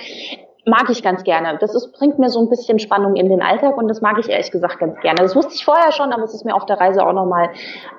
mag 0.66 0.90
ich 0.90 1.02
ganz 1.02 1.22
gerne. 1.22 1.56
Das 1.58 1.74
ist, 1.74 1.92
bringt 1.92 2.18
mir 2.18 2.28
so 2.28 2.40
ein 2.40 2.50
bisschen 2.50 2.78
Spannung 2.78 3.14
in 3.14 3.28
den 3.28 3.40
Alltag 3.40 3.78
und 3.78 3.88
das 3.88 4.00
mag 4.02 4.18
ich 4.18 4.28
ehrlich 4.28 4.50
gesagt 4.50 4.78
ganz 4.78 4.98
gerne. 5.00 5.20
Das 5.22 5.34
wusste 5.36 5.54
ich 5.54 5.64
vorher 5.64 5.92
schon, 5.92 6.12
aber 6.12 6.24
es 6.24 6.34
ist 6.34 6.44
mir 6.44 6.54
auf 6.54 6.66
der 6.66 6.78
Reise 6.78 7.06
auch 7.06 7.12
nochmal 7.12 7.50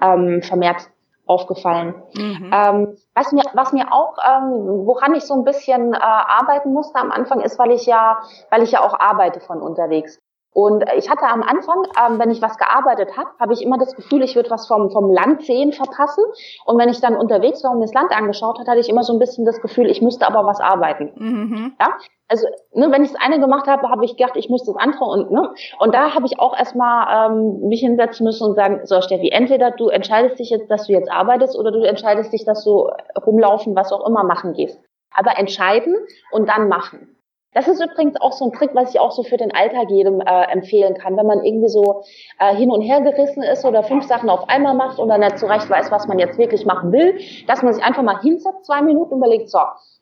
ähm, 0.02 0.42
vermehrt 0.44 0.90
aufgefallen. 1.28 1.96
Mhm. 2.16 2.52
Ähm, 2.54 2.98
was 3.14 3.32
mir, 3.32 3.44
was 3.54 3.74
mir 3.74 3.92
auch, 3.92 4.18
ähm, 4.26 4.86
woran 4.86 5.14
ich 5.14 5.24
so 5.24 5.34
ein 5.36 5.44
bisschen 5.44 5.94
äh, 5.94 5.98
arbeiten 5.98 6.74
musste 6.74 7.00
am 7.00 7.12
Anfang, 7.12 7.42
ist, 7.42 7.60
weil 7.60 7.72
ich 7.72 7.86
ja, 7.86 8.20
weil 8.50 8.64
ich 8.64 8.72
ja 8.72 8.82
auch 8.82 9.00
arbeite 9.00 9.40
von 9.42 9.62
unterwegs. 9.62 10.20
Und 10.58 10.84
ich 10.98 11.08
hatte 11.08 11.28
am 11.28 11.44
Anfang, 11.44 11.84
ähm, 12.04 12.18
wenn 12.18 12.32
ich 12.32 12.42
was 12.42 12.58
gearbeitet 12.58 13.16
habe, 13.16 13.30
habe 13.40 13.54
ich 13.54 13.62
immer 13.62 13.78
das 13.78 13.96
Gefühl, 13.96 14.24
ich 14.24 14.36
würde 14.36 14.50
was 14.50 14.66
vom, 14.66 14.90
vom 14.90 15.12
Land 15.12 15.44
sehen 15.44 15.72
verpassen. 15.72 16.24
Und 16.66 16.80
wenn 16.80 16.90
ich 16.90 17.00
dann 17.00 17.16
unterwegs 17.16 17.64
war 17.64 17.74
und 17.74 17.82
das 17.82 17.94
Land 17.94 18.12
angeschaut 18.12 18.58
hat, 18.58 18.68
hatte 18.68 18.80
ich 18.80 18.90
immer 18.90 19.04
so 19.04 19.14
ein 19.14 19.20
bisschen 19.20 19.46
das 19.46 19.62
Gefühl, 19.62 19.88
ich 19.88 20.02
müsste 20.02 20.26
aber 20.26 20.48
was 20.48 20.60
arbeiten. 20.60 21.12
Mhm. 21.16 21.74
Ja? 21.80 21.90
Also, 22.28 22.48
ne, 22.74 22.92
wenn 22.92 23.04
ich 23.04 23.12
das 23.12 23.22
eine 23.22 23.40
gemacht 23.40 23.68
habe, 23.68 23.88
habe 23.88 24.04
ich 24.04 24.18
gedacht, 24.18 24.36
ich 24.36 24.50
müsste 24.50 24.74
das 24.74 24.82
andere 24.82 25.06
und 25.06 25.30
ne. 25.30 25.54
Und 25.78 25.94
da 25.94 26.16
habe 26.16 26.26
ich 26.26 26.40
auch 26.40 26.58
erstmal 26.58 27.30
ähm, 27.30 27.60
mich 27.68 27.82
hinsetzen 27.82 28.24
müssen 28.24 28.48
und 28.48 28.56
sagen, 28.56 28.82
so 28.86 29.00
Steffi, 29.00 29.30
entweder 29.30 29.70
du 29.70 29.90
entscheidest 29.90 30.40
dich 30.40 30.50
jetzt, 30.50 30.72
dass 30.72 30.88
du 30.88 30.94
jetzt 30.94 31.12
arbeitest, 31.12 31.56
oder 31.56 31.72
du 31.72 31.84
entscheidest 31.84 32.34
dich, 32.34 32.46
dass 32.46 32.64
du 32.64 32.90
rumlaufen, 33.24 33.76
was 33.76 33.94
auch 33.94 34.08
immer 34.08 34.24
machen 34.24 34.54
gehst. 34.54 34.82
Aber 35.14 35.38
entscheiden 35.38 35.96
und 36.32 36.50
dann 36.50 36.68
machen. 36.68 37.17
Das 37.54 37.68
ist 37.68 37.82
übrigens 37.82 38.20
auch 38.22 38.34
so 38.34 38.46
ein 38.46 38.52
Trick, 38.52 38.72
was 38.74 38.94
ich 38.94 39.00
auch 39.00 39.12
so 39.12 39.24
für 39.24 39.38
den 39.38 39.54
Alltag 39.54 39.90
jedem 39.90 40.22
äh, 40.22 40.44
empfehlen 40.52 40.94
kann, 40.96 41.18
wenn 41.18 41.26
man 41.26 41.44
irgendwie 41.44 41.70
so 41.70 42.04
äh, 42.40 42.54
hin 42.56 42.70
und 42.70 42.82
her 42.82 43.02
gerissen 43.02 43.42
ist 43.42 43.66
oder 43.66 43.84
fünf 43.84 44.06
Sachen 44.06 44.30
auf 44.30 44.48
einmal 44.50 44.76
macht 44.76 45.00
und 45.00 45.08
dann 45.08 45.22
nicht 45.22 45.40
so 45.40 45.48
recht 45.48 45.70
weiß, 45.70 45.90
was 45.90 46.08
man 46.08 46.20
jetzt 46.20 46.38
wirklich 46.38 46.66
machen 46.66 46.92
will, 46.92 47.20
dass 47.48 47.64
man 47.64 47.74
sich 47.74 47.84
einfach 47.84 48.04
mal 48.04 48.22
hinsetzt, 48.22 48.66
zwei 48.66 48.82
Minuten 48.82 49.16
überlegt, 49.16 49.50
so, 49.50 49.60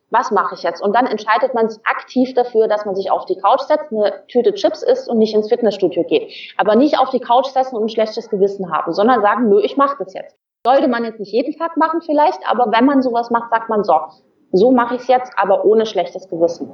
was 0.10 0.32
mache 0.32 0.56
ich 0.56 0.64
jetzt? 0.64 0.82
Und 0.82 0.96
dann 0.96 1.06
entscheidet 1.06 1.54
man 1.54 1.70
sich 1.70 1.80
aktiv 1.86 2.34
dafür, 2.34 2.68
dass 2.68 2.86
man 2.86 2.96
sich 2.96 3.12
auf 3.12 3.26
die 3.26 3.38
Couch 3.38 3.62
setzt, 3.62 3.92
eine 3.92 4.26
Tüte 4.28 4.54
Chips 4.54 4.84
isst 4.84 5.10
und 5.10 5.18
nicht 5.18 5.34
ins 5.34 5.50
Fitnessstudio 5.50 6.04
geht. 6.04 6.32
Aber 6.58 6.76
nicht 6.76 7.00
auf 7.00 7.10
die 7.10 7.20
Couch 7.20 7.48
setzen 7.48 7.76
und 7.76 7.86
ein 7.86 7.90
schlechtes 7.90 8.30
Gewissen 8.30 8.72
haben, 8.72 8.94
sondern 8.94 9.22
sagen, 9.22 9.50
nö, 9.50 9.62
ich 9.62 9.78
mache 9.78 9.98
das 10.00 10.14
jetzt. 10.14 10.38
Sollte 10.66 10.88
man 10.88 11.04
jetzt 11.04 11.20
nicht 11.20 11.32
jeden 11.32 11.58
Tag 11.58 11.78
machen 11.78 12.02
vielleicht, 12.02 12.40
aber 12.50 12.72
wenn 12.72 12.86
man 12.86 13.02
sowas 13.02 13.30
macht, 13.30 13.52
sagt 13.52 13.70
man 13.70 13.84
so, 13.84 13.96
so 14.52 14.72
mache 14.72 14.96
ich 14.96 15.02
es 15.02 15.08
jetzt, 15.08 15.32
aber 15.38 15.66
ohne 15.66 15.86
schlechtes 15.86 16.28
Gewissen. 16.30 16.74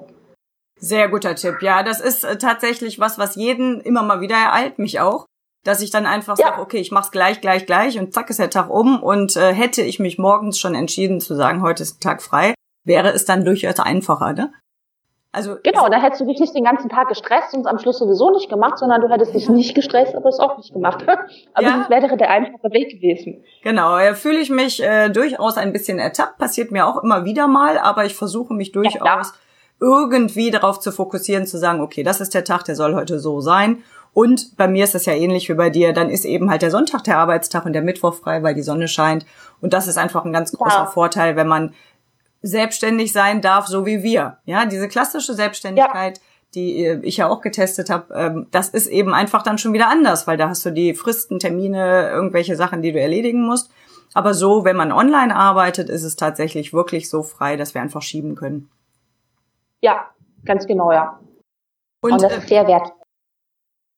Sehr 0.84 1.10
guter 1.10 1.36
Tipp. 1.36 1.62
Ja, 1.62 1.84
das 1.84 2.02
ist 2.02 2.24
äh, 2.24 2.38
tatsächlich 2.38 3.00
was, 3.00 3.20
was 3.20 3.36
jeden 3.36 3.82
immer 3.82 4.02
mal 4.02 4.20
wieder 4.20 4.36
ereilt, 4.36 4.80
mich 4.80 5.00
auch. 5.00 5.26
Dass 5.64 5.82
ich 5.82 5.92
dann 5.92 6.08
einfach 6.08 6.40
ja. 6.40 6.48
sage, 6.48 6.62
okay, 6.62 6.80
ich 6.80 6.92
mach's 6.92 7.12
gleich, 7.12 7.40
gleich, 7.40 7.68
gleich 7.68 8.00
und 8.00 8.16
zack 8.16 8.32
ist 8.32 8.40
der 8.40 8.50
Tag 8.50 8.72
um. 8.72 9.02
Und 9.02 9.36
äh, 9.36 9.54
hätte 9.54 9.84
ich 9.84 10.00
mich 10.00 10.18
morgens 10.18 10.58
schon 10.58 10.74
entschieden 10.74 11.22
zu 11.22 11.36
sagen, 11.36 11.62
heute 11.62 11.84
ist 11.84 12.02
Tag 12.02 12.24
frei, 12.24 12.56
wäre 12.84 13.10
es 13.10 13.26
dann 13.26 13.46
durchaus 13.46 13.80
einfacher, 13.80 14.34
ne? 14.34 14.52
Also 15.34 15.56
genau, 15.64 15.88
da 15.88 16.02
hättest 16.02 16.22
du 16.22 16.26
dich 16.26 16.40
nicht 16.40 16.54
den 16.56 16.66
ganzen 16.66 16.90
Tag 16.90 17.08
gestresst 17.08 17.54
und 17.54 17.62
es 17.62 17.66
am 17.66 17.80
Schluss 17.80 18.00
sowieso 18.00 18.32
nicht 18.32 18.50
gemacht, 18.50 18.80
sondern 18.80 19.00
du 19.00 19.10
hättest 19.10 19.34
dich 19.34 19.48
nicht 19.48 19.76
gestresst, 19.76 20.14
aber 20.14 20.28
es 20.28 20.40
auch 20.40 20.58
nicht 20.58 20.74
gemacht. 20.74 21.06
aber 21.08 21.22
ja. 21.62 21.78
das 21.78 21.90
wäre 21.90 22.18
der 22.18 22.30
einfache 22.32 22.72
Weg 22.72 22.90
gewesen. 22.90 23.44
Genau, 23.64 23.98
ja, 23.98 24.14
fühle 24.14 24.40
ich 24.40 24.50
mich 24.50 24.84
äh, 24.84 25.10
durchaus 25.10 25.58
ein 25.58 25.72
bisschen 25.72 26.00
ertappt, 26.00 26.38
passiert 26.38 26.72
mir 26.72 26.86
auch 26.86 27.02
immer 27.02 27.24
wieder 27.24 27.48
mal, 27.48 27.78
aber 27.78 28.04
ich 28.04 28.16
versuche 28.16 28.54
mich 28.54 28.74
durchaus 28.74 29.04
ja, 29.06 29.22
irgendwie 29.82 30.52
darauf 30.52 30.80
zu 30.80 30.92
fokussieren, 30.92 31.48
zu 31.48 31.58
sagen, 31.58 31.82
okay, 31.82 32.04
das 32.04 32.22
ist 32.22 32.34
der 32.36 32.46
Tag, 32.46 32.64
der 32.66 32.76
soll 32.76 32.94
heute 32.94 33.20
so 33.20 33.42
sein. 33.42 33.84
Und 34.14 34.56
bei 34.56 34.68
mir 34.68 34.84
ist 34.84 34.94
das 34.94 35.06
ja 35.06 35.14
ähnlich 35.14 35.50
wie 35.50 35.56
bei 35.56 35.70
dir, 35.70 35.92
dann 35.92 36.10
ist 36.10 36.26
eben 36.26 36.50
halt 36.50 36.62
der 36.62 36.72
Sonntag 36.72 37.04
der 37.04 37.18
Arbeitstag 37.18 37.66
und 37.66 37.74
der 37.74 37.82
Mittwoch 37.82 38.14
frei, 38.14 38.44
weil 38.44 38.54
die 38.54 38.62
Sonne 38.62 38.88
scheint. 38.88 39.26
Und 39.60 39.74
das 39.74 39.88
ist 39.88 39.98
einfach 39.98 40.24
ein 40.24 40.34
ganz 40.34 40.52
großer 40.52 40.76
ja. 40.76 40.86
Vorteil, 40.86 41.36
wenn 41.36 41.48
man 41.48 41.74
selbstständig 42.44 43.12
sein 43.12 43.42
darf, 43.42 43.68
so 43.68 43.86
wie 43.86 44.04
wir. 44.04 44.38
Ja, 44.46 44.66
diese 44.66 44.88
klassische 44.88 45.34
Selbstständigkeit, 45.34 46.18
ja. 46.18 46.24
die 46.54 46.86
äh, 46.86 47.00
ich 47.04 47.18
ja 47.18 47.30
auch 47.30 47.42
getestet 47.42 47.90
habe, 47.90 48.14
ähm, 48.14 48.48
das 48.52 48.70
ist 48.70 48.88
eben 48.88 49.14
einfach 49.14 49.42
dann 49.42 49.58
schon 49.58 49.74
wieder 49.74 49.90
anders, 49.90 50.28
weil 50.28 50.38
da 50.38 50.50
hast 50.50 50.66
du 50.66 50.72
die 50.72 50.94
Fristen, 50.94 51.40
Termine, 51.40 52.10
irgendwelche 52.10 52.56
Sachen, 52.56 52.82
die 52.82 52.92
du 52.92 53.00
erledigen 53.00 53.46
musst. 53.46 53.72
Aber 54.14 54.34
so, 54.34 54.66
wenn 54.66 54.76
man 54.76 54.92
online 54.92 55.36
arbeitet, 55.36 55.90
ist 55.90 56.04
es 56.04 56.18
tatsächlich 56.18 56.74
wirklich 56.74 57.10
so 57.10 57.24
frei, 57.24 57.56
dass 57.56 57.74
wir 57.74 57.82
einfach 57.82 58.02
schieben 58.02 58.36
können. 58.36 58.70
Ja, 59.82 60.12
ganz 60.46 60.68
genau, 60.68 60.92
ja. 60.92 61.20
Und, 62.02 62.14
Und 62.14 62.24
das 62.24 62.38
ist 62.38 62.48
sehr 62.48 62.68
wert. 62.68 62.92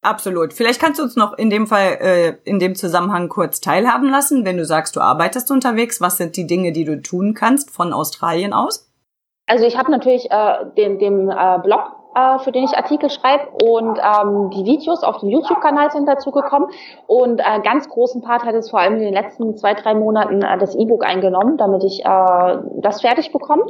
Absolut. 0.03 0.51
Vielleicht 0.51 0.81
kannst 0.81 0.99
du 0.99 1.03
uns 1.03 1.15
noch 1.15 1.37
in 1.37 1.49
dem 1.49 1.65
Fall, 1.65 1.97
äh, 2.01 2.33
in 2.43 2.59
dem 2.59 2.75
Zusammenhang 2.75 3.29
kurz 3.29 3.61
teilhaben 3.61 4.09
lassen, 4.09 4.43
wenn 4.43 4.57
du 4.57 4.65
sagst, 4.65 4.97
du 4.97 4.99
arbeitest 4.99 5.49
unterwegs. 5.49 6.01
Was 6.01 6.17
sind 6.17 6.35
die 6.35 6.45
Dinge, 6.45 6.73
die 6.73 6.83
du 6.83 7.01
tun 7.01 7.33
kannst 7.33 7.71
von 7.71 7.93
Australien 7.93 8.53
aus? 8.53 8.91
Also 9.47 9.65
ich 9.65 9.77
habe 9.77 9.91
natürlich 9.91 10.29
äh, 10.29 10.65
den, 10.77 10.99
den 10.99 11.29
äh, 11.29 11.59
Blog, 11.63 11.83
äh, 12.15 12.39
für 12.39 12.51
den 12.51 12.65
ich 12.65 12.75
Artikel 12.75 13.09
schreibe 13.09 13.49
und 13.63 13.97
ähm, 13.97 14.49
die 14.51 14.65
Videos 14.65 15.03
auf 15.03 15.19
dem 15.19 15.29
YouTube-Kanal 15.29 15.91
sind 15.91 16.05
dazu 16.05 16.31
gekommen. 16.31 16.67
Und 17.07 17.39
äh, 17.39 17.61
ganz 17.61 17.87
großen 17.87 18.21
Part 18.21 18.43
hat 18.43 18.55
es 18.55 18.69
vor 18.69 18.79
allem 18.79 18.95
in 18.95 19.03
den 19.03 19.13
letzten 19.13 19.55
zwei, 19.55 19.73
drei 19.73 19.95
Monaten 19.95 20.41
äh, 20.41 20.57
das 20.57 20.75
E-Book 20.75 21.05
eingenommen, 21.05 21.57
damit 21.57 21.83
ich 21.83 22.03
äh, 22.03 22.57
das 22.81 23.01
fertig 23.01 23.31
bekomme. 23.31 23.65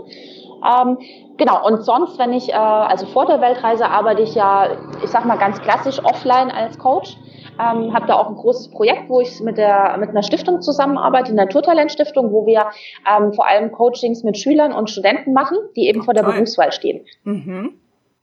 Ähm, 0.63 0.97
genau, 1.37 1.65
und 1.65 1.83
sonst, 1.83 2.17
wenn 2.19 2.33
ich, 2.33 2.49
äh, 2.49 2.53
also 2.53 3.05
vor 3.05 3.25
der 3.25 3.41
Weltreise 3.41 3.87
arbeite 3.87 4.21
ich 4.21 4.35
ja, 4.35 4.69
ich 5.03 5.09
sag 5.09 5.25
mal 5.25 5.37
ganz 5.37 5.61
klassisch 5.61 6.03
offline 6.03 6.51
als 6.51 6.77
Coach. 6.77 7.17
Ähm, 7.59 7.93
habe 7.93 8.07
da 8.07 8.15
auch 8.15 8.29
ein 8.29 8.35
großes 8.35 8.71
Projekt, 8.71 9.09
wo 9.09 9.21
ich 9.21 9.39
mit 9.39 9.59
der 9.59 9.95
mit 9.99 10.09
einer 10.09 10.23
Stiftung 10.23 10.63
zusammenarbeite, 10.63 11.31
die 11.31 11.37
Naturtalent 11.37 11.91
Stiftung, 11.91 12.31
wo 12.31 12.47
wir 12.47 12.71
ähm, 13.07 13.31
vor 13.33 13.47
allem 13.47 13.71
Coachings 13.71 14.23
mit 14.23 14.39
Schülern 14.39 14.73
und 14.73 14.89
Studenten 14.89 15.33
machen, 15.33 15.57
die 15.75 15.87
eben 15.87 16.01
vor 16.01 16.15
der 16.15 16.23
Toll. 16.23 16.33
Berufswahl 16.33 16.71
stehen. 16.71 17.05
Mhm. 17.23 17.79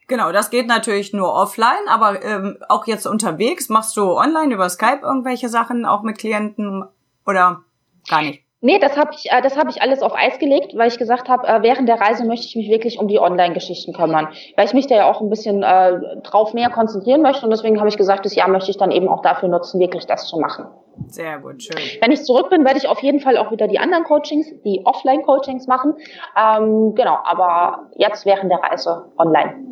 Genau, 0.09 0.33
das 0.33 0.51
geht 0.51 0.67
natürlich 0.67 1.13
nur 1.13 1.33
offline, 1.33 1.87
aber 1.89 2.21
ähm, 2.25 2.59
auch 2.69 2.89
jetzt 2.89 3.07
unterwegs 3.07 3.69
machst 3.69 3.97
du 3.97 4.17
online 4.17 4.53
über 4.53 4.69
Skype 4.69 5.03
irgendwelche 5.03 5.49
Sachen 5.49 5.87
auch 5.87 6.03
mit 6.03 6.19
Klienten 6.19 6.85
oder 7.25 7.61
gar 8.09 8.23
nicht? 8.23 8.43
Nee, 8.63 8.79
das 8.79 8.97
habe 8.99 9.13
ich, 9.15 9.31
äh, 9.33 9.41
das 9.41 9.57
hab 9.57 9.71
ich 9.71 9.81
alles 9.81 10.03
auf 10.03 10.13
Eis 10.15 10.39
gelegt, 10.39 10.77
weil 10.77 10.89
ich 10.89 10.99
gesagt 10.99 11.31
habe, 11.31 11.47
äh, 11.47 11.63
während 11.63 11.89
der 11.89 11.99
Reise 11.99 12.27
möchte 12.27 12.47
ich 12.47 12.57
mich 12.57 12.69
wirklich 12.69 12.99
um 12.99 13.09
die 13.09 13.19
Online-Geschichten 13.19 13.95
kümmern, 13.95 14.29
weil 14.57 14.67
ich 14.67 14.75
mich 14.75 14.87
da 14.87 14.97
ja 14.97 15.11
auch 15.11 15.23
ein 15.23 15.31
bisschen 15.31 15.63
äh, 15.63 16.21
drauf 16.23 16.53
mehr 16.53 16.69
konzentrieren 16.69 17.23
möchte 17.23 17.47
und 17.47 17.51
deswegen 17.51 17.79
habe 17.79 17.89
ich 17.89 17.97
gesagt, 17.97 18.27
das 18.27 18.35
Jahr 18.35 18.49
möchte 18.49 18.71
ich 18.71 18.77
dann 18.77 18.91
eben 18.91 19.09
auch 19.09 19.23
dafür 19.23 19.49
nutzen, 19.49 19.81
wirklich 19.81 20.07
das 20.07 20.27
zu 20.27 20.39
machen. 20.39 20.67
Sehr 21.07 21.39
gut, 21.39 21.63
schön. 21.63 21.81
Wenn 22.03 22.13
ich 22.13 22.23
zurück 22.25 22.51
bin, 22.51 22.65
werde 22.67 22.77
ich 22.77 22.87
auf 22.87 23.03
jeden 23.03 23.21
Fall 23.21 23.39
auch 23.39 23.51
wieder 23.51 23.67
die 23.67 23.79
anderen 23.79 24.05
Coachings, 24.05 24.47
die 24.63 24.83
Offline-Coachings 24.85 25.67
machen. 25.67 25.95
Ähm, 26.37 26.95
genau, 26.95 27.17
aber 27.25 27.89
jetzt 27.97 28.27
während 28.27 28.51
der 28.51 28.59
Reise 28.59 29.07
online. 29.17 29.70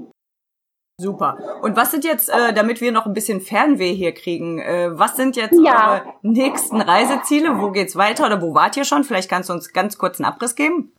Super. 1.00 1.38
Und 1.62 1.76
was 1.76 1.92
sind 1.92 2.04
jetzt, 2.04 2.28
äh, 2.28 2.52
damit 2.52 2.80
wir 2.80 2.90
noch 2.90 3.06
ein 3.06 3.12
bisschen 3.12 3.40
Fernweh 3.40 3.94
hier 3.94 4.12
kriegen, 4.12 4.58
äh, 4.58 4.88
was 4.98 5.16
sind 5.16 5.36
jetzt 5.36 5.56
ja. 5.62 5.92
eure 5.92 6.14
nächsten 6.22 6.80
Reiseziele? 6.80 7.60
Wo 7.60 7.70
geht's 7.70 7.94
weiter 7.94 8.26
oder 8.26 8.42
wo 8.42 8.52
wart 8.52 8.76
ihr 8.76 8.84
schon? 8.84 9.04
Vielleicht 9.04 9.30
kannst 9.30 9.48
du 9.48 9.52
uns 9.52 9.72
ganz 9.72 9.96
kurz 9.96 10.18
einen 10.18 10.28
Abriss 10.28 10.56
geben. 10.56 10.92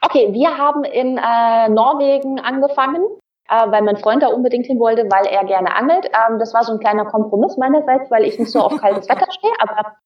Okay, 0.00 0.32
wir 0.32 0.58
haben 0.58 0.84
in 0.84 1.18
äh, 1.18 1.68
Norwegen 1.70 2.38
angefangen, 2.38 3.02
äh, 3.48 3.68
weil 3.68 3.82
mein 3.82 3.96
Freund 3.96 4.22
da 4.22 4.28
unbedingt 4.28 4.66
hin 4.66 4.78
wollte, 4.78 5.02
weil 5.10 5.26
er 5.26 5.44
gerne 5.44 5.74
angelt. 5.74 6.06
Ähm, 6.06 6.38
das 6.38 6.54
war 6.54 6.62
so 6.62 6.72
ein 6.72 6.78
kleiner 6.78 7.06
Kompromiss 7.06 7.56
meinerseits, 7.56 8.12
weil 8.12 8.24
ich 8.24 8.38
nicht 8.38 8.52
so 8.52 8.60
auf 8.60 8.76
kaltes 8.76 9.08
Wetter 9.08 9.26
stehe, 9.32 9.52
aber 9.58 9.96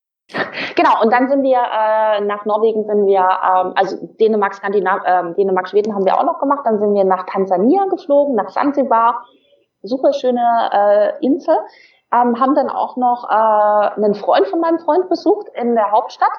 Genau, 0.76 1.02
und 1.02 1.12
dann 1.12 1.28
sind 1.28 1.42
wir 1.42 1.58
äh, 1.58 2.20
nach 2.20 2.44
Norwegen 2.44 2.84
sind 2.84 3.06
wir, 3.06 3.20
ähm, 3.20 3.72
also 3.74 3.96
Dänemark, 4.20 4.54
Skandinav 4.54 5.02
äh, 5.04 5.34
Dänemark, 5.34 5.68
Schweden 5.68 5.94
haben 5.94 6.04
wir 6.04 6.18
auch 6.18 6.24
noch 6.24 6.38
gemacht. 6.38 6.60
Dann 6.64 6.78
sind 6.78 6.94
wir 6.94 7.04
nach 7.04 7.24
Tansania 7.26 7.86
geflogen, 7.86 8.34
nach 8.34 8.50
Zanzibar, 8.50 9.24
super 9.82 10.12
schöne 10.12 10.40
äh, 11.20 11.24
Insel. 11.24 11.56
Ähm, 12.12 12.40
haben 12.40 12.54
dann 12.54 12.68
auch 12.68 12.96
noch 12.96 13.28
äh, 13.28 13.96
einen 13.96 14.14
Freund 14.14 14.46
von 14.48 14.60
meinem 14.60 14.78
Freund 14.78 15.08
besucht 15.08 15.48
in 15.54 15.74
der 15.74 15.90
Hauptstadt 15.90 16.30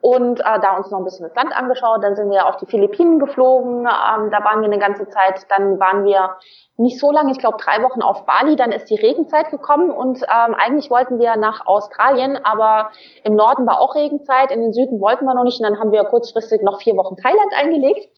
und 0.00 0.40
äh, 0.40 0.60
da 0.60 0.76
uns 0.76 0.90
noch 0.90 0.98
ein 0.98 1.04
bisschen 1.04 1.26
das 1.26 1.34
Land 1.34 1.54
angeschaut. 1.54 2.02
Dann 2.02 2.16
sind 2.16 2.30
wir 2.30 2.46
auf 2.46 2.56
die 2.56 2.66
Philippinen 2.66 3.18
geflogen, 3.18 3.80
ähm, 3.80 4.30
da 4.30 4.44
waren 4.44 4.60
wir 4.60 4.66
eine 4.66 4.78
ganze 4.78 5.08
Zeit. 5.08 5.46
Dann 5.50 5.78
waren 5.78 6.04
wir 6.04 6.36
nicht 6.76 6.98
so 6.98 7.10
lange, 7.10 7.32
ich 7.32 7.38
glaube 7.38 7.58
drei 7.58 7.82
Wochen 7.82 8.02
auf 8.02 8.24
Bali. 8.24 8.56
Dann 8.56 8.72
ist 8.72 8.88
die 8.88 8.96
Regenzeit 8.96 9.50
gekommen 9.50 9.90
und 9.90 10.22
ähm, 10.22 10.54
eigentlich 10.54 10.90
wollten 10.90 11.18
wir 11.18 11.36
nach 11.36 11.66
Australien, 11.66 12.38
aber 12.42 12.90
im 13.24 13.34
Norden 13.34 13.66
war 13.66 13.80
auch 13.80 13.94
Regenzeit, 13.94 14.50
in 14.50 14.62
den 14.62 14.72
Süden 14.72 15.00
wollten 15.00 15.24
wir 15.26 15.34
noch 15.34 15.44
nicht. 15.44 15.60
Und 15.60 15.68
dann 15.68 15.78
haben 15.78 15.92
wir 15.92 16.04
kurzfristig 16.04 16.62
noch 16.62 16.80
vier 16.80 16.96
Wochen 16.96 17.16
Thailand 17.16 17.52
eingelegt. 17.54 18.08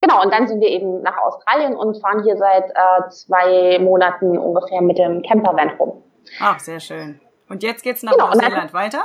Genau, 0.00 0.22
und 0.22 0.32
dann 0.32 0.46
sind 0.46 0.60
wir 0.60 0.68
eben 0.68 1.00
nach 1.00 1.16
Australien 1.16 1.74
und 1.76 1.98
fahren 2.00 2.22
hier 2.22 2.36
seit 2.36 2.70
äh, 2.70 3.08
zwei 3.08 3.78
Monaten 3.80 4.38
ungefähr 4.38 4.82
mit 4.82 4.98
dem 4.98 5.22
Campervan 5.22 5.70
rum. 5.78 6.02
Ach, 6.40 6.58
sehr 6.60 6.78
schön. 6.78 7.20
Und 7.48 7.62
jetzt 7.62 7.82
geht's 7.82 8.02
nach 8.02 8.12
genau, 8.12 8.28
Neuseeland 8.28 8.74
weiter? 8.74 9.04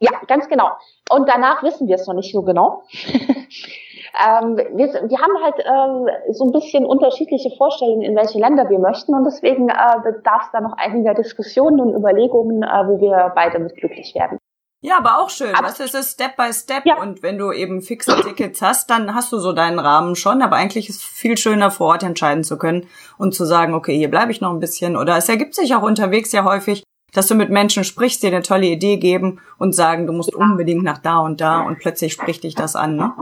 Ja, 0.00 0.12
ganz 0.26 0.48
genau. 0.48 0.70
Und 1.10 1.28
danach 1.28 1.62
wissen 1.62 1.86
wir 1.86 1.96
es 1.96 2.06
noch 2.06 2.14
nicht 2.14 2.32
so 2.32 2.42
genau. 2.42 2.82
ähm, 3.04 4.56
wir, 4.56 4.88
wir, 5.08 5.18
haben 5.18 5.44
halt 5.44 5.58
äh, 5.58 6.32
so 6.32 6.44
ein 6.46 6.52
bisschen 6.52 6.86
unterschiedliche 6.86 7.50
Vorstellungen, 7.56 8.00
in 8.00 8.16
welche 8.16 8.38
Länder 8.38 8.68
wir 8.70 8.78
möchten. 8.78 9.14
Und 9.14 9.24
deswegen 9.24 9.68
äh, 9.68 10.00
bedarf 10.02 10.44
es 10.46 10.52
da 10.52 10.60
noch 10.62 10.72
einiger 10.78 11.12
Diskussionen 11.12 11.80
und 11.80 11.94
Überlegungen, 11.94 12.62
äh, 12.62 12.88
wo 12.88 12.98
wir 12.98 13.32
beide 13.34 13.58
mit 13.58 13.76
glücklich 13.76 14.14
werden. 14.14 14.38
Ja, 14.82 14.96
aber 14.96 15.20
auch 15.20 15.28
schön. 15.28 15.54
Aber, 15.54 15.68
das 15.68 15.78
ist 15.78 15.94
es 15.94 16.12
Step 16.12 16.36
by 16.36 16.50
Step. 16.54 16.86
Ja. 16.86 16.98
Und 16.98 17.22
wenn 17.22 17.36
du 17.36 17.52
eben 17.52 17.82
fixe 17.82 18.18
Tickets 18.22 18.62
hast, 18.62 18.88
dann 18.88 19.14
hast 19.14 19.30
du 19.30 19.38
so 19.38 19.52
deinen 19.52 19.78
Rahmen 19.78 20.16
schon. 20.16 20.40
Aber 20.40 20.56
eigentlich 20.56 20.88
ist 20.88 20.96
es 20.96 21.04
viel 21.04 21.36
schöner, 21.36 21.70
vor 21.70 21.88
Ort 21.88 22.02
entscheiden 22.02 22.44
zu 22.44 22.56
können 22.56 22.88
und 23.18 23.34
zu 23.34 23.44
sagen, 23.44 23.74
okay, 23.74 23.94
hier 23.94 24.10
bleibe 24.10 24.32
ich 24.32 24.40
noch 24.40 24.50
ein 24.50 24.60
bisschen. 24.60 24.96
Oder 24.96 25.18
es 25.18 25.28
ergibt 25.28 25.54
sich 25.54 25.74
auch 25.74 25.82
unterwegs 25.82 26.32
ja 26.32 26.44
häufig, 26.44 26.82
dass 27.12 27.26
du 27.26 27.34
mit 27.34 27.50
Menschen 27.50 27.84
sprichst, 27.84 28.22
dir 28.22 28.28
eine 28.28 28.42
tolle 28.42 28.66
Idee 28.66 28.96
geben 28.96 29.40
und 29.58 29.74
sagen, 29.74 30.06
du 30.06 30.12
musst 30.12 30.34
unbedingt 30.34 30.82
nach 30.82 30.98
da 30.98 31.18
und 31.18 31.40
da 31.40 31.60
und 31.60 31.78
plötzlich 31.78 32.12
spricht 32.12 32.44
dich 32.44 32.54
das 32.54 32.76
an, 32.76 32.96
ne? 32.96 33.12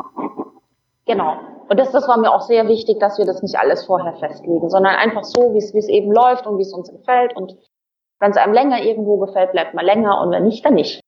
Genau. 1.06 1.38
Und 1.68 1.78
das, 1.78 1.90
das 1.92 2.08
war 2.08 2.18
mir 2.18 2.30
auch 2.32 2.42
sehr 2.42 2.66
wichtig, 2.68 2.98
dass 2.98 3.18
wir 3.18 3.26
das 3.26 3.42
nicht 3.42 3.58
alles 3.58 3.84
vorher 3.84 4.14
festlegen, 4.14 4.70
sondern 4.70 4.94
einfach 4.94 5.24
so, 5.24 5.54
wie 5.54 5.58
es, 5.58 5.74
wie 5.74 5.78
es 5.78 5.88
eben 5.88 6.12
läuft 6.12 6.46
und 6.46 6.58
wie 6.58 6.62
es 6.62 6.72
uns 6.72 6.90
gefällt. 6.90 7.36
Und 7.36 7.56
wenn 8.20 8.30
es 8.30 8.36
einem 8.36 8.54
länger 8.54 8.82
irgendwo 8.82 9.18
gefällt, 9.18 9.52
bleibt 9.52 9.74
man 9.74 9.84
länger 9.84 10.20
und 10.20 10.30
wenn 10.30 10.44
nicht, 10.44 10.64
dann 10.64 10.74
nicht. 10.74 11.00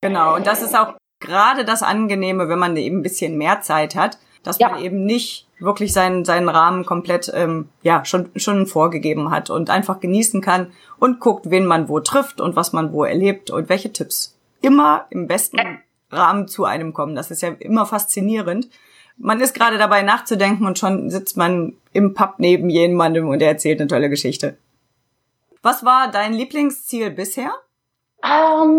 Genau. 0.00 0.34
Und 0.34 0.46
das 0.46 0.62
ist 0.62 0.78
auch 0.78 0.94
gerade 1.20 1.64
das 1.64 1.82
Angenehme, 1.82 2.48
wenn 2.48 2.58
man 2.58 2.76
eben 2.76 2.98
ein 2.98 3.02
bisschen 3.02 3.36
mehr 3.36 3.60
Zeit 3.62 3.96
hat, 3.96 4.18
dass 4.44 4.58
ja. 4.58 4.68
man 4.68 4.80
eben 4.80 5.04
nicht 5.04 5.48
wirklich 5.58 5.92
seinen, 5.92 6.24
seinen 6.24 6.48
Rahmen 6.48 6.86
komplett 6.86 7.32
ähm, 7.34 7.68
ja 7.82 8.04
schon, 8.04 8.30
schon 8.36 8.66
vorgegeben 8.66 9.30
hat 9.30 9.50
und 9.50 9.70
einfach 9.70 9.98
genießen 9.98 10.40
kann 10.40 10.72
und 10.98 11.18
guckt, 11.18 11.50
wen 11.50 11.66
man 11.66 11.88
wo 11.88 11.98
trifft 11.98 12.40
und 12.40 12.54
was 12.54 12.72
man 12.72 12.92
wo 12.92 13.02
erlebt 13.04 13.50
und 13.50 13.68
welche 13.68 13.92
Tipps 13.92 14.36
immer 14.60 15.06
im 15.10 15.26
besten 15.26 15.58
Rahmen 16.10 16.46
zu 16.46 16.64
einem 16.64 16.92
kommen. 16.92 17.16
Das 17.16 17.30
ist 17.30 17.42
ja 17.42 17.48
immer 17.58 17.86
faszinierend. 17.86 18.68
Man 19.16 19.40
ist 19.40 19.54
gerade 19.54 19.78
dabei 19.78 20.02
nachzudenken 20.02 20.66
und 20.66 20.78
schon 20.78 21.10
sitzt 21.10 21.36
man 21.36 21.74
im 21.92 22.14
Pub 22.14 22.34
neben 22.38 22.68
jemandem 22.68 23.28
und 23.28 23.40
er 23.40 23.48
erzählt 23.48 23.80
eine 23.80 23.88
tolle 23.88 24.10
Geschichte. 24.10 24.58
Was 25.62 25.84
war 25.84 26.10
dein 26.10 26.34
Lieblingsziel 26.34 27.10
bisher? 27.10 27.54
Um, 28.22 28.70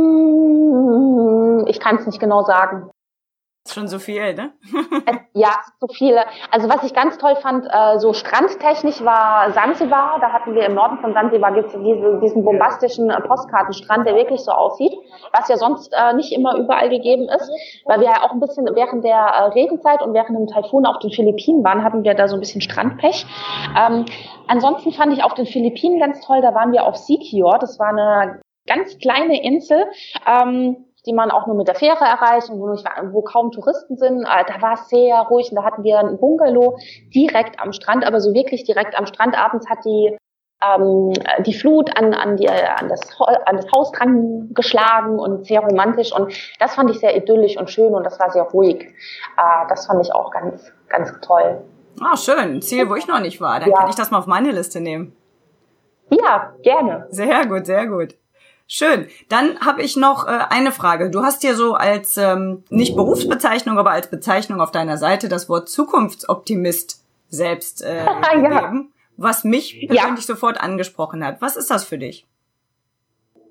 ähm, 1.62 1.68
ich 1.68 1.80
kann 1.80 1.98
es 1.98 2.06
nicht 2.06 2.20
genau 2.20 2.44
sagen 2.44 2.90
schon 3.74 3.88
so 3.88 4.00
viel, 4.00 4.34
ne? 4.36 4.52
ja, 5.34 5.50
so 5.80 5.88
viele. 5.88 6.24
Also 6.52 6.70
was 6.70 6.84
ich 6.84 6.94
ganz 6.94 7.18
toll 7.18 7.36
fand, 7.38 7.66
äh, 7.66 7.98
so 8.00 8.14
strandtechnisch 8.14 9.04
war 9.04 9.52
Sansibar. 9.52 10.20
Da 10.20 10.32
hatten 10.32 10.54
wir 10.54 10.66
im 10.66 10.76
Norden 10.76 11.00
von 11.00 11.14
Sansibar 11.14 11.54
gibt's 11.54 11.74
diese, 11.74 12.20
diesen 12.22 12.46
bombastischen 12.46 13.10
äh, 13.10 13.22
Postkartenstrand, 13.22 14.06
der 14.06 14.16
wirklich 14.16 14.42
so 14.42 14.52
aussieht, 14.52 14.94
was 15.34 15.48
ja 15.50 15.58
sonst 15.58 15.94
äh, 15.94 16.14
nicht 16.14 16.32
immer 16.32 16.56
überall 16.58 16.90
gegeben 16.90 17.28
ist, 17.28 17.52
weil 17.86 18.00
wir 18.00 18.08
ja 18.08 18.24
auch 18.24 18.32
ein 18.32 18.40
bisschen 18.40 18.66
während 18.74 19.04
der 19.04 19.18
äh, 19.18 19.44
Regenzeit 19.50 20.02
und 20.02 20.14
während 20.14 20.38
dem 20.38 20.48
Taifun 20.48 20.86
auf 20.86 21.00
den 21.00 21.12
Philippinen 21.12 21.64
waren, 21.64 21.84
hatten 21.84 22.04
wir 22.04 22.14
da 22.14 22.28
so 22.28 22.36
ein 22.36 22.40
bisschen 22.40 22.62
Strandpech. 22.62 23.26
Ähm, 23.78 24.06
ansonsten 24.48 24.92
fand 24.92 25.14
ich 25.14 25.24
auf 25.24 25.34
den 25.34 25.46
Philippinen 25.46 26.00
ganz 26.00 26.22
toll, 26.22 26.42
da 26.42 26.54
waren 26.54 26.72
wir 26.72 26.86
auf 26.86 26.98
Sikior. 26.98 27.58
Das 27.60 27.80
war 27.80 27.90
eine 27.90 28.42
ganz 28.68 28.98
kleine 29.00 29.44
Insel. 29.44 29.86
Ähm, 30.28 30.86
die 31.06 31.14
man 31.14 31.32
auch 31.32 31.48
nur 31.48 31.56
mit 31.56 31.68
der 31.68 31.76
Fähre 31.76 32.04
erreicht 32.04 32.50
und 32.50 32.60
wo, 32.60 32.70
nicht, 32.70 32.86
wo 33.12 33.22
kaum 33.22 33.52
Touristen 33.52 33.98
sind. 33.98 34.24
Äh, 34.24 34.46
da 34.48 34.62
war 34.62 34.74
es 34.74 34.90
sehr 34.90 35.18
ruhig 35.30 35.50
und 35.52 35.58
da 35.58 35.64
hatten 35.64 35.84
wir 35.84 36.00
ein 36.00 36.18
Bungalow 36.20 36.78
direkt 37.14 37.60
am 37.60 37.74
Strand, 37.74 38.06
aber 38.06 38.20
so 38.20 38.34
wirklich 38.34 38.64
direkt 38.64 38.98
am 38.98 39.06
Strand. 39.06 39.38
Abends 39.38 39.70
hat 39.70 39.86
die 39.86 40.18
ähm, 40.64 41.14
die 41.46 41.54
Flut 41.54 41.96
an, 41.98 42.14
an, 42.14 42.38
die, 42.38 42.50
an, 42.50 42.88
das, 42.90 43.02
an 43.20 43.58
das 43.58 43.66
Haus 43.72 43.92
dran 43.92 44.50
geschlagen 44.54 45.20
und 45.20 45.46
sehr 45.46 45.60
romantisch 45.60 46.14
und 46.14 46.34
das 46.60 46.76
fand 46.76 46.90
ich 46.92 47.00
sehr 47.00 47.16
idyllisch 47.16 47.58
und 47.58 47.70
schön 47.70 47.94
und 47.94 48.04
das 48.04 48.20
war 48.20 48.32
sehr 48.32 48.44
ruhig. 48.44 48.82
Äh, 48.82 49.68
das 49.70 49.86
fand 49.86 50.06
ich 50.06 50.14
auch 50.14 50.32
ganz, 50.32 50.72
ganz 50.90 51.12
toll. 51.22 51.62
Ah, 52.02 52.18
schön. 52.18 52.38
Ein 52.38 52.62
Ziel, 52.62 52.90
wo 52.90 52.96
ich 52.96 53.08
noch 53.08 53.20
nicht 53.20 53.40
war. 53.40 53.60
Dann 53.60 53.70
ja. 53.70 53.78
kann 53.78 53.90
ich 53.90 53.96
das 53.96 54.12
mal 54.12 54.20
auf 54.20 54.28
meine 54.28 54.52
Liste 54.52 54.82
nehmen. 54.82 55.16
Ja, 56.10 56.54
gerne. 56.62 57.08
Sehr 57.10 57.46
gut, 57.48 57.66
sehr 57.66 57.88
gut. 57.88 58.16
Schön. 58.68 59.08
Dann 59.30 59.60
habe 59.60 59.84
ich 59.84 59.96
noch 59.96 60.28
äh, 60.28 60.40
eine 60.50 60.72
Frage. 60.72 61.12
Du 61.12 61.22
hast 61.24 61.44
dir 61.44 61.56
so 61.56 61.76
als 61.76 62.18
ähm, 62.18 62.64
nicht 62.70 62.96
Berufsbezeichnung, 62.96 63.78
aber 63.78 63.92
als 63.92 64.10
Bezeichnung 64.10 64.60
auf 64.60 64.72
deiner 64.72 64.98
Seite 64.98 65.30
das 65.30 65.50
Wort 65.50 65.70
Zukunftsoptimist 65.70 67.04
selbst 67.30 67.84
äh, 67.84 68.06
gegeben, 68.34 68.52
ja. 68.52 68.86
was 69.18 69.44
mich 69.44 69.86
persönlich 69.88 70.28
ja. 70.28 70.36
sofort 70.36 70.60
angesprochen 70.60 71.24
hat. 71.24 71.42
Was 71.42 71.58
ist 71.58 71.70
das 71.70 71.84
für 71.84 72.00
dich? 72.00 72.26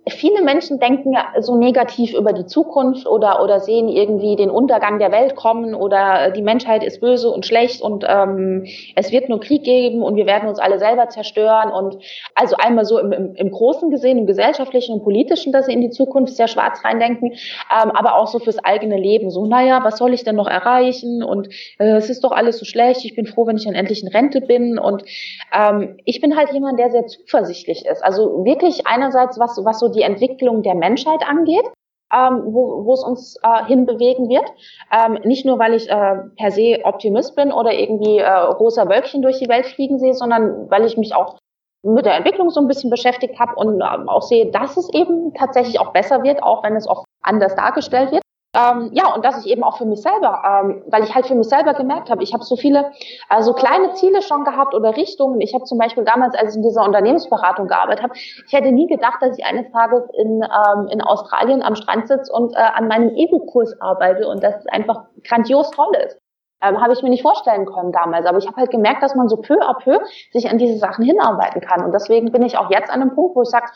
Viele 0.08 0.42
Menschen 0.42 0.78
denken 0.78 1.14
so 1.40 1.56
negativ 1.56 2.14
über 2.14 2.32
die 2.32 2.46
Zukunft 2.46 3.06
oder, 3.06 3.42
oder 3.42 3.60
sehen 3.60 3.88
irgendwie 3.88 4.36
den 4.36 4.50
Untergang 4.50 4.98
der 4.98 5.12
Welt 5.12 5.34
kommen 5.34 5.74
oder 5.74 6.30
die 6.30 6.42
Menschheit 6.42 6.84
ist 6.84 7.00
böse 7.00 7.30
und 7.30 7.46
schlecht 7.46 7.80
und 7.80 8.04
ähm, 8.06 8.66
es 8.96 9.12
wird 9.12 9.28
nur 9.28 9.40
Krieg 9.40 9.64
geben 9.64 10.02
und 10.02 10.16
wir 10.16 10.26
werden 10.26 10.48
uns 10.48 10.58
alle 10.58 10.78
selber 10.78 11.08
zerstören. 11.08 11.72
Und 11.72 11.98
also 12.34 12.56
einmal 12.56 12.84
so 12.84 12.98
im, 12.98 13.12
im, 13.12 13.34
im 13.34 13.50
Großen 13.50 13.90
gesehen, 13.90 14.18
im 14.18 14.26
gesellschaftlichen 14.26 14.94
und 14.94 15.02
politischen, 15.02 15.52
dass 15.52 15.66
sie 15.66 15.72
in 15.72 15.80
die 15.80 15.90
Zukunft 15.90 16.36
sehr 16.36 16.48
schwarz 16.48 16.84
reindenken, 16.84 17.32
ähm, 17.32 17.90
aber 17.90 18.16
auch 18.16 18.26
so 18.26 18.38
fürs 18.38 18.62
eigene 18.62 18.98
Leben. 18.98 19.30
So, 19.30 19.46
naja, 19.46 19.80
was 19.84 19.98
soll 19.98 20.12
ich 20.12 20.24
denn 20.24 20.36
noch 20.36 20.48
erreichen? 20.48 21.22
Und 21.22 21.48
äh, 21.78 21.96
es 21.96 22.10
ist 22.10 22.24
doch 22.24 22.32
alles 22.32 22.58
so 22.58 22.64
schlecht. 22.64 23.04
Ich 23.04 23.14
bin 23.14 23.26
froh, 23.26 23.46
wenn 23.46 23.56
ich 23.56 23.64
dann 23.64 23.74
endlich 23.74 24.02
in 24.02 24.08
Rente 24.08 24.40
bin. 24.40 24.78
Und 24.78 25.04
ähm, 25.52 25.96
ich 26.04 26.20
bin 26.20 26.36
halt 26.36 26.52
jemand, 26.52 26.78
der 26.78 26.90
sehr 26.90 27.06
zuversichtlich 27.06 27.86
ist. 27.86 28.04
Also 28.04 28.44
wirklich 28.44 28.86
einerseits, 28.86 29.38
was, 29.38 29.58
was 29.64 29.78
so 29.78 29.93
die 29.94 30.02
Entwicklung 30.02 30.62
der 30.62 30.74
Menschheit 30.74 31.22
angeht, 31.26 31.64
ähm, 32.12 32.42
wo, 32.46 32.84
wo 32.84 32.92
es 32.92 33.02
uns 33.02 33.36
äh, 33.42 33.64
hinbewegen 33.66 34.28
wird. 34.28 34.44
Ähm, 34.92 35.18
nicht 35.24 35.44
nur, 35.46 35.58
weil 35.58 35.74
ich 35.74 35.88
äh, 35.88 36.16
per 36.36 36.50
se 36.50 36.80
Optimist 36.84 37.36
bin 37.36 37.52
oder 37.52 37.72
irgendwie 37.72 38.18
äh, 38.18 38.30
rosa 38.30 38.88
Wölkchen 38.88 39.22
durch 39.22 39.38
die 39.38 39.48
Welt 39.48 39.66
fliegen 39.66 39.98
sehe, 39.98 40.14
sondern 40.14 40.70
weil 40.70 40.84
ich 40.84 40.96
mich 40.96 41.14
auch 41.14 41.38
mit 41.84 42.06
der 42.06 42.16
Entwicklung 42.16 42.50
so 42.50 42.60
ein 42.60 42.68
bisschen 42.68 42.90
beschäftigt 42.90 43.38
habe 43.38 43.54
und 43.56 43.74
ähm, 43.74 44.08
auch 44.08 44.22
sehe, 44.22 44.50
dass 44.50 44.76
es 44.76 44.92
eben 44.94 45.34
tatsächlich 45.34 45.78
auch 45.80 45.92
besser 45.92 46.22
wird, 46.22 46.42
auch 46.42 46.64
wenn 46.64 46.76
es 46.76 46.88
oft 46.88 47.04
anders 47.22 47.54
dargestellt 47.54 48.10
wird. 48.12 48.23
Ähm, 48.54 48.90
ja, 48.92 49.12
und 49.12 49.24
dass 49.24 49.44
ich 49.44 49.50
eben 49.50 49.64
auch 49.64 49.78
für 49.78 49.84
mich 49.84 50.00
selber, 50.00 50.42
ähm, 50.46 50.84
weil 50.86 51.02
ich 51.02 51.14
halt 51.14 51.26
für 51.26 51.34
mich 51.34 51.48
selber 51.48 51.74
gemerkt 51.74 52.08
habe, 52.08 52.22
ich 52.22 52.32
habe 52.32 52.44
so 52.44 52.54
viele, 52.54 52.92
also 53.28 53.52
kleine 53.52 53.92
Ziele 53.94 54.22
schon 54.22 54.44
gehabt 54.44 54.74
oder 54.74 54.96
Richtungen. 54.96 55.40
Ich 55.40 55.54
habe 55.54 55.64
zum 55.64 55.76
Beispiel 55.76 56.04
damals, 56.04 56.36
als 56.36 56.52
ich 56.52 56.56
in 56.56 56.62
dieser 56.62 56.84
Unternehmensberatung 56.84 57.66
gearbeitet 57.66 58.04
habe, 58.04 58.14
ich 58.14 58.52
hätte 58.52 58.70
nie 58.70 58.86
gedacht, 58.86 59.18
dass 59.20 59.36
ich 59.36 59.44
eines 59.44 59.70
Tages 59.72 60.04
in, 60.12 60.42
ähm, 60.42 60.86
in 60.88 61.02
Australien 61.02 61.62
am 61.62 61.74
Strand 61.74 62.06
sitze 62.06 62.32
und 62.32 62.54
äh, 62.54 62.58
an 62.58 62.86
meinem 62.86 63.10
Ego-Kurs 63.16 63.74
arbeite 63.80 64.28
und 64.28 64.42
das 64.42 64.66
einfach 64.68 65.06
grandios 65.24 65.70
toll 65.72 65.92
ist. 66.06 66.18
Ähm, 66.62 66.80
habe 66.80 66.92
ich 66.92 67.02
mir 67.02 67.10
nicht 67.10 67.22
vorstellen 67.22 67.66
können 67.66 67.92
damals. 67.92 68.24
Aber 68.26 68.38
ich 68.38 68.46
habe 68.46 68.56
halt 68.56 68.70
gemerkt, 68.70 69.02
dass 69.02 69.14
man 69.16 69.28
so 69.28 69.36
peu 69.36 69.58
à 69.60 69.74
peu 69.74 69.98
sich 70.32 70.48
an 70.48 70.58
diese 70.58 70.78
Sachen 70.78 71.04
hinarbeiten 71.04 71.60
kann. 71.60 71.84
Und 71.84 71.92
deswegen 71.92 72.30
bin 72.30 72.42
ich 72.42 72.56
auch 72.56 72.70
jetzt 72.70 72.90
an 72.90 73.02
einem 73.02 73.14
Punkt, 73.14 73.36
wo 73.36 73.42
ich 73.42 73.50
sage, 73.50 73.66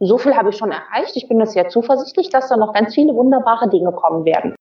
so 0.00 0.18
viel 0.18 0.36
habe 0.36 0.50
ich 0.50 0.56
schon 0.56 0.70
erreicht. 0.70 1.16
Ich 1.16 1.28
bin 1.28 1.44
sehr 1.46 1.68
zuversichtlich, 1.68 2.30
dass 2.30 2.48
da 2.48 2.56
noch 2.56 2.72
ganz 2.72 2.94
viele 2.94 3.14
wunderbare 3.14 3.68
Dinge 3.68 3.92
kommen 3.92 4.24
werden. 4.24 4.54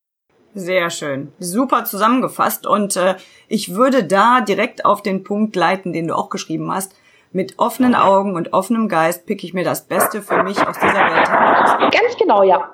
Sehr 0.53 0.89
schön. 0.89 1.31
Super 1.39 1.85
zusammengefasst. 1.85 2.65
Und 2.65 2.95
äh, 2.95 3.15
ich 3.47 3.75
würde 3.75 4.03
da 4.03 4.41
direkt 4.41 4.85
auf 4.85 5.03
den 5.03 5.23
Punkt 5.23 5.55
leiten, 5.55 5.93
den 5.93 6.07
du 6.07 6.15
auch 6.15 6.29
geschrieben 6.29 6.71
hast. 6.71 6.95
Mit 7.31 7.59
offenen 7.59 7.93
Augen 7.93 8.35
und 8.35 8.53
offenem 8.53 8.88
Geist 8.88 9.25
picke 9.25 9.45
ich 9.45 9.53
mir 9.53 9.63
das 9.63 9.85
Beste 9.85 10.21
für 10.21 10.43
mich 10.43 10.57
aus 10.65 10.77
dieser 10.79 10.93
Welt 10.93 11.29
heraus. 11.29 11.91
Ganz 11.91 12.17
genau, 12.17 12.41
ja. 12.41 12.73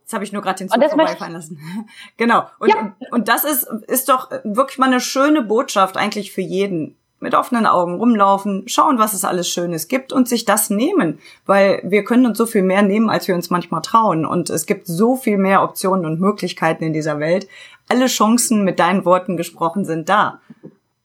Jetzt 0.00 0.14
habe 0.14 0.24
ich 0.24 0.32
nur 0.32 0.40
gerade 0.40 0.58
den 0.58 0.70
Zug 0.70 0.82
vorbeifallen 0.82 1.32
lassen. 1.34 1.60
genau. 2.16 2.44
Und, 2.60 2.70
ja. 2.70 2.96
und 3.10 3.28
das 3.28 3.44
ist, 3.44 3.64
ist 3.88 4.08
doch 4.08 4.30
wirklich 4.44 4.78
mal 4.78 4.86
eine 4.86 5.00
schöne 5.00 5.42
Botschaft 5.42 5.98
eigentlich 5.98 6.32
für 6.32 6.40
jeden 6.40 6.97
mit 7.20 7.34
offenen 7.34 7.66
Augen 7.66 7.96
rumlaufen, 7.96 8.68
schauen, 8.68 8.98
was 8.98 9.12
es 9.12 9.24
alles 9.24 9.48
Schönes 9.48 9.88
gibt 9.88 10.12
und 10.12 10.28
sich 10.28 10.44
das 10.44 10.70
nehmen, 10.70 11.18
weil 11.46 11.80
wir 11.84 12.04
können 12.04 12.26
uns 12.26 12.38
so 12.38 12.46
viel 12.46 12.62
mehr 12.62 12.82
nehmen, 12.82 13.10
als 13.10 13.28
wir 13.28 13.34
uns 13.34 13.50
manchmal 13.50 13.82
trauen 13.82 14.24
und 14.24 14.50
es 14.50 14.66
gibt 14.66 14.86
so 14.86 15.16
viel 15.16 15.38
mehr 15.38 15.62
Optionen 15.62 16.06
und 16.06 16.20
Möglichkeiten 16.20 16.84
in 16.84 16.92
dieser 16.92 17.18
Welt. 17.18 17.48
Alle 17.88 18.06
Chancen 18.06 18.64
mit 18.64 18.78
deinen 18.78 19.04
Worten 19.04 19.36
gesprochen 19.36 19.84
sind 19.84 20.08
da. 20.08 20.40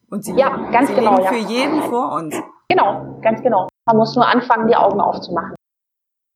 Und 0.09 0.25
sie, 0.25 0.33
ja, 0.35 0.69
ganz 0.71 0.89
sie 0.89 0.95
genau, 0.95 1.17
liegen 1.17 1.27
für 1.27 1.35
ja. 1.35 1.49
jeden 1.49 1.81
vor 1.83 2.11
uns. 2.11 2.35
Genau, 2.69 3.19
ganz 3.21 3.41
genau. 3.41 3.67
Man 3.85 3.97
muss 3.97 4.15
nur 4.15 4.27
anfangen, 4.27 4.67
die 4.67 4.75
Augen 4.75 5.01
aufzumachen. 5.01 5.55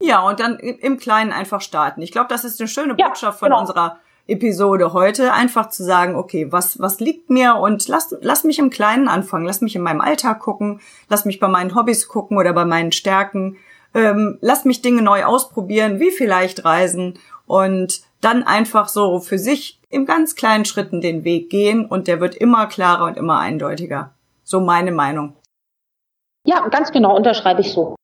Ja, 0.02 0.22
und 0.28 0.40
dann 0.40 0.58
im 0.58 0.98
Kleinen 0.98 1.32
einfach 1.32 1.62
starten. 1.62 2.02
Ich 2.02 2.12
glaube, 2.12 2.28
das 2.30 2.44
ist 2.44 2.60
eine 2.60 2.68
schöne 2.68 2.96
Botschaft 2.96 3.42
ja, 3.42 3.48
genau. 3.48 3.58
von 3.58 3.68
unserer 3.68 4.00
Episode 4.28 4.94
heute, 4.94 5.34
einfach 5.34 5.70
zu 5.70 5.84
sagen, 5.84 6.16
okay, 6.16 6.52
was, 6.52 6.80
was 6.80 7.00
liegt 7.00 7.30
mir 7.30 7.56
und 7.56 7.88
lass, 7.88 8.16
lass 8.22 8.44
mich 8.44 8.60
im 8.60 8.70
Kleinen 8.70 9.08
anfangen, 9.08 9.46
lass 9.46 9.62
mich 9.62 9.76
in 9.76 9.82
meinem 9.82 10.02
Alltag 10.02 10.40
gucken, 10.40 10.82
lass 11.10 11.26
mich 11.26 11.40
bei 11.40 11.48
meinen 11.48 11.76
Hobbys 11.76 12.08
gucken 12.08 12.38
oder 12.38 12.54
bei 12.54 12.66
meinen 12.66 12.92
Stärken, 12.92 13.58
ähm, 13.94 14.38
lass 14.42 14.66
mich 14.66 14.82
Dinge 14.82 15.02
neu 15.02 15.24
ausprobieren, 15.24 16.00
wie 16.00 16.12
vielleicht 16.12 16.66
reisen 16.66 17.20
und 17.46 18.02
dann 18.22 18.44
einfach 18.44 18.90
so 18.90 19.20
für 19.20 19.40
sich 19.40 19.80
im 19.90 20.06
ganz 20.06 20.36
kleinen 20.36 20.66
Schritten 20.66 21.02
den 21.02 21.24
Weg 21.24 21.50
gehen 21.50 21.86
und 21.86 22.08
der 22.08 22.20
wird 22.20 22.36
immer 22.36 22.68
klarer 22.68 23.06
und 23.06 23.18
immer 23.18 23.40
eindeutiger. 23.40 24.14
So 24.44 24.60
meine 24.60 24.92
Meinung. 24.92 25.34
Ja, 26.46 26.68
ganz 26.70 26.92
genau, 26.92 27.16
unterschreibe 27.16 27.62
ich 27.62 27.72
so. 27.72 27.96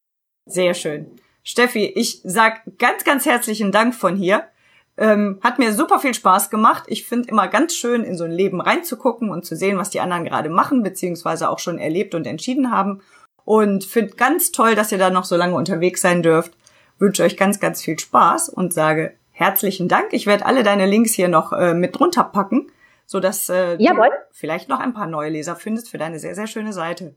Sehr 0.45 0.73
schön. 0.73 1.19
Steffi, 1.43 1.85
ich 1.85 2.21
sag 2.23 2.61
ganz, 2.77 3.03
ganz 3.03 3.25
herzlichen 3.25 3.71
Dank 3.71 3.95
von 3.95 4.15
hier. 4.15 4.47
Ähm, 4.95 5.39
hat 5.41 5.57
mir 5.57 5.73
super 5.73 5.99
viel 5.99 6.13
Spaß 6.13 6.49
gemacht. 6.49 6.83
Ich 6.87 7.05
finde 7.05 7.29
immer 7.29 7.47
ganz 7.47 7.75
schön, 7.75 8.03
in 8.03 8.15
so 8.15 8.25
ein 8.25 8.31
Leben 8.31 8.61
reinzugucken 8.61 9.29
und 9.31 9.43
zu 9.45 9.55
sehen, 9.55 9.77
was 9.77 9.89
die 9.89 9.99
anderen 9.99 10.23
gerade 10.23 10.49
machen, 10.49 10.83
beziehungsweise 10.83 11.49
auch 11.49 11.59
schon 11.59 11.79
erlebt 11.79 12.13
und 12.13 12.27
entschieden 12.27 12.71
haben. 12.71 13.01
Und 13.45 13.83
finde 13.83 14.15
ganz 14.15 14.51
toll, 14.51 14.75
dass 14.75 14.91
ihr 14.91 14.97
da 14.97 15.09
noch 15.09 15.25
so 15.25 15.35
lange 15.35 15.55
unterwegs 15.55 16.01
sein 16.01 16.21
dürft. 16.21 16.53
Wünsche 16.99 17.23
euch 17.23 17.37
ganz, 17.37 17.59
ganz 17.59 17.81
viel 17.81 17.97
Spaß 17.97 18.49
und 18.49 18.73
sage 18.73 19.15
herzlichen 19.31 19.87
Dank. 19.87 20.13
Ich 20.13 20.27
werde 20.27 20.45
alle 20.45 20.63
deine 20.63 20.85
Links 20.85 21.13
hier 21.13 21.27
noch 21.27 21.51
äh, 21.53 21.73
mit 21.73 21.97
drunter 21.97 22.23
packen, 22.23 22.71
sodass 23.05 23.49
äh, 23.49 23.77
du 23.77 23.85
vielleicht 24.31 24.69
noch 24.69 24.79
ein 24.79 24.93
paar 24.93 25.07
neue 25.07 25.29
Leser 25.29 25.55
findest 25.55 25.89
für 25.89 25.97
deine 25.97 26.19
sehr, 26.19 26.35
sehr 26.35 26.47
schöne 26.47 26.71
Seite. 26.71 27.15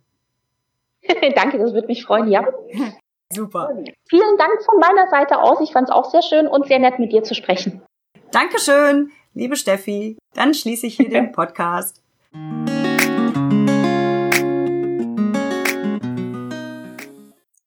Danke, 1.37 1.59
das 1.59 1.75
würde 1.75 1.87
mich 1.87 2.05
freuen, 2.05 2.29
ja. 2.29 2.45
Super. 3.33 3.71
Vielen 4.09 4.37
Dank 4.39 4.63
von 4.65 4.79
meiner 4.79 5.09
Seite 5.09 5.39
aus. 5.39 5.61
Ich 5.61 5.73
fand 5.73 5.89
es 5.89 5.95
auch 5.95 6.11
sehr 6.11 6.23
schön 6.23 6.47
und 6.47 6.67
sehr 6.67 6.79
nett 6.79 6.99
mit 6.99 7.13
dir 7.13 7.25
zu 7.25 7.35
sprechen. 7.35 7.83
Dankeschön, 8.31 9.11
liebe 9.35 9.57
Steffi. 9.57 10.17
Dann 10.35 10.55
schließe 10.55 10.87
ich 10.87 10.97
hier 10.97 11.09
den 11.09 11.33
Podcast. 11.33 12.03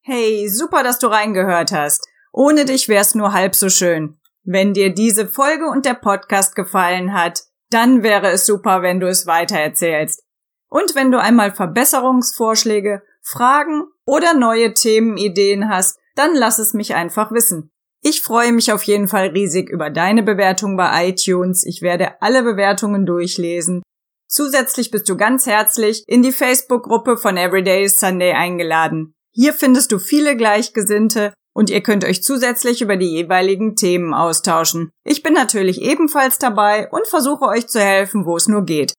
Hey, 0.02 0.48
super, 0.48 0.84
dass 0.84 1.00
du 1.00 1.08
reingehört 1.08 1.72
hast. 1.72 2.08
Ohne 2.32 2.66
dich 2.66 2.88
wär's 2.88 3.16
nur 3.16 3.34
halb 3.34 3.54
so 3.56 3.70
schön. 3.70 4.18
Wenn 4.44 4.74
dir 4.74 4.94
diese 4.94 5.28
Folge 5.28 5.68
und 5.68 5.86
der 5.86 5.94
Podcast 5.94 6.56
gefallen 6.56 7.14
hat, 7.14 7.42
dann 7.70 8.02
wäre 8.02 8.30
es 8.30 8.46
super, 8.46 8.82
wenn 8.82 9.00
du 9.00 9.08
es 9.08 9.28
weitererzählst. 9.28 10.24
Und 10.70 10.96
wenn 10.96 11.12
du 11.12 11.20
einmal 11.20 11.52
Verbesserungsvorschläge 11.52 13.04
Fragen 13.22 13.84
oder 14.10 14.34
neue 14.34 14.74
Themenideen 14.74 15.70
hast, 15.70 16.00
dann 16.16 16.34
lass 16.34 16.58
es 16.58 16.74
mich 16.74 16.96
einfach 16.96 17.32
wissen. 17.32 17.70
Ich 18.02 18.22
freue 18.24 18.52
mich 18.52 18.74
auf 18.74 18.82
jeden 18.84 19.08
Fall 19.08 19.28
riesig 19.28 19.70
über 19.70 19.92
deine 19.92 20.24
Bewertung 20.24 20.76
bei 20.78 21.10
iTunes. 21.10 21.64
Ich 21.64 21.84
werde 21.84 22.20
alle 22.20 22.42
Bewertungen 22.42 23.06
durchlesen. 23.06 23.84
Zusätzlich 24.28 24.90
bist 24.90 25.08
du 25.10 25.16
ganz 25.16 25.46
herzlich 25.46 26.04
in 26.08 26.24
die 26.24 26.32
Facebook-Gruppe 26.32 27.18
von 27.18 27.38
Everyday 27.38 27.88
Sunday 27.88 28.34
eingeladen. 28.34 29.14
Hier 29.32 29.54
findest 29.54 29.92
du 29.92 30.00
viele 30.00 30.36
Gleichgesinnte 30.36 31.34
und 31.54 31.70
ihr 31.70 31.82
könnt 31.82 32.04
euch 32.04 32.24
zusätzlich 32.24 32.82
über 32.82 32.98
die 32.98 33.12
jeweiligen 33.12 33.76
Themen 33.76 34.16
austauschen. 34.16 34.90
Ich 35.04 35.22
bin 35.22 35.34
natürlich 35.34 35.82
ebenfalls 35.82 36.40
dabei 36.40 36.90
und 36.90 37.06
versuche 37.06 37.46
euch 37.46 37.68
zu 37.68 37.80
helfen, 37.80 38.26
wo 38.26 38.38
es 38.38 38.48
nur 38.48 38.66
geht. 38.66 38.94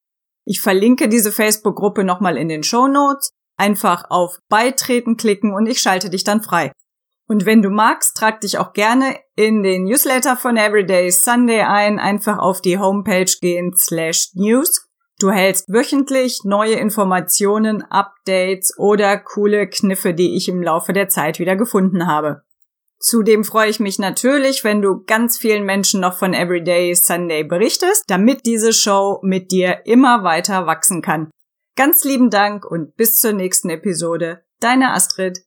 Ich 0.44 0.60
verlinke 0.60 1.08
diese 1.08 1.32
Facebook-Gruppe 1.32 2.04
nochmal 2.04 2.36
in 2.36 2.48
den 2.48 2.62
Show 2.62 2.86
Notes 2.86 3.30
Einfach 3.60 4.06
auf 4.08 4.38
Beitreten 4.48 5.18
klicken 5.18 5.52
und 5.52 5.66
ich 5.66 5.80
schalte 5.80 6.08
dich 6.08 6.24
dann 6.24 6.40
frei. 6.40 6.72
Und 7.28 7.44
wenn 7.44 7.60
du 7.60 7.68
magst, 7.68 8.16
trag 8.16 8.40
dich 8.40 8.56
auch 8.56 8.72
gerne 8.72 9.18
in 9.36 9.62
den 9.62 9.84
Newsletter 9.84 10.34
von 10.38 10.56
Everyday 10.56 11.10
Sunday 11.10 11.60
ein, 11.60 11.98
einfach 11.98 12.38
auf 12.38 12.62
die 12.62 12.78
Homepage 12.78 13.30
gehen 13.38 13.74
slash 13.76 14.30
news. 14.32 14.88
Du 15.18 15.30
hältst 15.30 15.68
wöchentlich 15.68 16.40
neue 16.44 16.76
Informationen, 16.76 17.82
Updates 17.82 18.72
oder 18.78 19.18
coole 19.18 19.68
Kniffe, 19.68 20.14
die 20.14 20.36
ich 20.38 20.48
im 20.48 20.62
Laufe 20.62 20.94
der 20.94 21.10
Zeit 21.10 21.38
wieder 21.38 21.54
gefunden 21.54 22.06
habe. 22.06 22.40
Zudem 22.98 23.44
freue 23.44 23.68
ich 23.68 23.78
mich 23.78 23.98
natürlich, 23.98 24.64
wenn 24.64 24.80
du 24.80 25.04
ganz 25.04 25.36
vielen 25.36 25.64
Menschen 25.64 26.00
noch 26.00 26.14
von 26.14 26.32
Everyday 26.32 26.94
Sunday 26.94 27.44
berichtest, 27.44 28.04
damit 28.08 28.46
diese 28.46 28.72
Show 28.72 29.20
mit 29.22 29.50
dir 29.52 29.82
immer 29.84 30.24
weiter 30.24 30.64
wachsen 30.64 31.02
kann. 31.02 31.30
Ganz 31.76 32.04
lieben 32.04 32.30
Dank 32.30 32.64
und 32.64 32.96
bis 32.96 33.18
zur 33.18 33.32
nächsten 33.32 33.70
Episode. 33.70 34.44
Deine 34.60 34.92
Astrid. 34.92 35.44